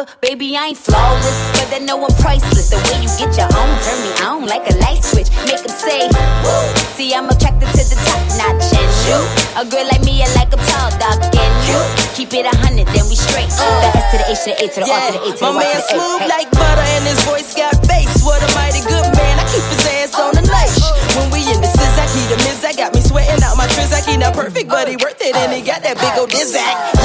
no 0.00 0.06
Baby, 0.20 0.56
I 0.56 0.72
ain't 0.72 0.78
flawless, 0.78 1.38
but 1.56 1.68
I 1.74 1.78
know 1.84 2.00
I'm 2.00 2.14
priceless. 2.20 2.70
The 2.70 2.78
way 2.88 3.04
you 3.04 3.10
get 3.20 3.36
your 3.36 3.50
own, 3.56 3.72
turn 3.84 3.98
me 4.04 4.12
on 4.24 4.40
like 4.46 4.64
a 4.70 4.74
light 4.80 5.02
switch. 5.04 5.28
Make 5.44 5.60
'em 5.60 5.72
say, 5.72 6.08
woo. 6.44 6.64
See, 6.96 7.12
I'm 7.14 7.28
attracted 7.28 7.68
to 7.68 7.82
the 7.84 7.98
top 8.06 8.20
notch 8.40 8.72
and 8.80 8.92
you. 9.08 9.18
A 9.60 9.64
girl 9.68 9.86
like 9.92 10.04
me, 10.04 10.22
I 10.22 10.28
like 10.38 10.52
a 10.52 10.60
tall, 10.70 10.90
dark, 11.00 11.20
and 11.20 11.54
you. 11.68 11.80
Keep 12.16 12.32
it 12.34 12.46
a 12.46 12.54
hundred, 12.64 12.86
then 12.94 13.04
we 13.10 13.16
straight. 13.16 13.50
The 13.50 13.90
S 13.96 14.06
to 14.12 14.16
the 14.20 14.26
H 14.30 14.40
to 14.44 14.50
the 14.50 14.56
A 14.56 14.66
to 14.68 14.80
the 14.80 14.88
R 14.88 15.00
to 15.00 15.12
the 15.12 15.20
A 15.20 15.30
to 15.32 15.40
the 15.40 15.44
My 15.44 15.52
Y 15.56 15.64
man 15.64 15.72
to 15.72 15.80
the 15.80 15.84
A. 15.84 15.92
smooth 15.96 16.22
like 16.28 16.48
butter 16.52 16.86
and 16.96 17.04
his 17.04 17.20
voice 17.28 17.50
got 17.56 17.74
bass. 17.88 18.10
What 18.24 18.40
a 18.40 18.48
mighty 18.56 18.80
good 18.84 19.08
man. 19.16 19.34
I 19.40 19.44
keep 19.52 19.64
his 19.72 19.84
ass 20.00 20.12
on 20.16 20.32
the 20.36 20.44
leash. 20.44 20.80
When 21.16 21.28
we 21.34 21.40
in 21.44 21.58
the 21.60 21.68
Sizaki, 21.68 22.22
the 22.30 22.36
Miz, 22.46 22.64
I 22.64 22.72
got 22.72 22.94
me 22.94 23.00
sweating 23.00 23.42
out 23.42 23.56
my 23.56 23.66
Trizaki. 23.68 24.16
Not 24.20 24.32
perfect, 24.34 24.68
but 24.68 24.88
he 24.88 24.96
worth 24.96 25.20
it. 25.20 25.34
And 25.36 25.52
he 25.52 25.60
got 25.60 25.82
that 25.82 25.96
big 25.98 26.14
old 26.20 26.30
Dizzack. 26.30 26.99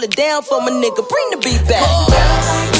Hold 0.00 0.12
it 0.12 0.16
down 0.16 0.42
for 0.42 0.60
my 0.60 0.70
nigga. 0.70 1.06
Bring 1.08 1.30
the 1.30 1.36
beat 1.38 1.68
back. 1.68 2.79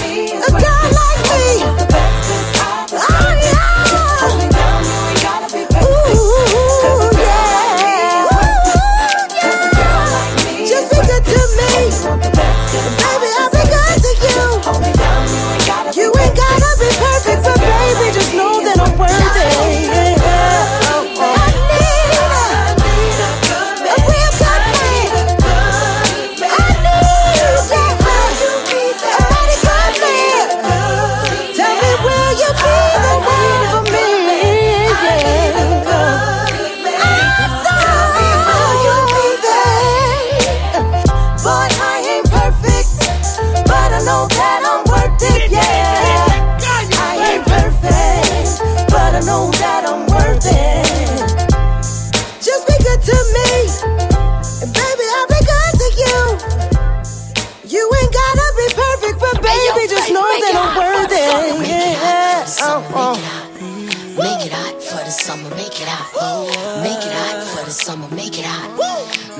Summer, 65.31 65.55
make 65.55 65.81
it 65.81 65.87
hot. 65.87 66.83
Make 66.83 67.05
it 67.07 67.13
hot 67.13 67.47
for 67.47 67.65
the 67.65 67.71
summer, 67.71 68.09
make 68.17 68.37
it 68.39 68.45
hot. 68.45 68.71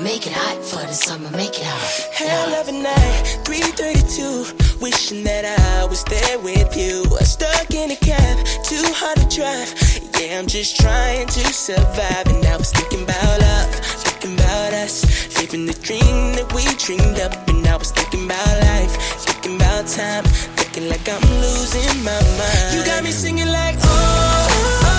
Make 0.01 0.25
it 0.25 0.31
hot 0.31 0.63
for 0.63 0.83
the 0.87 0.93
summer, 0.93 1.29
make 1.31 1.59
it 1.59 1.65
hot. 1.67 1.83
Hell 2.15 2.53
of 2.55 2.69
a 2.69 2.71
night, 2.71 3.43
332. 3.43 4.79
Wishing 4.79 5.23
that 5.25 5.43
I 5.43 5.83
was 5.83 6.03
there 6.05 6.39
with 6.39 6.77
you. 6.77 7.03
Stuck 7.27 7.71
in 7.71 7.91
a 7.91 7.97
cab, 7.97 8.37
too 8.63 8.87
hard 8.99 9.17
to 9.19 9.27
drive. 9.27 9.69
Yeah, 10.15 10.39
I'm 10.39 10.47
just 10.47 10.79
trying 10.79 11.27
to 11.27 11.43
survive. 11.51 12.25
And 12.27 12.45
I 12.45 12.55
was 12.55 12.71
thinking 12.71 13.03
about 13.03 13.41
love, 13.41 13.75
thinking 14.07 14.35
about 14.39 14.73
us. 14.73 15.03
Living 15.41 15.65
the 15.65 15.75
dream 15.83 16.39
that 16.39 16.47
we 16.55 16.63
dreamed 16.79 17.19
up. 17.19 17.35
And 17.49 17.67
I 17.67 17.75
was 17.75 17.91
thinking 17.91 18.25
about 18.31 18.53
life, 18.63 18.95
thinking 19.27 19.55
about 19.57 19.87
time. 19.87 20.23
Thinking 20.55 20.87
like 20.87 21.03
I'm 21.09 21.25
losing 21.43 21.91
my 22.07 22.21
mind. 22.39 22.79
You 22.79 22.85
got 22.85 23.03
me 23.03 23.11
singing 23.11 23.51
like, 23.51 23.75
oh. 23.83 24.87
oh. 24.87 24.90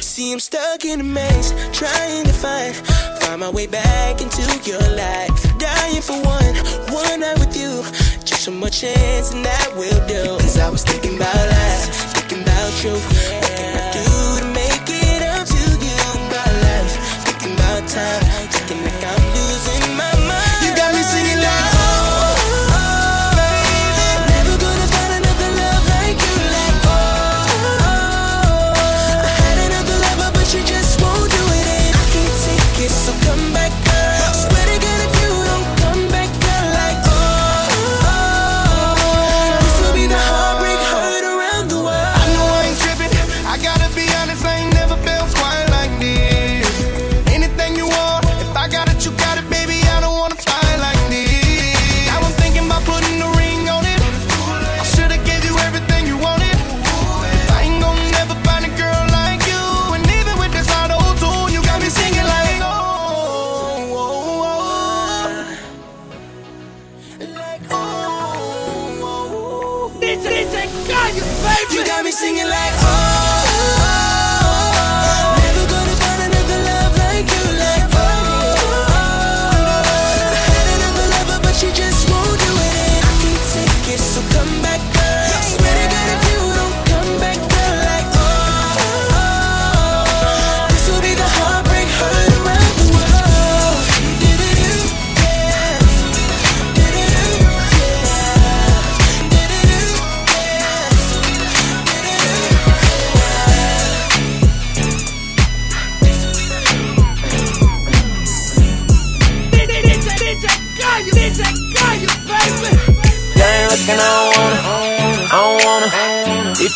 See, 0.00 0.32
I'm 0.32 0.40
stuck 0.40 0.84
in 0.84 1.00
a 1.00 1.04
maze, 1.04 1.52
trying 1.72 2.24
to 2.24 2.32
find, 2.32 2.74
find 3.20 3.40
my 3.40 3.50
way 3.50 3.66
back 3.66 4.20
into 4.20 4.42
your 4.68 4.80
life. 4.96 5.58
Dying 5.58 6.02
for 6.02 6.20
one, 6.22 6.54
one 6.92 7.20
night 7.20 7.38
with 7.38 7.56
you. 7.56 7.82
Just 8.24 8.48
one 8.48 8.58
more 8.58 8.68
chance, 8.68 9.32
and 9.32 9.44
that 9.44 9.72
will 9.76 10.06
do. 10.08 10.36
Cause 10.42 10.58
I 10.58 10.68
was 10.70 10.82
thinking 10.82 11.16
about 11.16 11.34
life, 11.34 11.94
thinking 12.14 12.42
about 12.42 12.84
you. 12.84 13.47
Time, 17.98 18.27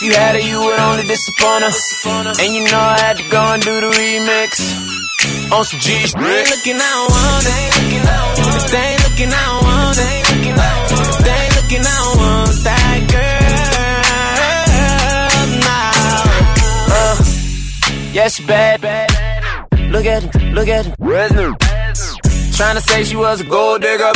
If 0.03 0.07
you 0.09 0.15
had 0.19 0.35
it, 0.35 0.43
you 0.43 0.59
would 0.59 0.81
only 0.81 1.07
disappoint 1.07 1.63
her. 1.63 1.71
And 2.43 2.51
you 2.53 2.65
know 2.67 2.83
I 2.83 2.99
had 2.99 3.19
to 3.19 3.29
go 3.31 3.39
and 3.39 3.63
do 3.63 3.71
the 3.71 3.87
remix. 3.87 4.59
On 5.53 5.65
some 5.65 5.79
G 5.79 5.93
shit. 5.95 6.19
Looking, 6.19 6.75
I 6.75 6.91
don't 6.91 7.07
want 7.15 7.47
it. 7.47 7.71
If 8.43 8.67
they 8.73 8.83
ain't 8.83 8.99
looking, 9.07 9.31
I 9.31 9.47
don't 9.47 9.63
want 9.63 9.95
it. 10.03 10.27
If 10.27 11.23
they 11.23 11.39
ain't 11.39 11.55
looking, 11.55 11.87
I 11.87 11.95
don't 12.03 12.19
want 12.19 12.51
that 12.67 12.99
girl. 13.15 13.63
Nah. 15.71 15.95
Uh, 16.99 17.15
yeah, 18.13 18.27
she 18.27 18.43
bad. 18.45 18.83
Look 19.93 20.05
at 20.05 20.25
it, 20.25 20.35
look 20.53 20.67
at 20.67 20.85
it. 20.85 20.99
Trying 22.57 22.75
to 22.75 22.83
say 22.83 23.05
she 23.05 23.15
was 23.15 23.41
a 23.41 23.45
gold 23.45 23.83
digger. 23.83 24.11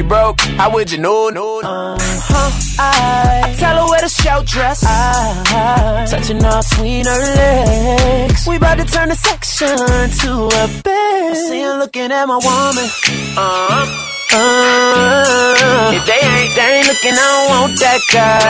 You 0.00 0.08
broke, 0.08 0.40
how 0.56 0.72
would 0.72 0.90
you 0.90 0.96
know? 0.96 1.28
No. 1.28 1.60
Uh-huh. 1.60 2.50
I, 2.80 3.52
I 3.52 3.54
tell 3.60 3.84
her 3.84 3.84
where 3.84 4.00
to 4.00 4.08
show 4.08 4.40
dress. 4.46 4.80
I, 4.82 6.06
touching 6.08 6.42
off 6.42 6.64
between 6.70 7.04
her 7.04 7.20
legs. 7.36 8.48
We 8.48 8.56
about 8.56 8.78
to 8.78 8.86
turn 8.86 9.10
the 9.10 9.14
section 9.14 9.76
to 9.76 10.30
a 10.56 10.64
bed. 10.80 11.36
I 11.36 11.44
see 11.44 11.60
her 11.60 11.76
looking 11.76 12.08
at 12.16 12.24
my 12.24 12.40
woman. 12.40 12.88
Uh-huh. 13.36 13.84
Uh, 14.32 15.92
if 15.92 16.06
they 16.08 16.16
ain't, 16.16 16.56
they 16.56 16.80
ain't 16.80 16.88
looking, 16.88 17.12
I 17.12 17.20
don't 17.20 17.48
want 17.52 17.76
that 17.84 18.00
guy. 18.08 18.40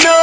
No, 0.00 0.16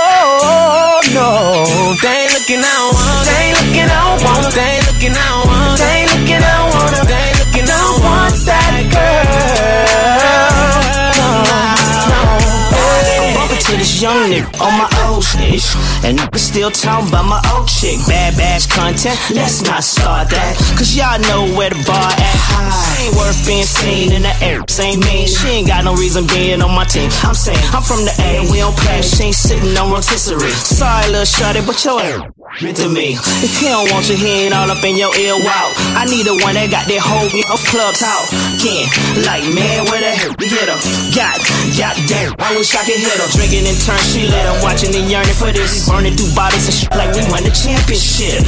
no. 1.22 1.94
They 2.02 2.18
ain't 2.18 2.34
looking, 2.34 2.66
I 2.66 2.74
don't 2.82 2.98
want. 2.98 3.30
They 3.30 3.46
ain't 3.46 3.62
looking, 3.62 3.90
I 3.94 4.02
don't 4.10 4.26
want. 4.26 4.50
They 4.58 4.74
ain't 4.74 4.90
looking, 4.90 5.14
I 5.14 5.22
don't 5.22 5.46
want. 5.54 5.78
They 5.78 6.02
ain't 6.02 6.10
looking, 6.18 6.42
I 6.42 6.50
don't 6.50 6.74
want. 6.74 6.98
They 7.06 7.30
ain't 7.30 7.41
looking, 7.52 7.70
I 7.70 8.00
want 8.04 8.36
that 8.46 8.76
girl. 8.92 9.12
Bump 13.36 13.52
into 13.52 13.78
this 13.78 14.02
young 14.02 14.30
nigga 14.30 14.62
on 14.62 14.78
my 14.78 14.88
old 15.08 15.24
shit. 15.24 15.62
And 16.04 16.18
still 16.40 16.72
talking 16.72 17.10
about 17.10 17.26
my 17.26 17.42
old 17.54 17.68
chick. 17.68 18.00
Bad 18.08 18.36
bash 18.36 18.66
content, 18.66 19.18
let's 19.32 19.62
not 19.62 19.84
start 19.84 20.30
that. 20.30 20.58
Cause 20.78 20.96
y'all 20.96 21.22
know 21.30 21.46
where 21.56 21.70
the 21.70 21.82
bar 21.86 22.12
at 22.12 22.38
high. 22.42 23.06
Ain't 23.06 23.16
worth 23.16 23.38
being 23.46 23.64
seen 23.64 24.12
in 24.12 24.24
the 24.24 24.36
air. 24.42 24.62
Same 24.68 25.00
mean, 25.02 25.28
she 25.28 25.48
ain't 25.62 25.68
got 25.68 25.86
no 25.86 25.94
reason 25.94 26.26
being 26.28 26.62
on 26.62 26.74
my 26.74 26.86
team. 26.86 27.10
I'm 27.24 27.36
saying, 27.36 27.62
I'm 27.72 27.84
from 27.84 28.04
the 28.04 28.14
A 28.20 28.50
we 28.52 28.60
don't 28.60 28.76
play. 28.78 29.02
She 29.02 29.30
ain't 29.30 29.36
sitting 29.36 29.78
on 29.78 29.92
rotisserie. 29.92 30.50
Sorry, 30.50 31.08
little 31.12 31.26
shorty, 31.26 31.62
but 31.66 31.78
your 31.86 32.02
air 32.02 32.32
to 32.60 32.90
me. 32.90 33.16
If 33.42 33.58
he 33.58 33.72
don't 33.72 33.90
want 33.90 34.10
you, 34.12 34.18
he 34.18 34.46
ain't 34.46 34.54
all 34.54 34.70
up 34.70 34.84
in 34.84 34.98
your 34.98 35.16
ear. 35.16 35.34
Wow, 35.40 35.72
I 35.96 36.06
need 36.06 36.28
the 36.28 36.36
one 36.44 36.54
that 36.60 36.68
got 36.68 36.84
that 36.86 37.02
whole 37.02 37.26
you 37.32 37.42
know, 37.48 37.58
club 37.72 37.96
talk. 37.96 38.28
Again, 38.60 38.86
like 39.24 39.42
man, 39.56 39.88
where 39.88 40.04
the 40.04 40.12
hell 40.12 40.36
we 40.38 40.52
hit 40.52 40.68
him? 40.68 40.78
God, 41.16 41.40
God 41.80 41.96
damn, 42.12 42.36
I 42.38 42.54
wish 42.60 42.76
I 42.76 42.84
could 42.84 43.00
hit 43.00 43.18
him. 43.18 43.30
Drinking 43.34 43.66
in 43.66 43.78
turn, 43.80 43.98
she 44.04 44.28
lit 44.28 44.44
him. 44.44 44.60
Watching 44.62 44.92
and 44.94 45.08
yearning 45.08 45.38
for 45.40 45.50
this. 45.56 45.88
Burning 45.92 46.16
through 46.16 46.32
bodies 46.32 46.72
and 46.72 46.76
shit 46.76 46.92
like 46.96 47.12
we 47.12 47.20
won 47.28 47.44
the 47.44 47.52
championship. 47.52 48.48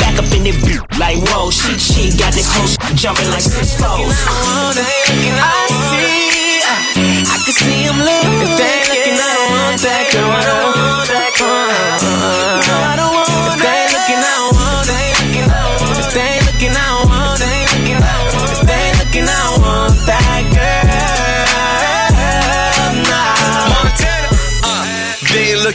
Back 0.00 0.16
up 0.16 0.24
in 0.32 0.48
the 0.48 0.56
beat, 0.64 0.80
like 0.96 1.20
whoa, 1.28 1.52
she 1.52 1.76
she 1.76 2.08
got 2.16 2.32
this 2.32 2.48
whole 2.48 2.64
shit 2.64 2.96
jumping 2.96 3.28
like 3.28 3.44
six 3.44 3.76
foes. 3.76 4.08
I 4.08 5.52
see, 5.92 6.64
I 7.28 7.36
can 7.44 7.52
see 7.52 7.84
him 7.84 8.00
looking. 8.00 8.40
If 8.40 8.56
they 8.56 8.88
looking, 8.88 9.20
I 9.20 9.28
don't 9.36 9.52
want 9.52 9.77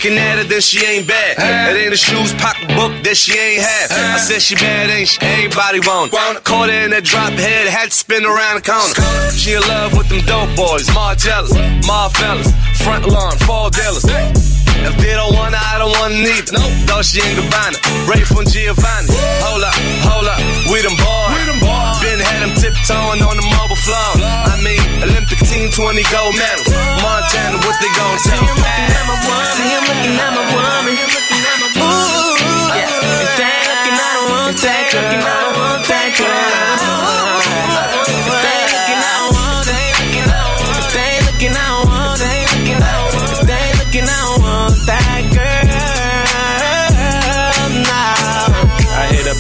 looking 0.04 0.20
at 0.20 0.38
her, 0.38 0.44
then 0.44 0.62
she 0.62 0.86
ain't 0.86 1.08
bad. 1.08 1.38
It 1.40 1.80
ain't 1.80 1.92
the 1.92 1.98
shoes, 1.98 2.34
pocketbook 2.36 2.92
that 3.04 3.16
she 3.16 3.38
ain't 3.40 3.64
have. 3.64 3.92
I 3.92 4.20
said 4.20 4.42
she 4.42 4.56
bad, 4.56 4.90
ain't 4.90 5.08
she? 5.08 5.20
Everybody 5.22 5.80
want 5.80 6.12
her. 6.12 6.42
Caught 6.42 6.70
her 6.70 6.84
in 6.84 6.92
that 6.92 7.04
drop 7.04 7.32
head, 7.34 7.68
had 7.68 7.92
to 7.92 7.96
spin 7.96 8.26
around 8.26 8.60
the 8.60 8.66
corner. 8.68 9.32
She 9.32 9.54
in 9.54 9.62
love 9.64 9.96
with 9.96 10.10
them 10.10 10.20
dope 10.28 10.52
boys, 10.60 10.88
Margellas, 10.92 11.56
Marfellas, 11.88 12.52
front 12.84 13.08
lawn, 13.08 13.38
fall 13.48 13.70
dealers. 13.70 14.04
If 14.84 14.98
they 15.00 15.16
don't 15.16 15.32
want 15.32 15.56
her, 15.56 15.64
I 15.64 15.80
don't 15.80 15.96
want 15.96 16.12
her 16.12 16.20
neither. 16.20 16.60
No, 16.60 16.64
though 16.84 17.00
she 17.00 17.24
ain't 17.24 17.40
Gabbana. 17.40 17.80
Ray 18.04 18.28
from 18.28 18.44
Giovanni. 18.44 19.08
Hold 19.48 19.64
up, 19.64 19.76
hold 20.04 20.28
up, 20.28 20.40
we 20.68 20.84
them 20.84 21.00
boys. 21.00 21.23
Them 22.44 22.52
tiptoeing 22.60 23.24
on 23.24 23.40
the 23.40 23.46
marble 23.56 23.80
floor. 23.80 24.20
I 24.20 24.60
mean, 24.60 24.84
Olympic 25.00 25.40
team 25.48 25.72
20 25.72 26.04
gold 26.12 26.36
medals. 26.36 26.68
Montana, 27.00 27.56
what 27.64 27.80
they 27.80 27.88
gon' 27.96 28.20
tell? 28.20 28.44
See 29.56 29.64
him 29.64 29.80
looking 29.88 30.20
at 30.20 30.28
my 30.36 30.44
woman. 30.52 30.92
Ooh, 30.92 32.36
yeah. 32.76 32.84
If 33.24 33.32
they 33.40 33.48
ain't 33.48 33.64
looking, 33.72 33.96
I 33.96 34.12
don't 34.12 34.28
want 34.28 34.60
that 34.60 34.92
girl. 34.92 35.08
I 35.08 35.24
don't 35.24 35.56
want 35.56 35.88
that 35.88 36.12
girl. 36.20 36.36
If 38.12 38.28
they 38.28 38.73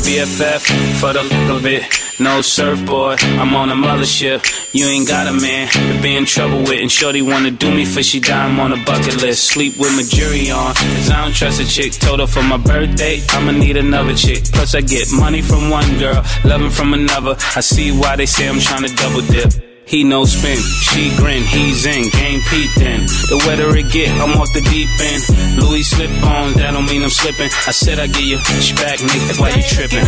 BFF 0.01 0.99
for 0.99 1.13
the 1.13 1.23
fuck 1.23 1.49
of 1.57 1.65
it. 1.65 1.83
No 2.19 2.41
surfboard, 2.41 3.21
I'm 3.23 3.55
on 3.55 3.69
a 3.69 3.75
mothership. 3.75 4.43
You 4.73 4.85
ain't 4.85 5.07
got 5.07 5.27
a 5.27 5.33
man 5.33 5.67
to 5.69 6.01
be 6.01 6.15
in 6.15 6.25
trouble 6.25 6.59
with. 6.59 6.79
And 6.79 6.91
Shorty 6.91 7.21
wanna 7.21 7.51
do 7.51 7.73
me 7.73 7.85
for 7.85 8.03
she 8.03 8.19
die, 8.19 8.45
I'm 8.45 8.59
on 8.59 8.71
a 8.73 8.83
bucket 8.85 9.21
list. 9.21 9.45
Sleep 9.45 9.77
with 9.77 9.95
my 9.95 10.03
jury 10.03 10.51
on, 10.51 10.73
cause 10.73 11.09
I 11.09 11.23
don't 11.23 11.33
trust 11.33 11.59
a 11.61 11.67
chick. 11.67 11.93
Told 11.93 12.19
her 12.19 12.27
for 12.27 12.43
my 12.43 12.57
birthday, 12.57 13.21
I'ma 13.29 13.51
need 13.51 13.77
another 13.77 14.15
chick. 14.15 14.43
Plus, 14.45 14.75
I 14.75 14.81
get 14.81 15.11
money 15.11 15.41
from 15.41 15.69
one 15.69 15.97
girl, 15.97 16.23
loving 16.45 16.69
from 16.69 16.93
another. 16.93 17.35
I 17.55 17.61
see 17.61 17.91
why 17.91 18.15
they 18.15 18.25
say 18.25 18.47
I'm 18.47 18.59
trying 18.59 18.83
to 18.83 18.95
double 18.95 19.21
dip. 19.21 19.72
He 19.85 20.03
no 20.03 20.23
spin, 20.25 20.57
she 20.57 21.15
grin, 21.17 21.43
he's 21.43 21.85
in, 21.85 22.09
game 22.09 22.41
peeped 22.49 22.81
in. 22.81 23.05
The 23.29 23.43
wetter 23.45 23.75
it 23.75 23.91
get, 23.91 24.09
I'm 24.21 24.31
off 24.39 24.47
the 24.53 24.61
deep 24.71 24.89
end. 24.99 25.21
Louis 25.59 25.83
slip 25.83 26.09
on, 26.23 26.53
that 26.55 26.71
don't 26.71 26.85
mean 26.87 27.03
I'm 27.03 27.11
slipping. 27.11 27.49
I 27.67 27.71
said 27.71 27.99
I 27.99 28.07
give 28.07 28.23
you 28.23 28.37
back, 28.79 28.99
nigga, 28.99 29.39
why 29.39 29.49
you 29.51 29.63
tripping? 29.63 30.07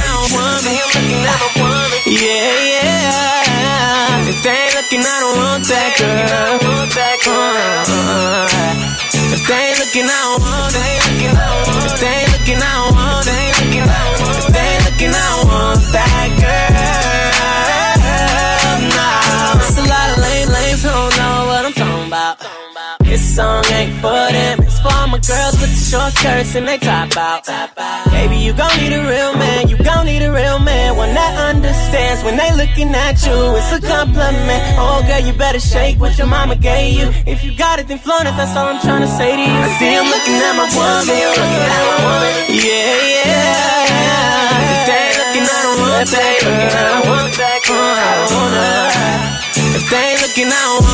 Yeah, 2.08 2.72
yeah. 2.72 4.30
If 4.32 4.42
they 4.42 4.56
ain't 4.56 4.74
looking, 4.80 5.04
I 5.04 5.16
don't 5.22 5.38
want 5.44 5.64
that 5.68 5.92
girl. 6.00 6.60
Uh, 7.86 8.48
if 9.36 9.42
they 9.46 9.60
ain't 9.60 9.80
looking, 9.80 10.08
I 10.08 10.18
don't 10.24 10.42
want 10.42 10.72
that. 10.74 10.98
If 11.04 11.15
short 25.86 26.14
skirts 26.18 26.56
and 26.56 26.68
they 26.68 26.78
top 26.78 27.16
out. 27.16 27.46
Baby, 28.10 28.38
you 28.38 28.54
gon' 28.54 28.76
need 28.82 28.94
a 28.94 29.06
real 29.06 29.34
man. 29.38 29.70
You 29.70 29.78
gon' 29.78 30.06
need 30.06 30.24
a 30.24 30.32
real 30.32 30.58
man. 30.58 30.98
One 30.98 31.14
that 31.14 31.34
understands 31.54 32.24
when 32.26 32.38
they 32.38 32.50
looking 32.58 32.90
at 32.90 33.22
you. 33.22 33.38
It's 33.60 33.72
a 33.78 33.80
compliment. 33.80 34.62
Oh, 34.82 35.06
girl, 35.06 35.22
you 35.22 35.34
better 35.38 35.60
shake 35.60 36.00
what 36.00 36.18
your 36.18 36.28
mama 36.28 36.56
gave 36.56 36.98
you. 36.98 37.08
If 37.30 37.44
you 37.44 37.56
got 37.56 37.78
it, 37.80 37.88
then 37.88 38.00
flaunt 38.00 38.26
it. 38.28 38.34
That's 38.34 38.58
all 38.58 38.66
I'm 38.66 38.82
trying 38.82 39.06
to 39.06 39.12
say 39.14 39.30
to 39.38 39.42
you. 39.46 39.58
I 39.66 39.70
see 39.78 39.94
him 39.94 40.10
looking 40.10 40.42
at 40.42 40.56
my 40.58 40.66
woman. 40.74 41.06
Yeah, 42.50 42.98
yeah. 43.14 43.46
They 44.90 45.06
looking, 45.22 45.46
don't 45.46 45.78
want 45.86 46.10
that 46.10 46.34
girl. 46.42 46.66
I 46.66 46.82
don't 46.98 47.06
want. 47.14 47.30
I 47.38 48.26
want 48.34 48.54
her. 48.58 48.90
If 49.78 49.86
they 49.94 50.18
looking, 50.18 50.50
I 50.50 50.62
don't 50.66 50.82
want. 50.82 50.82
Uh, 50.82 50.82
if 50.82 50.82
they 50.82 50.82
looking, 50.82 50.82
I 50.82 50.82
don't 50.82 50.85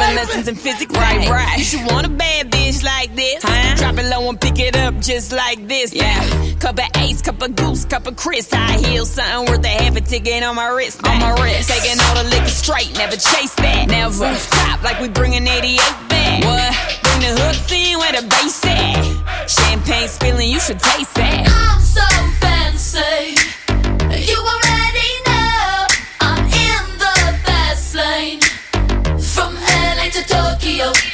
giving 0.00 0.16
lessons 0.16 0.48
in 0.48 0.54
physics. 0.54 0.94
Right, 0.94 1.28
right. 1.28 1.58
You 1.58 1.64
should 1.64 1.86
want 1.86 2.06
a 2.06 2.10
bad 2.10 2.50
bitch 2.50 2.82
like 2.82 3.14
this. 3.14 3.42
Huh? 3.42 3.76
Drop 3.76 3.98
it 3.98 4.08
low 4.08 4.28
and 4.28 4.40
pick 4.40 4.58
it 4.58 4.76
up 4.76 4.98
just 5.00 5.32
like 5.32 5.66
this. 5.66 5.94
Yeah. 5.94 6.20
Cup 6.58 6.78
of 6.78 6.84
ace, 6.96 7.22
cup 7.22 7.42
of 7.42 7.56
goose, 7.56 7.84
cup 7.84 8.06
of 8.06 8.16
Chris. 8.16 8.50
High 8.50 8.78
heels, 8.78 9.10
something 9.10 9.52
worth 9.52 9.64
a 9.64 9.68
half 9.68 9.96
a 9.96 10.00
ticket 10.00 10.42
on 10.42 10.56
my 10.56 10.68
wrist. 10.68 11.06
On 11.06 11.18
my 11.18 11.32
wrist. 11.42 11.68
Taking 11.70 12.00
all 12.00 12.22
the 12.22 12.24
liquor 12.30 12.48
straight, 12.48 12.92
never 12.96 13.16
chase 13.16 13.54
that. 13.56 13.88
Never. 13.88 14.36
Top 14.50 14.82
like 14.82 15.00
we 15.00 15.08
bringing 15.08 15.46
88 15.46 15.78
back. 16.08 16.44
What? 16.44 17.00
Bring 17.02 17.20
the 17.20 17.40
hooks 17.40 17.72
in 17.72 17.98
where 17.98 18.12
the 18.12 18.26
bass 18.28 18.64
at. 18.64 19.48
Champagne 19.48 20.08
spilling, 20.08 20.50
you 20.50 20.60
should 20.60 20.80
taste 20.80 21.14
that. 21.14 21.46
I'm 21.48 21.80
so 21.80 22.06
fancy. 22.40 23.36
You 24.10 24.36
already 24.36 24.59
radio. 30.80 31.09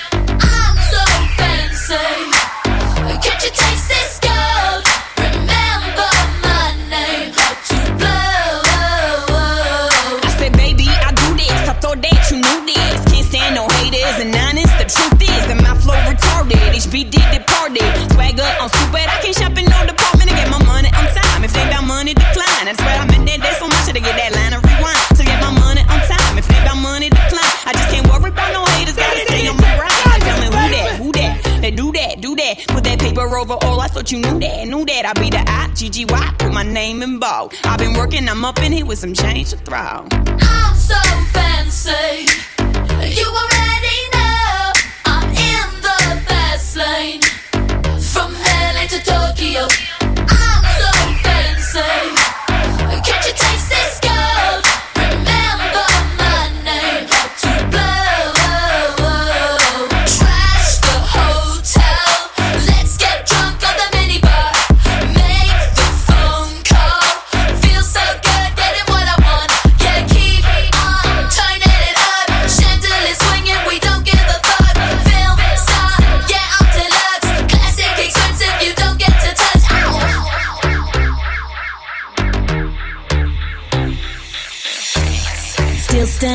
Over 33.38 33.54
all. 33.62 33.80
I 33.80 33.88
thought 33.88 34.10
you 34.12 34.18
knew 34.18 34.38
that, 34.40 34.68
knew 34.68 34.84
that. 34.84 35.06
I 35.06 35.12
be 35.20 35.30
the 35.30 35.42
I, 35.46 35.70
G 35.74 35.88
G 35.90 36.04
Y. 36.04 36.34
Put 36.38 36.52
my 36.52 36.62
name 36.62 37.02
in 37.02 37.18
bold. 37.18 37.54
I've 37.64 37.78
been 37.78 37.94
working, 37.94 38.28
I'm 38.28 38.44
up 38.44 38.60
in 38.62 38.72
here 38.72 38.86
with 38.86 38.98
some 38.98 39.14
change 39.14 39.50
to 39.50 39.56
throw. 39.56 39.76
I'm 39.78 40.74
so 40.74 41.00
fancy. 41.32 42.26
You 43.18 43.26
already 43.26 43.98
know 44.14 44.72
I'm 45.06 45.28
in 45.30 45.68
the 45.86 45.98
fast 46.26 46.76
lane. 46.76 47.20
From 48.00 48.32
LA 48.32 48.86
to 48.88 48.98
Tokyo. 49.02 49.95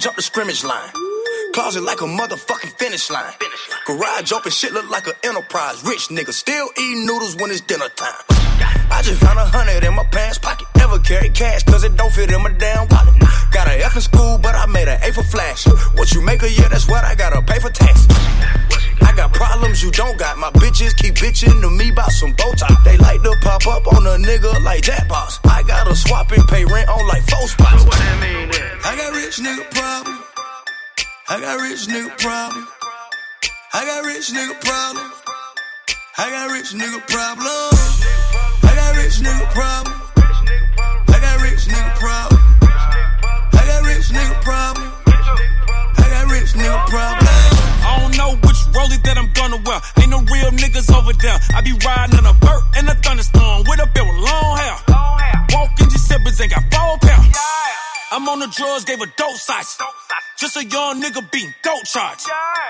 Jump 0.00 0.16
the 0.16 0.22
scrimmage 0.22 0.64
line. 0.64 0.90
Closet 1.52 1.82
like 1.82 2.00
a 2.00 2.04
motherfucking 2.04 2.72
finish 2.78 3.10
line. 3.10 3.34
Garage 3.86 4.32
open, 4.32 4.50
shit 4.50 4.72
look 4.72 4.88
like 4.88 5.06
an 5.06 5.12
enterprise. 5.22 5.84
Rich 5.84 6.08
nigga 6.08 6.32
still 6.32 6.68
eating 6.78 7.04
noodles 7.04 7.36
when 7.36 7.50
it's 7.50 7.60
dinner 7.60 7.88
time. 7.96 8.24
I 8.90 9.02
just 9.04 9.20
found 9.20 9.38
a 9.38 9.44
hundred 9.44 9.84
in 9.84 9.94
my 9.94 10.04
pants 10.04 10.38
pocket. 10.38 10.66
Never 10.76 10.98
carry 11.00 11.28
cash, 11.28 11.64
cause 11.64 11.84
it 11.84 11.96
don't 11.96 12.12
fit 12.12 12.32
in 12.32 12.42
my 12.42 12.50
damn 12.52 12.88
wallet. 12.88 13.14
Got 13.52 13.68
a 13.68 13.84
F 13.84 13.94
in 13.94 14.00
school, 14.00 14.38
but 14.38 14.54
I 14.54 14.64
made 14.66 14.88
an 14.88 14.98
A 15.02 15.12
for 15.12 15.22
flash. 15.22 15.66
What 15.94 16.12
you 16.12 16.22
make 16.22 16.42
a 16.42 16.50
year, 16.50 16.68
that's 16.70 16.88
what 16.88 17.04
I 17.04 17.14
gotta 17.14 17.42
pay 17.42 17.58
for 17.58 17.68
tax. 17.68 18.06
I 19.10 19.16
got 19.16 19.32
problems 19.32 19.82
you 19.82 19.90
don't 19.90 20.16
got. 20.16 20.38
My 20.38 20.50
bitches 20.50 20.96
keep 20.96 21.16
bitching 21.16 21.60
to 21.60 21.70
me 21.70 21.90
about 21.90 22.12
some 22.12 22.32
Botox. 22.34 22.84
They 22.84 22.96
like 22.98 23.20
to 23.24 23.34
pop 23.42 23.66
up 23.66 23.92
on 23.92 24.06
a 24.06 24.14
nigga 24.24 24.62
like 24.62 24.82
Jackbox. 24.82 25.40
I 25.50 25.64
gotta 25.64 25.96
swap 25.96 26.30
and 26.30 26.46
pay 26.46 26.64
rent 26.64 26.88
on 26.88 27.08
like 27.08 27.22
four 27.28 27.48
spots. 27.48 27.84
What 27.84 27.98
that 27.98 28.20
mean? 28.22 28.48
I 28.84 28.94
got 28.94 29.12
rich 29.12 29.38
nigga 29.42 29.68
problem. 29.74 30.22
I 31.28 31.40
got 31.40 31.60
rich 31.60 31.88
nigga 31.88 32.18
problem. 32.18 32.68
I 33.74 33.84
got 33.84 34.04
rich 34.06 34.30
nigga 34.30 34.60
problem. 34.60 35.12
I 36.16 36.30
got 36.30 36.52
rich 36.52 36.70
nigga 36.72 37.00
problem. 37.08 37.79
Drugs, 58.60 58.84
gave 58.84 59.00
a 59.00 59.06
dope 59.16 59.36
size. 59.36 59.78
Just 60.38 60.56
a 60.56 60.64
young 60.64 61.00
nigga 61.00 61.24
being 61.32 61.52
dope 61.62 61.84
charge. 61.84 62.20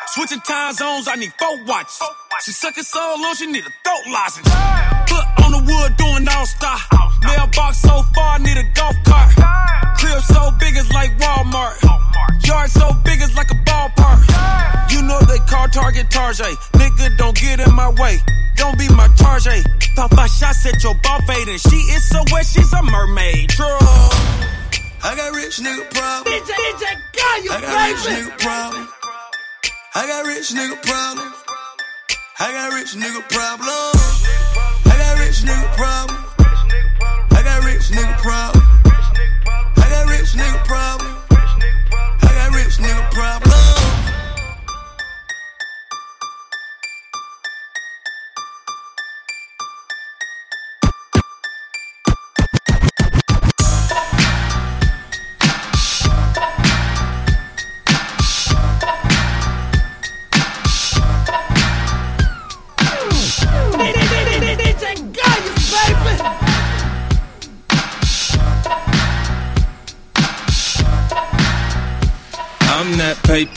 Switching 0.06 0.40
time 0.40 0.72
zones, 0.72 1.08
I 1.08 1.16
need 1.16 1.32
four 1.34 1.64
watches. 1.64 2.00
She 2.44 2.52
sucking 2.52 2.84
so 2.84 3.00
long, 3.18 3.34
she 3.34 3.46
need 3.46 3.64
a 3.66 3.74
throat 3.82 4.04
lozenge. 4.06 4.46
Foot 5.10 5.26
on 5.42 5.50
the 5.50 5.62
wood 5.66 5.90
doing 5.98 6.28
all 6.30 6.46
star. 6.46 6.78
Mailbox 7.26 7.82
so 7.82 8.02
far, 8.14 8.38
need 8.38 8.56
a 8.56 8.66
golf 8.74 8.94
cart. 9.04 9.34
Crib 9.98 10.22
so 10.22 10.50
big 10.60 10.76
it's 10.76 10.92
like 10.92 11.10
Walmart. 11.18 11.74
Yard 12.46 12.70
so 12.70 12.92
big 13.04 13.20
it's 13.20 13.34
like 13.36 13.50
a 13.50 13.58
ballpark. 13.66 14.22
You 14.92 15.02
know 15.02 15.20
they 15.26 15.38
call 15.50 15.66
Target 15.68 16.08
Tarjay. 16.08 16.54
Nigga, 16.78 17.16
don't 17.18 17.36
get 17.36 17.58
in 17.58 17.74
my 17.74 17.90
way. 17.98 18.18
Don't 18.54 18.78
be 18.78 18.88
my 18.94 19.08
Tarjay. 19.18 19.58
Eh? 19.58 19.94
Pop 19.96 20.14
five 20.14 20.30
shots 20.30 20.64
at 20.66 20.82
your 20.84 20.94
ball 21.02 21.20
fade 21.26 21.48
and 21.48 21.60
she 21.60 21.76
is 21.94 22.08
so 22.08 22.22
wet, 22.30 22.46
she's 22.46 22.72
a 22.72 22.82
mermaid. 22.82 23.50
True. 23.50 24.59
I 25.02 25.16
got 25.16 25.32
rich 25.34 25.58
nigga 25.60 25.88
problem. 25.90 26.34
DJ, 26.34 26.52
DJ, 26.76 27.50
I 27.50 27.60
got 27.60 27.88
rich 27.88 28.04
nigga 28.04 28.38
problem. 28.38 28.88
I 29.94 30.06
got 30.06 30.26
rich 30.26 30.50
nigga 30.52 30.82
problem. 30.82 31.34
I 32.38 32.52
got 32.52 32.72
rich 32.74 32.94
nigga 32.94 33.22
problem. 33.28 33.68
I 34.84 34.96
got 35.00 35.18
rich 35.18 35.42
nigga 35.42 35.76
problem. 35.76 36.18
I 37.32 37.42
got 37.42 37.64
rich 37.64 37.90
nigga 37.90 38.16
problem. 38.18 38.62
I 39.72 39.88
got 39.88 40.06
rich 40.06 40.20
rich 40.20 40.42
nigga 40.42 40.64
problem. 40.66 41.09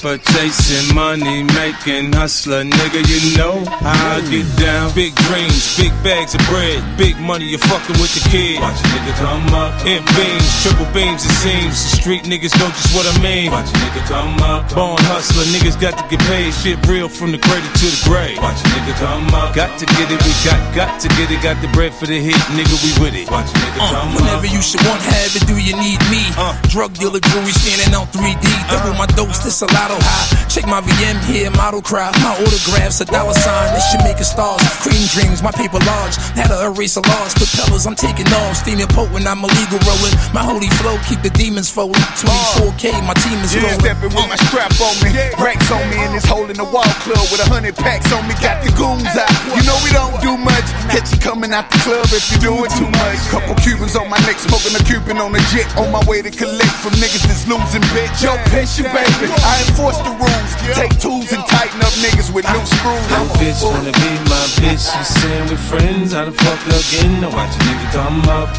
Paper 0.03 0.32
chasing, 0.43 0.95
money 0.95 1.43
making 1.55 2.11
hustler, 2.11 2.63
nigga. 2.63 2.99
You 3.07 3.37
know 3.37 3.63
how 3.79 4.17
I 4.17 4.21
get 4.27 4.43
down. 4.59 4.91
Big 4.93 5.15
dreams, 5.27 5.77
big 5.77 5.91
bags 6.03 6.35
of 6.35 6.41
bread, 6.51 6.83
big 6.97 7.15
money. 7.19 7.47
You're 7.47 7.63
fucking 7.71 7.95
with 8.03 8.11
the 8.11 8.23
kid. 8.29 8.59
Watch 8.59 8.79
a 8.83 8.87
nigga 8.91 9.13
come 9.23 9.47
up. 9.55 9.71
In 9.87 10.03
beams, 10.15 10.49
triple 10.63 10.87
beams, 10.91 11.23
it 11.23 11.35
seems. 11.39 11.75
The 11.79 11.89
street 12.03 12.23
niggas 12.27 12.51
know 12.59 12.67
just 12.75 12.91
what 12.95 13.07
I 13.07 13.15
mean. 13.23 13.51
Watch 13.51 13.71
a 13.71 13.77
nigga 13.79 14.03
come 14.07 14.35
up. 14.43 14.67
Born 14.75 14.99
hustler, 15.07 15.47
niggas 15.55 15.79
got 15.79 15.95
to 15.95 16.03
get 16.11 16.19
paid. 16.27 16.51
Shit 16.53 16.79
real 16.87 17.07
from 17.07 17.31
the 17.31 17.39
cradle 17.39 17.71
to 17.79 17.87
the 17.87 18.01
grave. 18.03 18.37
Watch 18.43 18.59
a 18.59 18.67
nigga 18.75 18.93
come 18.99 19.27
up. 19.33 19.55
Got 19.55 19.79
to 19.79 19.85
get 19.95 20.11
it, 20.11 20.19
we 20.27 20.33
got, 20.43 20.59
got 20.75 20.99
to 20.99 21.07
get 21.15 21.31
it. 21.31 21.39
Got 21.41 21.61
the 21.63 21.69
bread 21.71 21.93
for 21.93 22.05
the 22.05 22.19
hit, 22.19 22.35
nigga. 22.57 22.75
We 22.83 22.91
with 22.99 23.15
it. 23.15 23.31
Watch 23.31 23.47
a 23.47 23.55
nigga 23.63 23.79
Uh, 23.79 23.91
come 23.95 24.09
whenever 24.19 24.47
up. 24.47 24.51
you 24.53 24.61
should 24.61 24.83
want, 24.83 24.99
have 25.07 25.31
it, 25.39 25.47
do 25.47 25.55
you 25.55 25.75
need 25.79 25.99
me? 26.11 26.19
Drug 26.67 26.91
dealer 26.99 27.19
jewelry 27.31 27.55
standing 27.55 27.95
out 27.95 28.11
3D. 28.11 28.43
Double 28.67 28.93
my 28.99 29.07
dose, 29.15 29.39
this 29.39 29.61
a 29.63 29.67
lotto 29.71 29.95
high. 30.03 30.32
Check 30.49 30.65
my 30.67 30.81
VM 30.81 31.17
here, 31.25 31.49
model 31.51 31.81
cry. 31.81 32.11
My 32.23 32.33
autographs, 32.37 33.01
a 33.01 33.05
dollar 33.05 33.33
sign. 33.33 33.73
This 33.73 33.85
should 33.91 34.03
make 34.03 34.19
it 34.19 34.25
stars. 34.29 34.61
Cream 34.85 35.01
dreams, 35.13 35.41
my 35.41 35.51
paper 35.51 35.79
large. 35.85 36.15
Had 36.37 36.47
to 36.53 36.57
erase 36.69 36.95
a 36.97 37.01
loss. 37.01 37.33
Propellers, 37.33 37.85
I'm 37.87 37.95
taking 37.95 38.27
off. 38.45 38.57
Steaming 38.57 38.87
potent, 38.93 39.25
I'm 39.25 39.41
illegal 39.43 39.79
rolling. 39.87 40.13
My 40.33 40.43
holy 40.45 40.69
flow, 40.81 40.97
keep 41.09 41.21
the 41.21 41.31
demons 41.33 41.69
folding. 41.69 42.01
24K, 42.21 42.93
my 43.05 43.13
team 43.25 43.37
is 43.41 43.53
Yeah, 43.55 43.63
rolling. 43.65 43.79
stepping 43.81 44.13
with 44.13 44.27
my 44.29 44.37
strap 44.49 44.71
on 44.81 44.93
me. 45.01 45.09
Racks 45.41 45.69
on 45.71 45.83
me 45.89 45.97
and 46.05 46.13
it's 46.15 46.25
holding 46.25 46.57
the 46.57 46.65
wall 46.69 46.85
club 47.05 47.23
with 47.33 47.41
a 47.41 47.49
hundred 47.49 47.75
packs 47.75 48.11
on 48.13 48.25
me. 48.27 48.33
Got 48.41 48.61
the 48.63 48.71
goons 48.77 49.09
out. 49.17 49.29
You 49.57 49.61
know 49.65 49.77
we 49.83 49.91
don't 49.93 50.13
do 50.21 50.37
much. 50.37 50.65
Catch 50.93 51.11
you 51.13 51.19
coming 51.19 51.51
out 51.53 51.69
the 51.71 51.79
club 51.85 52.05
if 52.13 52.23
you're 52.31 52.53
doing 52.53 52.69
too 52.77 52.89
much. 52.89 53.19
Couple 53.33 53.55
Cubans 53.61 53.95
on 53.95 54.09
my 54.09 54.17
neck, 54.29 54.37
smoking 54.39 54.73
a 54.77 54.81
Cuban 54.85 55.17
on 55.17 55.31
the 55.33 55.41
jet. 55.53 55.65
On 55.77 55.89
my 55.91 56.01
way 56.05 56.21
to 56.21 56.31
collect 56.31 56.73
from 56.81 56.93
niggas 57.01 57.25
that's 57.25 57.45
losing 57.49 57.83
bitch. 57.95 58.21
Yo, 58.23 58.35
patient 58.53 58.89
baby. 58.93 59.27
I 59.43 59.61
enforce 59.67 59.97
the 60.03 60.13
rules. 60.23 60.51
Take 60.75 60.95
tools 60.99 61.29
and 61.35 61.43
tighten 61.47 61.79
up 61.83 61.93
niggas 61.99 62.31
with 62.31 62.47
new 62.47 62.65
screws. 62.65 63.07
That 63.11 63.27
bitch 63.39 63.59
wanna 63.63 63.91
be 63.91 64.11
my 64.31 64.45
bitch. 64.59 64.83
She 64.87 65.01
saying 65.19 65.49
we 65.49 65.57
friends. 65.69 66.13
How 66.13 66.25
the 66.25 66.31
fuck 66.31 66.59
again? 66.67 67.21
Now 67.21 67.31
watch 67.35 67.53
a 67.55 67.59
nigga 67.67 67.87
come 67.91 68.21
up. 68.39 68.49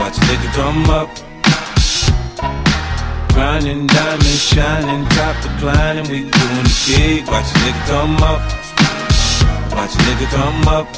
Watch 0.00 0.16
a 0.16 0.22
nigga 0.28 0.48
come 0.56 0.84
up. 0.90 1.10
Grinding, 3.34 3.86
diamond 3.86 4.40
shining, 4.50 5.04
top 5.16 5.36
declining. 5.44 6.06
We 6.10 6.18
doing 6.28 6.64
the 6.66 6.76
big. 6.88 7.28
Watch 7.28 7.48
a 7.52 7.56
nigga 7.62 7.82
come 7.92 8.16
up. 8.32 8.42
Watch 9.76 9.94
a 9.94 10.00
nigga 10.08 10.26
come 10.34 10.68
up. 10.68 10.88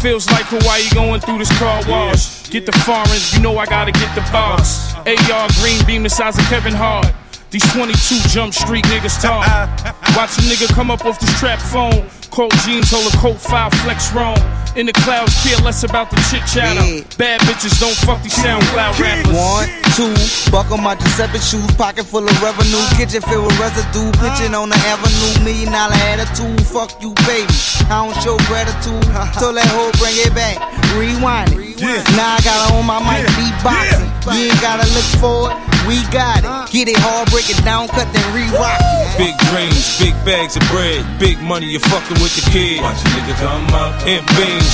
Feels 0.00 0.26
like 0.30 0.46
Hawaii 0.46 0.88
going 0.94 1.20
through 1.20 1.38
this 1.38 1.52
car 1.58 1.80
wash. 1.86 2.50
Get 2.50 2.66
the 2.66 2.72
foreigns, 2.72 3.32
you 3.32 3.40
know 3.40 3.56
I 3.56 3.66
gotta 3.66 3.92
get 3.92 4.12
the 4.16 4.22
boss. 4.32 4.91
AR 5.06 5.48
green 5.60 5.84
beam 5.84 6.02
the 6.02 6.10
size 6.10 6.38
of 6.38 6.44
Kevin 6.44 6.74
Hart. 6.74 7.12
These 7.50 7.70
22 7.72 8.28
Jump 8.28 8.54
Street 8.54 8.84
niggas 8.86 9.20
talk. 9.20 9.44
Watch 10.16 10.38
a 10.38 10.42
nigga 10.42 10.72
come 10.72 10.90
up 10.90 11.04
off 11.04 11.18
this 11.18 11.38
trap 11.38 11.58
phone. 11.58 12.08
Cold 12.30 12.52
jeans, 12.64 12.90
hold 12.90 13.12
a 13.12 13.16
coat, 13.18 13.38
five 13.40 13.72
flex 13.82 14.12
wrong. 14.14 14.38
In 14.74 14.86
the 14.86 14.92
clouds, 15.04 15.36
care 15.44 15.58
less 15.60 15.84
about 15.84 16.08
the 16.08 16.16
chit 16.32 16.40
chatter. 16.48 16.80
Bad 17.18 17.40
bitches 17.44 17.76
don't 17.78 17.92
fuck 18.08 18.22
these 18.22 18.32
SoundCloud 18.40 18.96
rappers. 18.96 19.28
One, 19.28 19.68
two, 19.92 20.16
buckle 20.50 20.78
my 20.78 20.96
Giuseppe 20.96 21.44
shoes, 21.44 21.68
pocket 21.76 22.04
full 22.08 22.24
of 22.24 22.32
revenue, 22.40 22.80
kitchen 22.96 23.20
filled 23.20 23.52
with 23.52 23.60
residue, 23.60 24.08
pitching 24.16 24.56
on 24.56 24.72
the 24.72 24.80
avenue, 24.88 25.44
million 25.44 25.68
dollar 25.68 26.00
attitude, 26.08 26.56
fuck 26.64 26.88
you, 27.04 27.12
baby. 27.28 27.52
I 27.92 28.00
don't 28.00 28.16
show 28.24 28.40
gratitude, 28.48 29.04
so 29.40 29.52
that 29.52 29.68
hoe 29.76 29.92
bring 30.00 30.16
it 30.16 30.32
back, 30.32 30.56
rewind 30.96 31.52
it. 31.52 31.76
Now 32.16 32.36
I 32.36 32.40
got 32.40 32.56
her 32.64 32.80
on 32.80 32.86
my 32.88 32.96
mic, 33.04 33.28
beatboxing. 33.36 34.08
You 34.32 34.48
ain't 34.48 34.62
gotta 34.64 34.88
look 34.96 35.08
for 35.20 35.52
it, 35.52 35.56
we 35.84 36.00
got 36.08 36.40
it. 36.40 36.48
Uh. 36.48 36.64
Get 36.72 36.88
it 36.88 36.96
hard, 36.96 37.28
break 37.28 37.50
it 37.50 37.60
down, 37.60 37.88
cut 37.92 38.08
then 38.14 38.24
re-rock 38.32 38.80
it. 38.80 39.18
Big 39.18 39.36
dreams, 39.52 39.98
big 40.00 40.16
bags 40.24 40.56
of 40.56 40.64
bread, 40.72 41.04
big 41.18 41.36
money. 41.42 41.66
You're 41.68 41.84
fucking 41.84 42.16
with 42.22 42.32
the 42.38 42.44
kid. 42.48 42.80
Watch 42.80 43.02
a 43.02 43.08
nigga 43.12 43.34
come 43.36 43.66
up. 43.74 43.92
In 44.06 44.24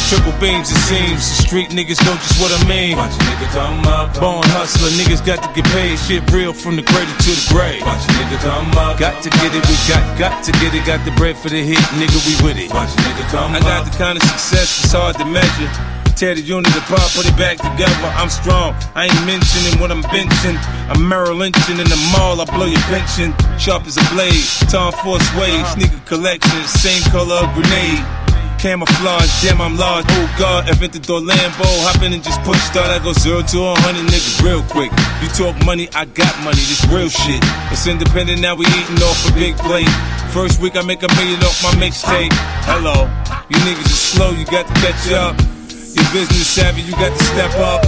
triple 0.09 0.33
beams, 0.41 0.71
it 0.71 0.81
seems. 0.89 1.21
The 1.21 1.37
street 1.45 1.71
niggas 1.71 2.01
know 2.05 2.17
just 2.17 2.41
what 2.41 2.51
I 2.51 2.61
mean. 2.65 2.97
Watch 2.97 3.13
a 3.15 3.23
nigga 3.29 3.49
come 3.53 3.85
up. 3.87 4.15
Born 4.19 4.45
hustler, 4.57 4.91
niggas 4.97 5.25
got 5.25 5.45
to 5.45 5.49
get 5.55 5.69
paid. 5.71 5.99
Shit 5.99 6.25
real 6.33 6.53
from 6.53 6.77
the 6.77 6.83
cradle 6.83 7.13
to 7.13 7.31
the 7.31 7.47
grave. 7.53 7.83
Watch 7.85 8.05
a 8.05 8.13
nigga 8.17 8.39
come 8.41 8.71
up. 8.79 8.99
Got 8.99 9.23
to 9.23 9.31
get 9.31 9.55
it, 9.55 9.63
we 9.69 9.77
got, 9.87 10.03
got 10.19 10.45
to 10.45 10.53
get 10.59 10.75
it. 10.75 10.85
Got 10.85 11.05
the 11.05 11.13
bread 11.21 11.37
for 11.37 11.49
the 11.49 11.63
hit, 11.63 11.81
nigga, 12.01 12.19
we 12.25 12.35
with 12.45 12.59
it. 12.59 12.73
Watch 12.73 12.91
a 12.93 13.01
nigga 13.05 13.25
come 13.31 13.55
I 13.55 13.61
got 13.61 13.85
the 13.85 13.95
kind 13.97 14.17
of 14.17 14.23
success 14.25 14.83
that's 14.83 14.93
hard 14.93 15.17
to 15.17 15.25
measure. 15.25 15.71
Tear 16.19 16.35
the 16.35 16.43
unit 16.43 16.75
apart, 16.75 17.15
put 17.15 17.31
it 17.31 17.37
back 17.39 17.59
together. 17.59 18.11
I'm 18.19 18.29
strong. 18.29 18.75
I 18.97 19.07
ain't 19.07 19.23
mentioning 19.23 19.79
what 19.79 19.93
I'm 19.93 20.03
benching. 20.11 20.59
I'm 20.91 21.07
Merrill 21.07 21.37
Lynching 21.37 21.79
in 21.79 21.87
the 21.87 22.01
mall. 22.11 22.41
I 22.41 22.45
blow 22.45 22.67
your 22.67 22.83
pension. 22.91 23.31
Sharp 23.57 23.87
as 23.87 23.99
a 23.99 24.05
blade. 24.11 24.43
Tom 24.67 24.91
Force 25.05 25.23
Wave. 25.39 25.63
Sneaker 25.69 25.95
uh-huh. 25.95 26.11
collection. 26.11 26.65
Same 26.67 27.03
color 27.13 27.37
of 27.37 27.55
grenade. 27.55 28.28
Camouflage, 28.59 29.31
damn 29.41 29.61
I'm 29.63 29.79
large. 29.79 30.05
Oh 30.11 30.35
God, 30.37 30.67
Aventador 30.67 31.23
Lambo. 31.23 31.67
Hop 31.87 32.03
in 32.03 32.13
and 32.13 32.23
just 32.23 32.43
push 32.43 32.59
start. 32.59 32.91
I 32.91 32.99
go 32.99 33.15
zero 33.15 33.41
to 33.41 33.59
a 33.63 33.75
hundred 33.87 34.11
niggas 34.11 34.43
real 34.43 34.67
quick. 34.67 34.91
You 35.23 35.31
talk 35.31 35.55
money, 35.65 35.87
I 35.95 36.11
got 36.11 36.35
money. 36.43 36.59
This 36.67 36.83
real 36.91 37.09
shit. 37.09 37.39
It's 37.71 37.87
independent 37.87 38.43
now. 38.43 38.59
We 38.59 38.67
eating 38.67 38.99
off 39.07 39.23
a 39.31 39.33
big 39.33 39.55
plate. 39.63 39.89
First 40.35 40.61
week 40.61 40.75
I 40.75 40.83
make 40.83 41.07
a 41.07 41.11
million 41.15 41.39
off 41.47 41.63
my 41.63 41.71
mixtape. 41.79 42.35
Hello, 42.67 43.07
you 43.47 43.59
niggas 43.63 43.87
is 43.87 44.03
slow. 44.03 44.35
You 44.35 44.45
got 44.51 44.67
to 44.67 44.75
catch 44.83 45.07
up. 45.15 45.39
Your 45.95 46.07
business 46.11 46.51
savvy, 46.51 46.83
you 46.83 46.93
got 46.99 47.15
to 47.15 47.25
step 47.31 47.55
up. 47.63 47.87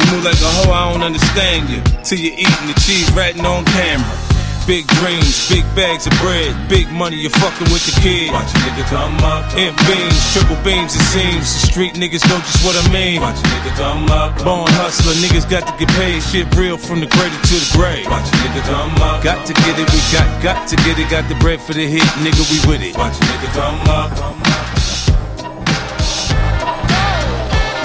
You 0.00 0.04
move 0.16 0.24
like 0.24 0.40
a 0.40 0.50
hoe, 0.64 0.72
I 0.72 0.92
don't 0.92 1.04
understand 1.04 1.68
you. 1.68 1.84
Till 2.02 2.18
you 2.18 2.32
eating 2.32 2.66
the 2.66 2.76
cheese 2.80 3.10
ratting 3.12 3.44
on 3.44 3.64
camera. 3.76 4.25
Big 4.66 4.84
dreams, 4.98 5.48
big 5.48 5.62
bags 5.78 6.10
of 6.10 6.12
bread, 6.18 6.50
big 6.68 6.90
money, 6.90 7.14
you're 7.14 7.30
fucking 7.38 7.70
with 7.70 7.86
the 7.86 7.94
kid. 8.02 8.34
Watch 8.34 8.50
a 8.50 8.58
nigga 8.66 8.82
come 8.90 9.14
up. 9.22 9.46
In 9.54 9.70
beams, 9.86 10.18
triple 10.34 10.58
beams, 10.66 10.90
it 10.90 11.06
seems. 11.14 11.46
The 11.46 11.70
street 11.70 11.94
niggas 11.94 12.26
know 12.26 12.34
just 12.42 12.66
what 12.66 12.74
I 12.74 12.82
mean. 12.90 13.22
Watch 13.22 13.38
a 13.38 13.46
nigga 13.46 13.70
come 13.78 14.10
up. 14.10 14.34
Born 14.42 14.66
hustler, 14.74 15.14
niggas 15.22 15.46
got 15.48 15.70
to 15.70 15.74
get 15.78 15.86
paid. 15.94 16.18
Shit 16.18 16.50
real 16.58 16.76
from 16.76 16.98
the 16.98 17.06
cradle 17.06 17.38
to 17.38 17.56
the 17.62 17.70
grave. 17.78 18.10
Watch 18.10 18.26
a 18.26 18.34
nigga 18.42 18.66
come 18.66 18.90
up. 19.06 19.22
Got 19.22 19.46
to 19.46 19.54
get 19.54 19.78
it, 19.78 19.86
we 19.94 20.02
got, 20.10 20.26
got 20.42 20.66
to 20.66 20.74
get 20.82 20.98
it. 20.98 21.06
Got 21.14 21.30
the 21.30 21.38
bread 21.38 21.60
for 21.62 21.72
the 21.72 21.86
hit, 21.86 22.02
nigga, 22.18 22.42
we 22.50 22.58
with 22.66 22.82
it. 22.82 22.98
Watch 22.98 23.14
a 23.14 23.22
nigga 23.22 23.46
come 23.54 23.86
up. 23.86 24.10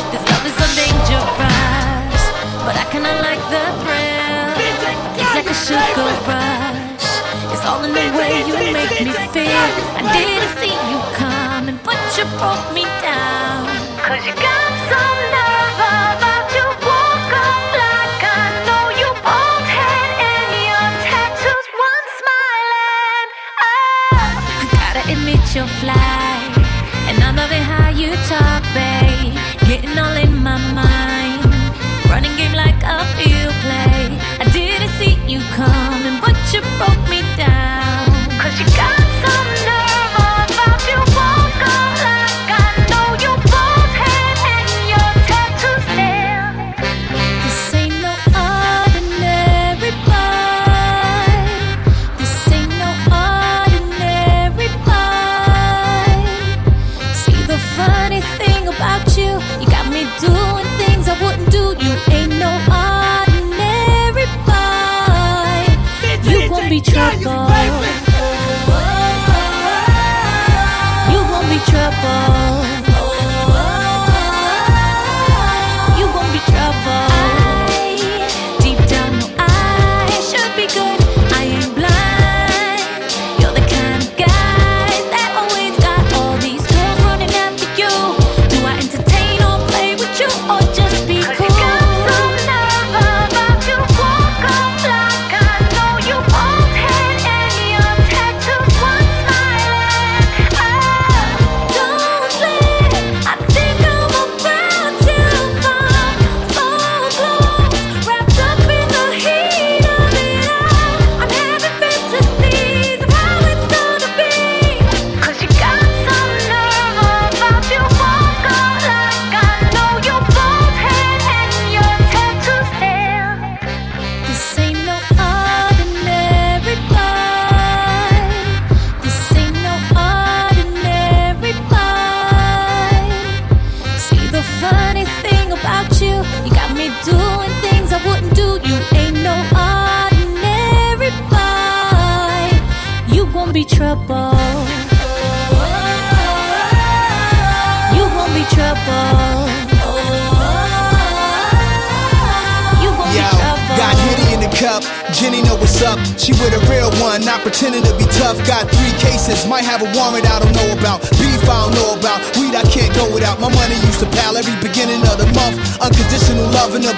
This 0.09 0.23
love 0.33 0.45
is 0.49 0.55
so 0.57 0.65
dangerous, 0.73 2.23
but 2.65 2.73
I 2.73 2.89
kinda 2.89 3.13
like 3.21 3.43
the 3.53 3.69
thrill. 3.85 4.57
It's 5.13 5.29
like 5.37 5.45
a 5.45 5.53
sugar 5.53 6.09
rush. 6.25 6.70
It's 7.61 7.69
all 7.69 7.83
in 7.83 7.93
the 7.93 8.07
way 8.17 8.41
you 8.49 8.57
make 8.73 8.89
me 9.05 9.13
feel. 9.29 9.69
I 9.93 10.01
didn't 10.17 10.49
see 10.57 10.73
you 10.89 10.97
coming, 11.13 11.77
but 11.85 12.01
you 12.17 12.25
broke 12.41 12.73
me 12.73 12.89
down. 13.05 13.69
Cause 14.01 14.25
you 14.25 14.33
got 14.33 14.71
some 14.89 15.19
nerve 15.29 15.77
about 15.93 16.49
you. 16.57 16.65
Walk 16.81 17.29
up 17.37 17.61
like 17.77 18.23
I 18.33 18.65
know 18.65 18.85
you. 18.97 19.09
Bald 19.21 19.65
head 19.77 20.09
and 20.25 20.49
your 20.73 20.89
tattoos, 21.05 21.67
one 21.85 22.05
smiling. 22.17 23.29
I 23.61 24.65
gotta 24.81 25.03
admit 25.13 25.45
you're 25.53 25.69
fly, 25.85 26.41
and 27.13 27.21
I'm 27.21 27.35
loving 27.37 27.61
how 27.61 27.93
you 27.93 28.09
talk, 28.25 28.65
babe. 28.73 29.37
Getting 29.69 29.93
all 30.01 30.17
in 30.17 30.33
my 30.41 30.57
mind, 30.73 31.45
running 32.09 32.33
game 32.41 32.57
like 32.57 32.81
a 32.81 33.05
field 33.21 33.53
play. 33.61 34.17
I 34.41 34.49
didn't 34.49 34.89
see 34.97 35.13
you 35.29 35.45
but 35.53 36.00
you 36.53 36.61
broke 36.77 37.09
me 37.09 37.21
down. 37.37 38.07
Cause 38.39 38.59
you 38.59 38.65
got 38.75 39.00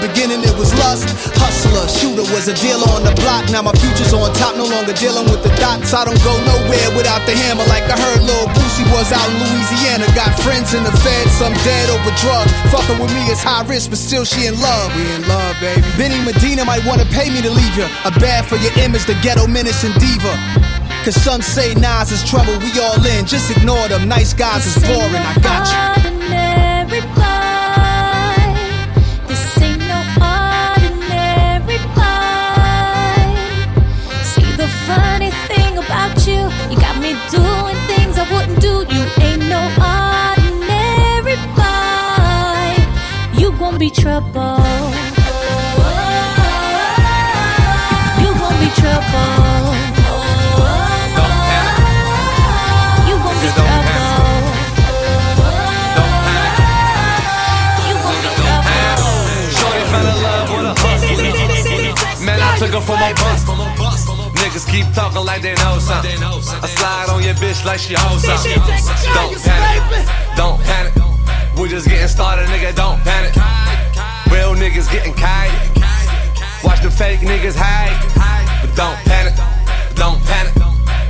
beginning 0.04 0.44
it 0.44 0.52
was 0.60 0.76
lust. 0.84 1.08
Hustler, 1.40 1.88
shooter 1.88 2.28
was 2.36 2.52
a 2.52 2.56
dealer 2.60 2.84
on 2.92 3.08
the 3.08 3.16
block. 3.24 3.48
Now 3.48 3.64
my 3.64 3.72
future's 3.80 4.12
on 4.12 4.28
top, 4.36 4.60
no 4.60 4.68
longer 4.68 4.92
dealing 5.00 5.24
with 5.32 5.40
the 5.40 5.54
dots. 5.56 5.96
I 5.96 6.04
don't 6.04 6.20
go 6.20 6.36
nowhere 6.44 6.92
without 6.92 7.24
the 7.24 7.32
hammer. 7.32 7.64
Like 7.72 7.88
I 7.88 7.96
heard 7.96 8.20
Lil 8.20 8.52
Boosie 8.52 8.84
was 8.92 9.16
out 9.16 9.24
in 9.32 9.40
Louisiana. 9.40 10.06
Got 10.12 10.36
friends 10.44 10.76
in 10.76 10.84
the 10.84 10.92
fed, 11.00 11.26
some 11.40 11.56
dead 11.64 11.88
over 11.88 12.12
drugs. 12.20 12.52
Fucking 12.76 13.00
with 13.00 13.16
me 13.16 13.32
is 13.32 13.40
high 13.40 13.64
risk, 13.64 13.90
but 13.90 13.98
still 13.98 14.28
she 14.28 14.46
in 14.46 14.60
love. 14.60 14.92
We 14.92 15.08
in 15.16 15.24
love, 15.24 15.56
baby. 15.64 15.88
Benny 15.96 16.20
Medina 16.20 16.68
might 16.68 16.84
wanna 16.84 17.08
pay 17.08 17.32
me 17.32 17.40
to 17.40 17.50
leave 17.50 17.76
you. 17.80 17.88
A 18.04 18.12
bad 18.20 18.44
for 18.44 18.60
your 18.60 18.76
image, 18.84 19.08
the 19.08 19.16
ghetto 19.24 19.48
menace 19.48 19.88
and 19.88 19.96
diva. 20.04 20.36
Cause 21.08 21.16
some 21.16 21.42
say 21.42 21.76
Nas 21.76 22.12
is 22.12 22.24
trouble, 22.24 22.56
we 22.60 22.72
all 22.80 23.00
in. 23.04 23.26
Just 23.26 23.52
ignore 23.56 23.88
them. 23.88 24.08
Nice 24.08 24.34
guys 24.34 24.66
is 24.68 24.80
boring. 24.84 25.24
I 25.24 25.36
got 25.40 25.68
you. 25.68 25.93
You 43.84 43.90
gon' 43.90 43.98
be 43.98 44.02
trouble. 44.02 44.64
You 48.16 48.30
gon' 48.40 48.56
be 48.64 48.70
trouble. 48.80 49.76
You 53.04 53.16
gon' 53.20 53.38
be 53.44 53.50
trouble. 53.60 54.08
Shorty 59.52 59.84
fell 59.92 60.08
in 60.08 60.18
love 60.24 60.48
with 60.48 60.64
a 60.64 60.74
hustler. 60.80 62.24
Man, 62.24 62.40
I 62.40 62.56
took 62.58 62.72
her 62.72 62.80
from 62.80 63.02
a 63.02 63.12
bus. 63.20 63.44
Niggas 64.40 64.66
keep 64.72 64.88
talking 64.94 65.26
like 65.26 65.42
they 65.42 65.56
know 65.56 65.78
something. 65.80 66.24
I 66.24 66.68
slide 66.68 67.10
on 67.10 67.22
your 67.22 67.34
bitch 67.34 67.66
like 67.66 67.80
she 67.80 67.96
owes 67.98 68.24
something. 68.24 68.64
Don't 69.14 69.36
panic, 69.44 70.08
don't 70.38 70.62
panic. 70.64 70.94
We 71.60 71.68
just 71.68 71.90
getting 71.90 72.08
started, 72.08 72.48
nigga. 72.48 72.74
Don't 72.74 73.04
panic. 73.04 73.53
Niggas 74.64 74.90
getting 74.90 75.14
kite. 75.14 75.52
Watch 76.64 76.80
the 76.80 76.90
fake 76.90 77.20
niggas 77.20 77.52
hide. 77.52 78.00
But 78.64 78.72
don't 78.80 78.96
panic, 79.04 79.36
don't 79.92 80.24
panic. 80.24 80.56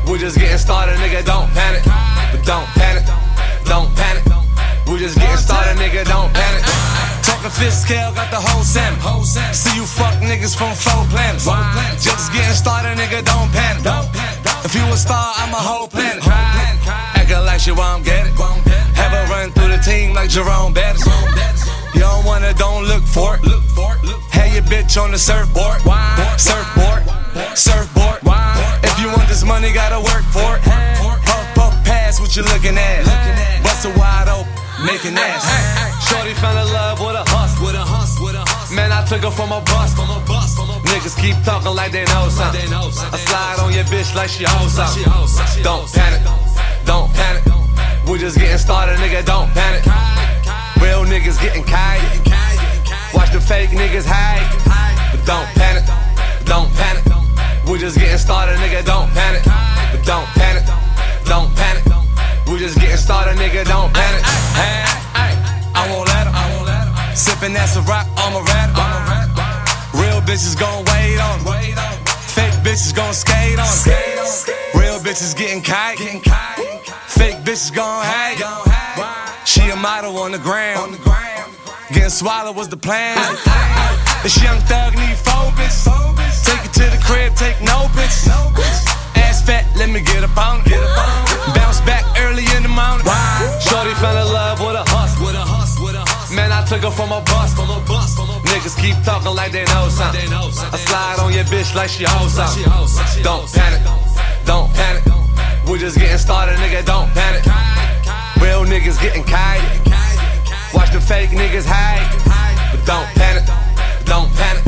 We're 0.10 0.18
just 0.18 0.42
getting 0.42 0.58
started, 0.58 0.98
nigga. 0.98 1.22
Don't 1.24 1.46
panic. 1.54 1.86
But 2.34 2.42
don't 2.50 2.66
panic, 2.74 3.06
don't 3.70 3.94
panic. 3.94 4.26
We're 4.90 4.98
just 4.98 5.22
getting 5.22 5.38
started, 5.38 5.78
nigga. 5.78 6.02
Don't 6.10 6.34
panic. 6.34 6.66
Talking 7.22 7.54
fifth 7.54 7.78
scale, 7.78 8.10
got 8.18 8.34
the 8.34 8.42
whole 8.42 8.64
Sam. 8.66 8.98
See 9.54 9.78
you 9.78 9.86
fuck 9.86 10.18
niggas 10.18 10.58
from 10.58 10.74
four 10.74 11.06
planets. 11.14 11.46
Just 12.02 12.34
getting 12.34 12.58
started, 12.58 12.98
nigga. 12.98 13.22
Don't 13.22 13.54
panic. 13.54 13.86
If 14.66 14.74
you 14.74 14.82
a 14.82 14.98
star, 14.98 15.32
I'm 15.38 15.54
a 15.54 15.62
whole 15.62 15.88
planet. 15.88 16.26
Acting 16.26 17.46
like 17.46 17.60
she 17.60 17.72
won't 17.72 18.04
get 18.04 18.26
it. 18.26 18.34
Have 18.98 19.12
her 19.14 19.26
run 19.30 19.52
through 19.52 19.70
the 19.70 19.78
team 19.78 20.16
like 20.16 20.32
Jerome 20.32 20.74
Bettis. 20.74 21.06
You 21.94 22.02
don't 22.02 22.26
wanna, 22.26 22.54
don't 22.54 22.86
look 22.86 23.04
for 23.04 23.36
it. 23.36 23.42
Have 24.34 24.54
your 24.54 24.64
bitch 24.64 25.02
on 25.02 25.12
the 25.12 25.18
surfboard. 25.18 25.82
Surfboard, 26.38 27.04
surfboard. 27.58 28.20
If 28.84 29.00
you 29.00 29.08
want 29.08 29.28
this 29.28 29.44
money, 29.44 29.72
gotta 29.72 30.02
work 30.02 30.26
for 30.34 30.58
it. 30.58 30.62
Puff, 31.24 31.56
puff, 31.56 31.74
pass 31.86 32.20
what 32.20 32.36
you 32.36 32.44
looking 32.44 32.78
at. 32.78 33.06
Bust 33.64 33.86
it 33.86 33.96
wide 33.98 34.30
open, 34.30 34.50
making 34.86 35.18
ass. 35.18 35.46
Shorty 36.10 36.34
fell 36.34 36.58
in 36.58 36.68
love 36.74 37.00
with 37.00 37.16
a 37.16 37.24
hustle. 37.30 37.66
With 37.66 37.76
a 37.76 37.86
hustle, 37.86 38.26
with 38.26 38.36
a 38.36 38.44
hustle. 38.46 38.76
Man, 38.76 38.92
I 38.92 39.06
took 39.06 39.22
her 39.22 39.32
from 39.32 39.52
a 39.52 39.62
bus. 39.62 39.94
From 39.94 40.10
a 40.10 40.20
bus, 40.26 40.56
from 40.56 40.70
a 40.70 40.78
Niggas 40.90 41.18
keep 41.20 41.38
talking 41.46 41.76
like 41.76 41.92
they 41.92 42.06
know 42.06 42.30
something. 42.30 42.74
I 42.74 43.18
slide 43.18 43.60
on 43.62 43.74
your 43.74 43.86
bitch 43.86 44.14
like 44.16 44.30
she 44.30 44.46
owes 44.46 44.74
something. 44.74 45.04
Don't 45.64 45.92
panic, 45.94 46.22
don't 46.86 47.14
panic. 47.14 47.44
We 48.10 48.20
just 48.20 48.38
getting 48.38 48.58
started, 48.58 48.98
nigga. 48.98 49.24
Don't 49.26 49.50
panic. 49.54 50.13
Real 50.84 51.06
niggas 51.06 51.40
getting 51.42 51.64
kite. 51.64 52.04
Watch 53.14 53.32
the 53.32 53.40
fake 53.40 53.70
niggas 53.70 54.06
hide. 54.06 54.44
But 55.12 55.26
don't 55.26 55.48
panic, 55.56 55.86
don't 56.44 56.70
panic. 56.76 57.04
We 57.66 57.80
just 57.80 57.98
getting 57.98 58.18
started, 58.18 58.58
nigga. 58.60 58.84
Don't 58.84 59.10
panic. 59.12 59.44
But 59.46 60.04
don't 60.06 60.28
panic, 60.36 60.66
don't 61.26 61.56
panic. 61.56 61.84
We 62.48 62.60
just 62.60 62.78
getting 62.80 62.98
started, 62.98 63.38
nigga. 63.38 63.64
Don't 63.66 63.94
panic. 63.94 64.24
Hey, 64.60 64.84
hey, 65.20 65.34
I 65.74 65.88
won't 65.90 66.08
let 66.10 66.28
'em. 66.28 66.34
Sippin' 67.16 67.54
that's 67.54 67.78
a 67.78 67.82
rock, 67.82 68.06
I'm 68.18 68.36
a 68.36 68.42
rat. 68.52 68.70
Real 69.94 70.20
bitches 70.28 70.58
gon' 70.60 70.84
wait 70.92 71.20
on. 71.20 71.40
Fake 72.36 72.58
bitches 72.66 72.94
gon' 72.94 73.14
skate 73.14 73.58
on. 73.58 73.68
Real 74.76 75.00
bitches 75.00 75.34
getting 75.38 75.62
kite. 75.62 76.00
Fake 77.08 77.40
bitches 77.46 77.72
gon' 77.74 78.04
hate. 78.04 79.23
She 79.46 79.70
a 79.70 79.76
model 79.76 80.18
on 80.20 80.32
the 80.32 80.40
ground. 80.40 80.98
Getting 81.92 82.10
swallowed 82.10 82.56
was 82.56 82.70
the 82.70 82.78
plan. 82.78 83.18
This 84.24 84.42
young 84.42 84.60
thug 84.72 84.96
need 84.96 85.20
bitches. 85.60 85.84
Take 86.46 86.66
it 86.66 86.74
to 86.80 86.86
the 86.90 87.00
crib, 87.04 87.36
take 87.36 87.60
no 87.62 87.92
bitches. 87.92 88.32
Ass 89.20 89.46
fat, 89.46 89.68
let 89.76 89.90
me 89.90 90.02
get 90.02 90.24
up 90.24 90.38
on 90.38 90.62
it. 90.66 91.56
Bounce 91.56 91.82
back 91.82 92.04
early 92.24 92.46
in 92.56 92.64
the 92.64 92.70
morning. 92.70 93.06
Shorty 93.60 93.94
fell 94.00 94.16
in 94.16 94.32
love 94.32 94.60
with 94.60 94.76
a 94.76 94.84
hustle. 94.88 95.26
With 95.26 95.36
a 95.36 95.44
hustle, 95.44 95.86
with 95.86 95.96
a 95.96 96.06
hustle. 96.08 96.36
Man, 96.36 96.52
I 96.52 96.64
took 96.66 96.82
her 96.82 96.92
from 96.92 97.12
a 97.12 97.22
bus. 97.22 97.54
From 97.54 97.70
a 97.70 97.80
bus, 97.86 98.16
from 98.16 98.30
a 98.30 98.40
Niggas 98.48 98.80
keep 98.80 98.96
talking 99.04 99.36
like 99.36 99.52
they 99.52 99.66
know 99.66 99.90
something. 99.90 100.32
I 100.32 100.78
slide 100.78 101.20
on 101.20 101.34
your 101.34 101.46
bitch 101.46 101.76
like 101.76 101.90
she 101.90 102.06
owes 102.08 102.34
something. 102.34 102.64
Don't 103.24 103.52
panic, 103.52 103.82
don't 104.46 104.72
panic. 104.74 105.04
We're 105.68 105.78
just 105.78 105.98
getting 105.98 106.18
started, 106.18 106.56
nigga. 106.58 106.86
Don't 106.86 107.10
panic. 107.14 107.63
Real 108.44 108.66
niggas 108.66 109.02
getting 109.02 109.24
kite. 109.24 109.64
Watch 110.74 110.92
the 110.92 111.00
fake 111.00 111.30
niggas 111.30 111.66
hide. 111.66 112.04
But 112.72 112.86
don't 112.86 113.08
panic, 113.16 113.46
don't 114.04 114.30
panic. 114.36 114.64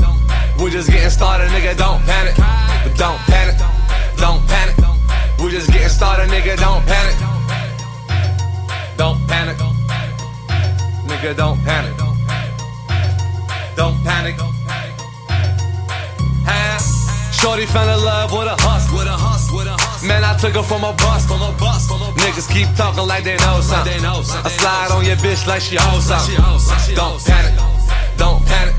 We're 0.58 0.70
just 0.70 0.90
getting 0.90 1.10
started, 1.10 1.50
nigga. 1.50 1.76
Don't 1.76 2.02
panic, 2.04 2.36
but 2.38 2.96
don't 2.98 3.20
panic, 3.28 3.58
don't 4.16 4.48
panic. 4.48 4.78
We're 5.38 5.52
just 5.52 5.70
getting 5.74 5.90
started, 5.90 6.30
nigga. 6.30 6.56
Don't 6.58 6.86
panic. 6.86 7.18
Don't 8.96 9.20
panic. 9.28 9.58
Nigga, 11.10 11.36
don't 11.36 11.60
panic. 11.66 11.98
Don't 13.76 14.02
panic. 14.06 14.36
Huh? 16.48 16.80
Shorty 17.34 17.66
fell 17.66 17.90
in 17.90 18.06
love 18.06 18.32
with 18.32 18.48
a 18.48 18.56
hustle. 18.58 19.45
Man, 20.06 20.24
I 20.24 20.38
took 20.38 20.54
her 20.54 20.62
from 20.62 20.84
a 20.84 20.94
bus. 20.94 21.26
From 21.26 21.42
a 21.42 21.52
bus. 21.58 21.88
From 21.88 22.02
a 22.02 22.14
bus. 22.14 22.22
Niggas 22.22 22.48
keep 22.54 22.70
talking 22.78 23.08
like 23.08 23.24
they 23.24 23.38
know 23.38 23.60
something. 23.62 23.90
Like 23.90 23.98
they 23.98 24.02
know 24.02 24.22
something. 24.22 24.52
I 24.54 24.56
slide 24.56 24.92
on 24.94 25.04
your 25.04 25.16
bitch 25.18 25.48
like 25.48 25.62
she 25.62 25.78
owes 25.82 26.06
something. 26.06 26.38
Don't 26.96 27.18
panic. 27.26 27.58
Don't 28.16 28.46
panic. 28.46 28.76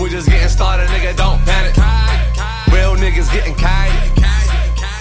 We 0.00 0.08
just 0.08 0.26
getting 0.26 0.48
started, 0.48 0.88
nigga. 0.88 1.14
Don't 1.16 1.38
panic. 1.44 1.76
Real 2.72 2.96
niggas 2.96 3.30
getting 3.30 3.54
kite. 3.54 3.92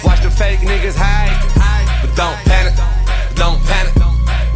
Watch 0.03 0.21
the 0.21 0.29
fake 0.29 0.59
niggas 0.59 0.95
hide. 0.99 1.31
But 2.01 2.13
don't 2.15 2.37
panic. 2.43 2.75
Don't 3.35 3.63
panic. 3.63 3.95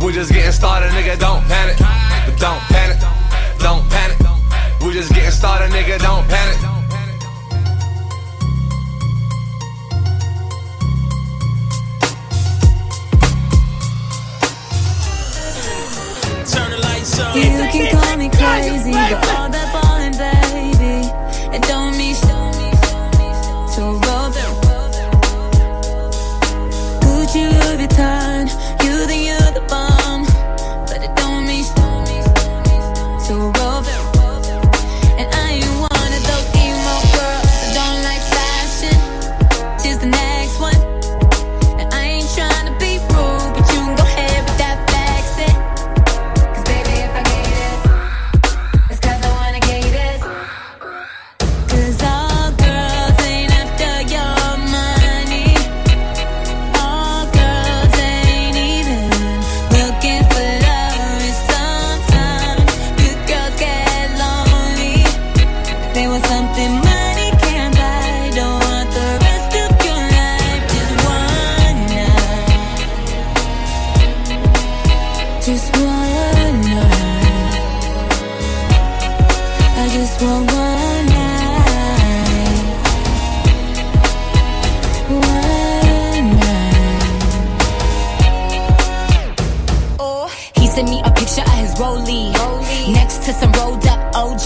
We 0.03 0.12
just 0.12 0.32
getting 0.32 0.51
started, 0.51 0.91
nigga. 0.91 1.18
Don't 1.18 1.43
panic. 1.47 1.78
But 1.80 2.38
don't 2.38 2.62
panic. 2.68 2.99
Don't 3.60 3.88
panic. 3.89 4.18
We 4.84 4.91
just 4.91 5.14
getting 5.14 5.32
started, 5.32 5.72
nigga. 5.72 5.99
Don't 5.99 6.28
panic. 6.28 6.76
You 17.18 17.24
can 17.74 17.91
call 17.91 18.15
me 18.18 18.30
crazy, 18.30 18.91
but 18.91 19.28
all 19.36 19.49
that 19.49 19.74
ballin', 19.74 20.13
baby, 20.13 21.09
it 21.55 21.63
don't 21.63 21.86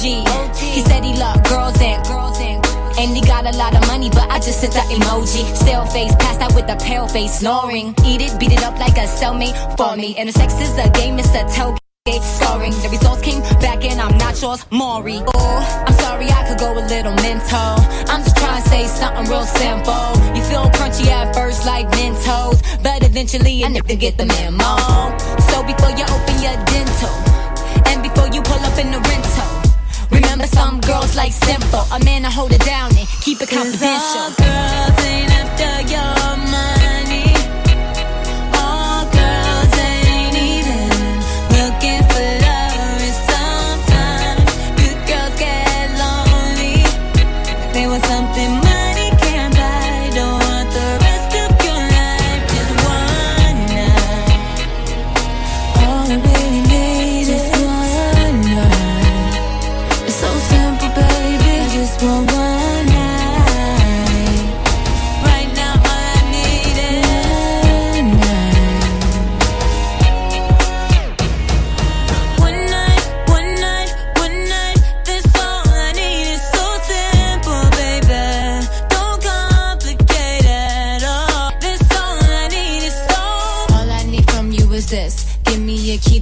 He 0.02 0.82
said 0.82 1.04
he 1.04 1.14
loved 1.14 1.48
girls 1.48 1.80
and 1.80 2.04
girls 2.08 2.40
and 2.40 2.66
and 2.98 3.16
he 3.16 3.22
got 3.22 3.46
a 3.46 3.56
lot 3.56 3.76
of 3.76 3.86
money, 3.86 4.10
but 4.10 4.32
I 4.32 4.40
just 4.40 4.60
sent 4.60 4.74
the 4.74 4.80
emoji. 4.80 5.46
Still 5.56 5.86
face, 5.86 6.16
passed 6.16 6.42
out 6.42 6.56
with 6.56 6.68
a 6.70 6.76
pale 6.78 7.08
face, 7.08 7.38
snoring. 7.40 7.94
Eat 8.04 8.22
it, 8.22 8.40
beat 8.40 8.52
it 8.52 8.64
up 8.64 8.80
like 8.80 8.98
a 8.98 9.06
cellmate 9.06 9.54
for 9.78 9.96
me. 9.96 10.16
And 10.18 10.28
the 10.28 10.34
sex 10.34 10.60
is 10.60 10.76
a 10.80 10.90
game, 10.90 11.20
it's 11.20 11.30
a 11.30 11.46
tailgate 11.54 12.24
scoring. 12.24 12.72
The 12.82 12.90
results 12.90 13.22
came 13.22 13.42
back 13.62 13.86
and 13.86 14.02
I'm 14.02 14.18
not 14.18 14.42
yours, 14.42 14.66
Maury. 14.72 15.22
Oh, 15.36 15.86
I'm 15.86 15.94
sorry, 15.94 16.26
I 16.30 16.48
could 16.50 16.58
go 16.58 16.74
a 16.74 16.82
little 16.82 17.14
mental. 17.22 17.78
I'm 18.10 18.24
just 18.24 18.38
trying 18.38 18.62
to 18.62 18.70
say 18.70 18.88
something 18.88 19.30
real 19.30 19.46
simple. 19.46 20.10
You 20.34 20.42
feel 20.50 20.66
crunchy 20.74 21.14
at 21.14 21.36
first 21.36 21.64
like 21.68 21.88
Mentos, 21.92 22.58
but 22.82 23.04
eventually 23.04 23.62
a 23.62 23.68
nigga 23.68 24.00
get 24.00 24.18
the 24.18 24.26
memo. 24.26 24.74
So 25.46 25.62
before 25.62 25.94
you 25.94 26.06
open 26.10 26.42
your 26.42 26.58
dental, 26.66 27.14
and 27.86 28.02
before 28.02 28.34
you 28.34 28.42
pull 28.42 28.62
up 28.66 28.78
in 28.80 28.90
the 28.90 28.98
rental, 28.98 29.61
remember 30.22 30.48
some 30.48 30.80
girls 30.82 31.16
like 31.16 31.34
simple. 31.34 31.84
A 31.92 32.00
man 32.04 32.24
to 32.24 32.30
hold 32.30 32.52
it 32.52 32.62
down 32.62 32.96
and 32.98 33.08
keep 33.22 33.42
it 33.42 33.50
confidential. 33.50 34.22
all 34.22 34.32
girls 34.32 35.06
ain't 35.06 35.32
after 35.32 35.94
your 35.94 36.38
money. 36.52 36.81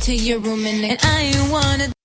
To 0.10 0.16
your 0.16 0.39
room 0.39 0.66
and, 0.66 0.84
And 0.84 0.99
I 1.03 1.22
ain't 1.22 1.99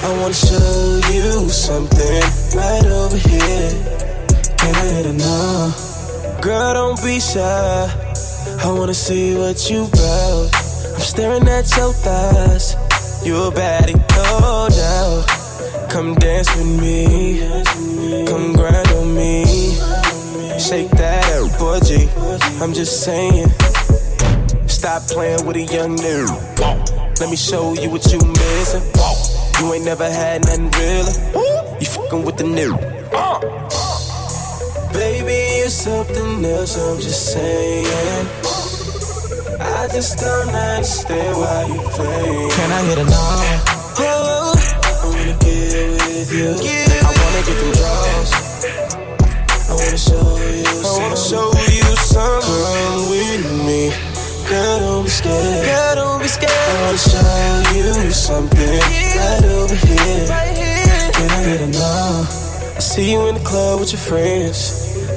I 0.00 0.12
wanna 0.20 0.32
show 0.32 1.00
you 1.12 1.48
something 1.48 2.22
right 2.54 2.86
over 2.86 3.16
here. 3.16 3.70
Can 4.56 4.74
I 4.74 4.86
hit 4.94 5.14
no? 5.14 5.74
Girl, 6.40 6.72
don't 6.74 7.02
be 7.02 7.18
shy. 7.18 7.40
I 8.64 8.72
wanna 8.72 8.94
see 8.94 9.34
what 9.36 9.68
you 9.68 9.84
about. 9.84 10.54
I'm 10.94 11.00
staring 11.00 11.48
at 11.48 11.76
your 11.76 11.92
thighs. 11.92 12.76
You 13.26 13.42
a 13.42 13.50
baddie, 13.50 13.98
no 14.16 14.68
doubt. 14.70 15.90
Come 15.90 16.14
dance 16.14 16.48
with 16.56 16.80
me. 16.80 17.40
Come 18.26 18.52
grind 18.52 18.88
on 18.92 19.14
me. 19.16 19.74
Shake 20.60 20.90
that 20.90 21.24
out, 21.34 21.58
boy 21.58 21.80
G. 21.80 22.08
I'm 22.62 22.72
just 22.72 23.02
saying. 23.02 23.48
Stop 24.68 25.02
playing 25.08 25.44
with 25.44 25.56
a 25.56 25.62
young 25.62 25.96
nigga. 25.96 27.18
Let 27.18 27.30
me 27.30 27.36
show 27.36 27.74
you 27.74 27.90
what 27.90 28.04
you 28.12 28.20
missing. 28.20 28.97
You 29.58 29.74
ain't 29.74 29.84
never 29.84 30.08
had 30.08 30.44
nothing 30.46 30.70
realer. 30.70 31.12
You 31.80 31.86
fucking 31.86 32.24
with 32.24 32.36
the 32.36 32.44
new. 32.44 32.72
Baby, 34.92 35.58
you're 35.58 35.68
something 35.68 36.44
else, 36.44 36.76
I'm 36.78 37.00
just 37.00 37.32
saying. 37.32 38.26
I 39.60 39.88
just 39.92 40.18
don't 40.18 40.54
understand 40.54 41.36
why 41.36 41.66
you 41.66 41.80
play. 41.90 42.48
Can 42.54 42.70
I 42.70 42.82
hit 42.86 42.98
a 42.98 43.04
no? 43.04 43.10
Oh, 43.98 44.54
I 44.54 45.06
wanna 45.06 45.36
get 45.42 45.90
with 46.06 46.32
you. 46.32 46.50
I 46.50 47.10
wanna 47.18 47.42
get 47.42 47.56
them 47.58 47.72
draws. 47.78 48.30
I 49.68 49.74
wanna 49.74 49.98
show 49.98 50.38
you. 50.38 50.66
I 50.86 50.98
wanna 51.02 51.16
show 51.16 51.50
you 51.68 51.96
something. 51.96 52.62
Come 52.78 53.10
with 53.10 53.44
me. 53.66 54.07
Girl, 54.48 54.80
don't 54.80 55.04
be 55.04 55.10
scared. 55.10 55.66
Girl, 55.66 55.94
don't 55.96 56.22
be 56.22 56.28
scared. 56.28 56.50
I 56.50 56.82
wanna 56.82 56.98
show 56.98 57.76
you 57.76 58.10
something 58.10 58.80
right 59.20 59.44
over 59.44 59.74
here. 59.74 60.26
Can 61.12 61.30
I 61.30 61.44
get 61.44 61.68
no? 61.68 62.26
I 62.74 62.78
see 62.80 63.12
you 63.12 63.28
in 63.28 63.34
the 63.34 63.44
club 63.44 63.80
with 63.80 63.92
your 63.92 64.00
friends. 64.00 64.58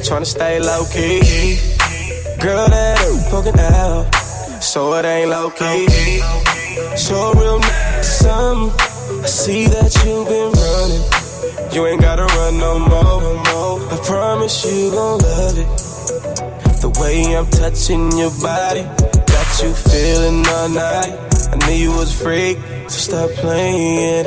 Tryna 0.07 0.25
stay 0.25 0.59
low 0.59 0.83
key. 0.91 1.57
Girl, 2.41 2.67
that 2.67 2.99
ain't 3.07 3.23
poking 3.31 3.57
out. 3.57 4.13
So 4.61 4.93
it 4.95 5.05
ain't 5.05 5.29
low 5.29 5.49
key. 5.49 5.87
Show 6.97 7.31
real 7.33 7.63
n- 7.63 8.03
something. 8.03 8.69
I 9.23 9.27
see 9.27 9.67
that 9.67 9.95
you've 10.03 10.27
been 10.27 10.51
running. 10.59 11.03
You 11.73 11.87
ain't 11.87 12.01
gotta 12.01 12.25
run 12.35 12.57
no 12.59 12.79
more. 12.79 13.21
No 13.21 13.33
more. 13.47 13.93
I 13.93 13.97
promise 14.03 14.65
you 14.65 14.91
gon' 14.91 15.19
love 15.19 15.57
it. 15.57 15.67
The 16.81 16.89
way 16.99 17.37
I'm 17.37 17.45
touching 17.45 18.11
your 18.17 18.31
body, 18.41 18.81
got 19.51 19.63
you 19.63 19.73
feeling 19.73 20.47
all 20.47 20.69
night. 20.69 21.13
I 21.51 21.55
knew 21.67 21.75
you 21.75 21.91
was 21.91 22.19
a 22.19 22.23
freak, 22.23 22.57
so 22.87 22.97
stop 23.11 23.29
playing. 23.31 24.25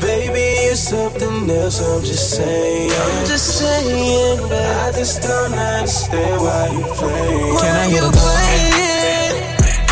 Baby, 0.00 0.66
you're 0.66 0.74
something 0.74 1.50
else, 1.50 1.80
I'm 1.80 2.02
just 2.04 2.36
saying. 2.36 2.90
I'm 2.90 3.26
just 3.26 3.58
saying, 3.58 4.40
but 4.48 4.52
I 4.52 4.92
just 4.92 5.22
don't 5.22 5.52
understand 5.52 6.40
why 6.40 6.68
you 6.72 6.84
play. 6.94 7.56
Can 7.60 7.76
I 7.76 7.90
get 7.90 8.02
a 8.02 8.10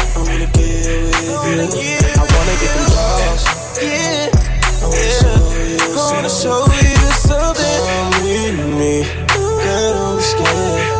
I 0.04 0.18
wanna 0.18 0.46
get 0.46 1.02
with 1.04 1.74
you. 1.76 1.98
Oh, 2.08 2.20
I 2.20 2.26
wanna 2.34 2.56
get 2.62 2.72
them 2.76 2.86
draws. 2.92 3.42
Yeah. 3.82 4.28
I 4.72 4.86
wanna 4.92 5.10
show 5.20 5.38
you. 5.64 5.80
I 5.88 6.12
wanna 6.12 6.32
show 6.42 6.60
you 6.82 6.96
something. 7.28 7.80
Come 7.88 8.12
with 8.24 8.58
me. 8.78 8.94
Girl, 9.36 9.92
don't 9.94 10.16
be 10.16 10.22
scared. 10.22 10.97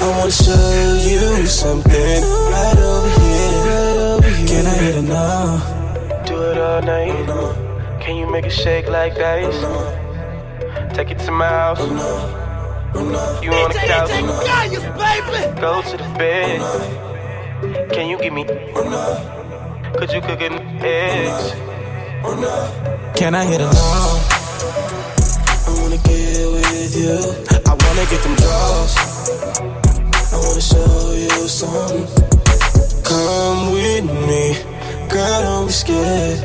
I 0.00 0.06
wanna 0.16 0.30
show 0.30 0.94
you 1.02 1.44
something 1.46 2.22
right 2.54 2.78
over 2.78 3.08
here. 3.20 3.58
Right 3.66 3.96
over 3.96 4.30
here. 4.30 4.46
Can 4.46 4.66
I 4.66 4.74
hit 4.78 4.94
a 4.94 5.02
no? 5.02 6.22
Do 6.24 6.40
it 6.50 6.58
all 6.58 6.82
night. 6.82 7.26
Can 8.00 8.16
you 8.16 8.30
make 8.30 8.46
it 8.46 8.52
shake 8.52 8.86
like 8.88 9.18
ice? 9.18 9.58
Take 10.94 11.10
it 11.10 11.18
to 11.26 11.32
my 11.32 11.48
house. 11.48 11.80
You 13.42 13.50
on 13.52 13.72
the 13.72 13.80
couch? 13.90 14.10
Go 15.60 15.82
to 15.82 15.96
the 15.96 16.08
bed. 16.16 16.60
Can 17.90 18.08
you 18.08 18.18
give 18.18 18.32
me? 18.32 18.44
Could 18.44 20.12
you 20.12 20.20
cook 20.20 20.40
an 20.40 20.54
eggs? 20.80 21.54
Can 23.18 23.34
I 23.34 23.44
hit 23.44 23.60
a 23.60 23.64
no? 23.64 24.20
I 25.66 25.70
wanna 25.80 25.96
get 25.96 26.46
with 26.54 26.96
you. 26.96 27.18
I 27.66 27.74
wanna 27.74 28.06
get 28.08 28.22
them 28.22 28.36
draws. 28.36 29.17
I 30.38 30.40
wanna 30.40 30.60
show 30.60 31.12
you 31.14 31.48
something. 31.48 32.06
Come 33.02 33.72
with 33.72 34.04
me, 34.04 34.54
girl, 35.08 35.42
don't 35.42 35.66
be 35.66 35.72
scared. 35.72 36.44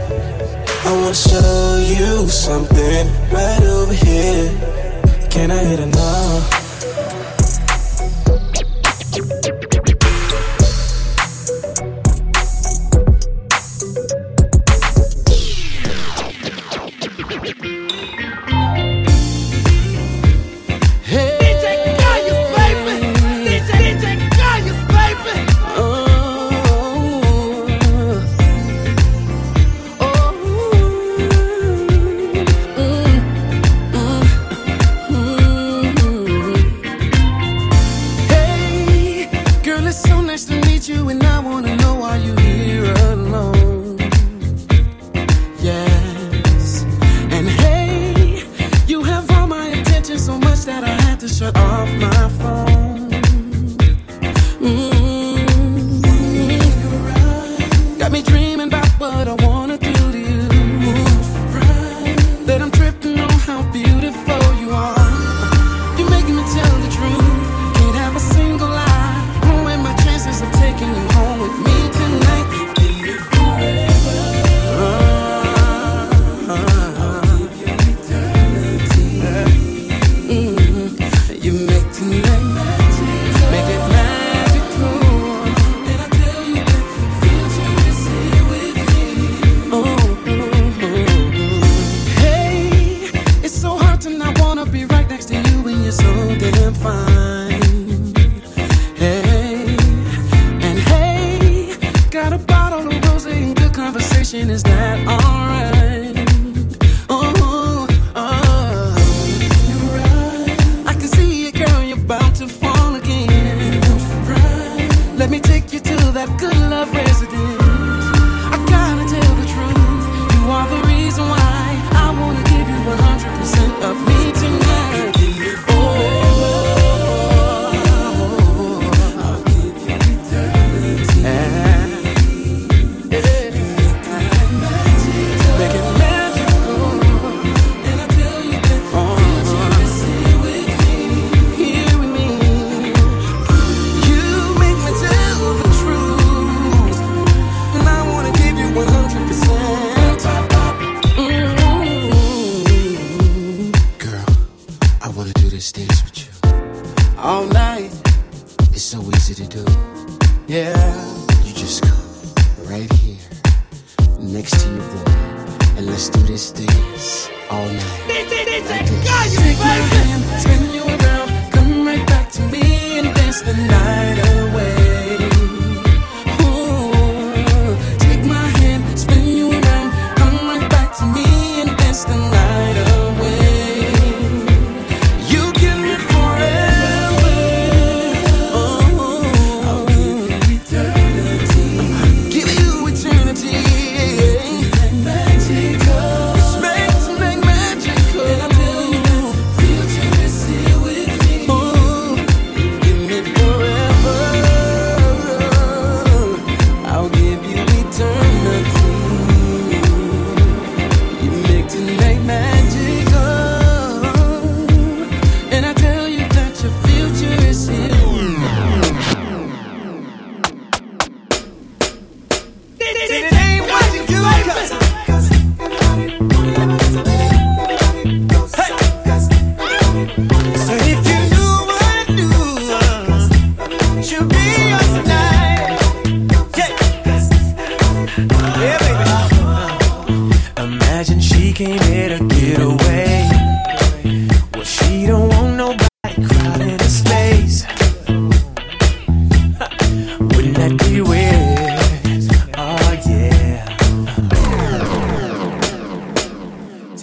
I 0.86 0.92
wanna 0.92 1.14
show 1.14 1.78
you 1.78 2.28
something 2.28 3.08
right 3.32 3.62
over 3.62 3.94
here. 3.94 4.50
Can 5.30 5.52
I 5.52 5.64
hit 5.64 5.80
a 5.80 5.86
no? 5.86 6.63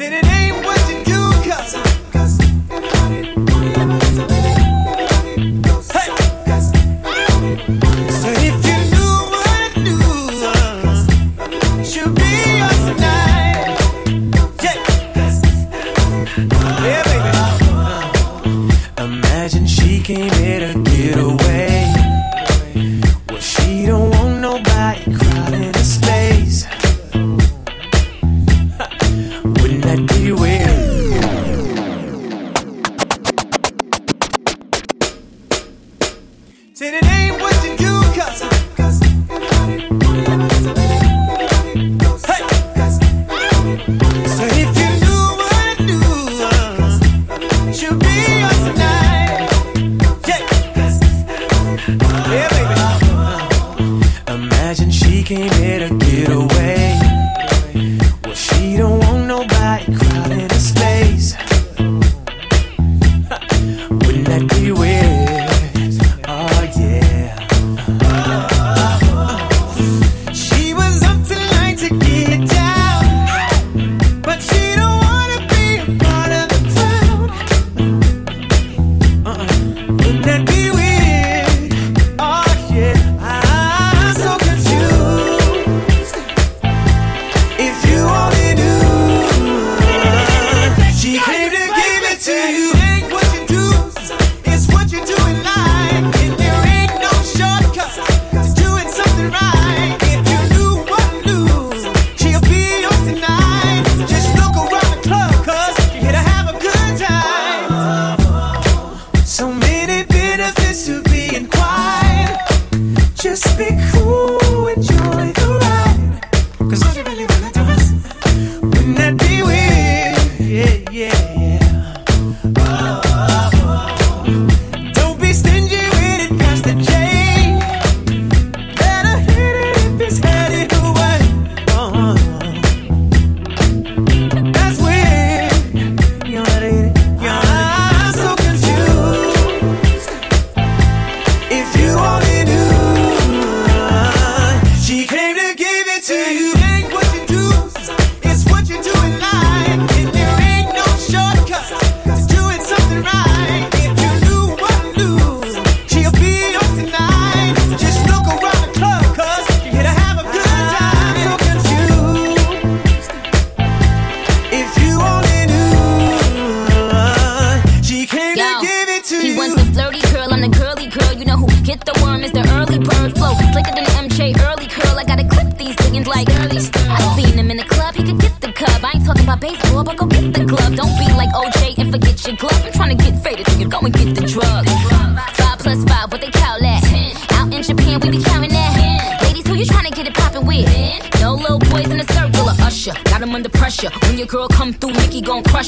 Said 0.01 0.15
it 0.15 0.40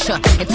Gon' 0.04 0.20
And 0.40 0.51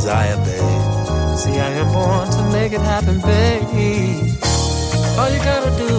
desire, 0.00 0.36
babe. 0.48 1.38
See, 1.40 1.56
I 1.60 1.70
am 1.82 1.88
born 1.92 2.26
to 2.36 2.42
make 2.56 2.72
it 2.72 2.80
happen, 2.80 3.20
babe. 3.20 3.68
All 5.18 5.28
you 5.34 5.40
gotta 5.50 5.72
do, 5.84 5.92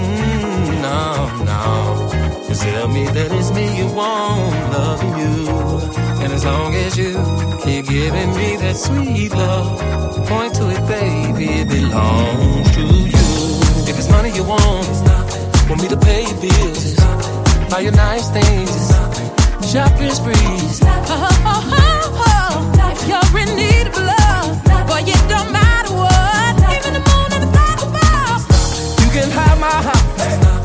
mm, 0.00 0.68
no, 0.86 1.00
no, 1.50 1.68
is 2.50 2.60
tell 2.60 2.88
me 2.88 3.04
that 3.16 3.30
it's 3.38 3.50
me 3.52 3.66
you 3.76 3.88
want, 3.92 4.54
loving 4.72 5.14
you. 5.22 5.36
And 6.22 6.32
as 6.32 6.44
long 6.46 6.74
as 6.76 6.96
you 6.96 7.12
keep 7.62 7.84
giving 7.86 8.30
me 8.38 8.56
that 8.56 8.76
sweet 8.76 9.32
love, 9.32 9.68
point 10.28 10.54
to 10.54 10.64
it, 10.70 10.82
baby, 10.88 11.46
it 11.60 11.68
belongs 11.68 12.70
to 12.76 12.84
you. 13.14 13.28
If 13.90 13.98
it's 14.00 14.10
money 14.16 14.30
you 14.30 14.44
want, 14.44 14.96
want 15.68 15.82
me 15.82 15.88
to 15.88 15.98
pay 16.08 16.22
your 16.30 16.40
bills, 16.40 16.94
buy 17.68 17.80
your 17.80 17.96
nice 18.08 18.30
things, 18.30 18.82
shopping 19.70 20.14
spree. 20.20 20.56
can 29.16 29.30
hide 29.30 29.58
my 29.58 29.66
heart. 29.66 30.55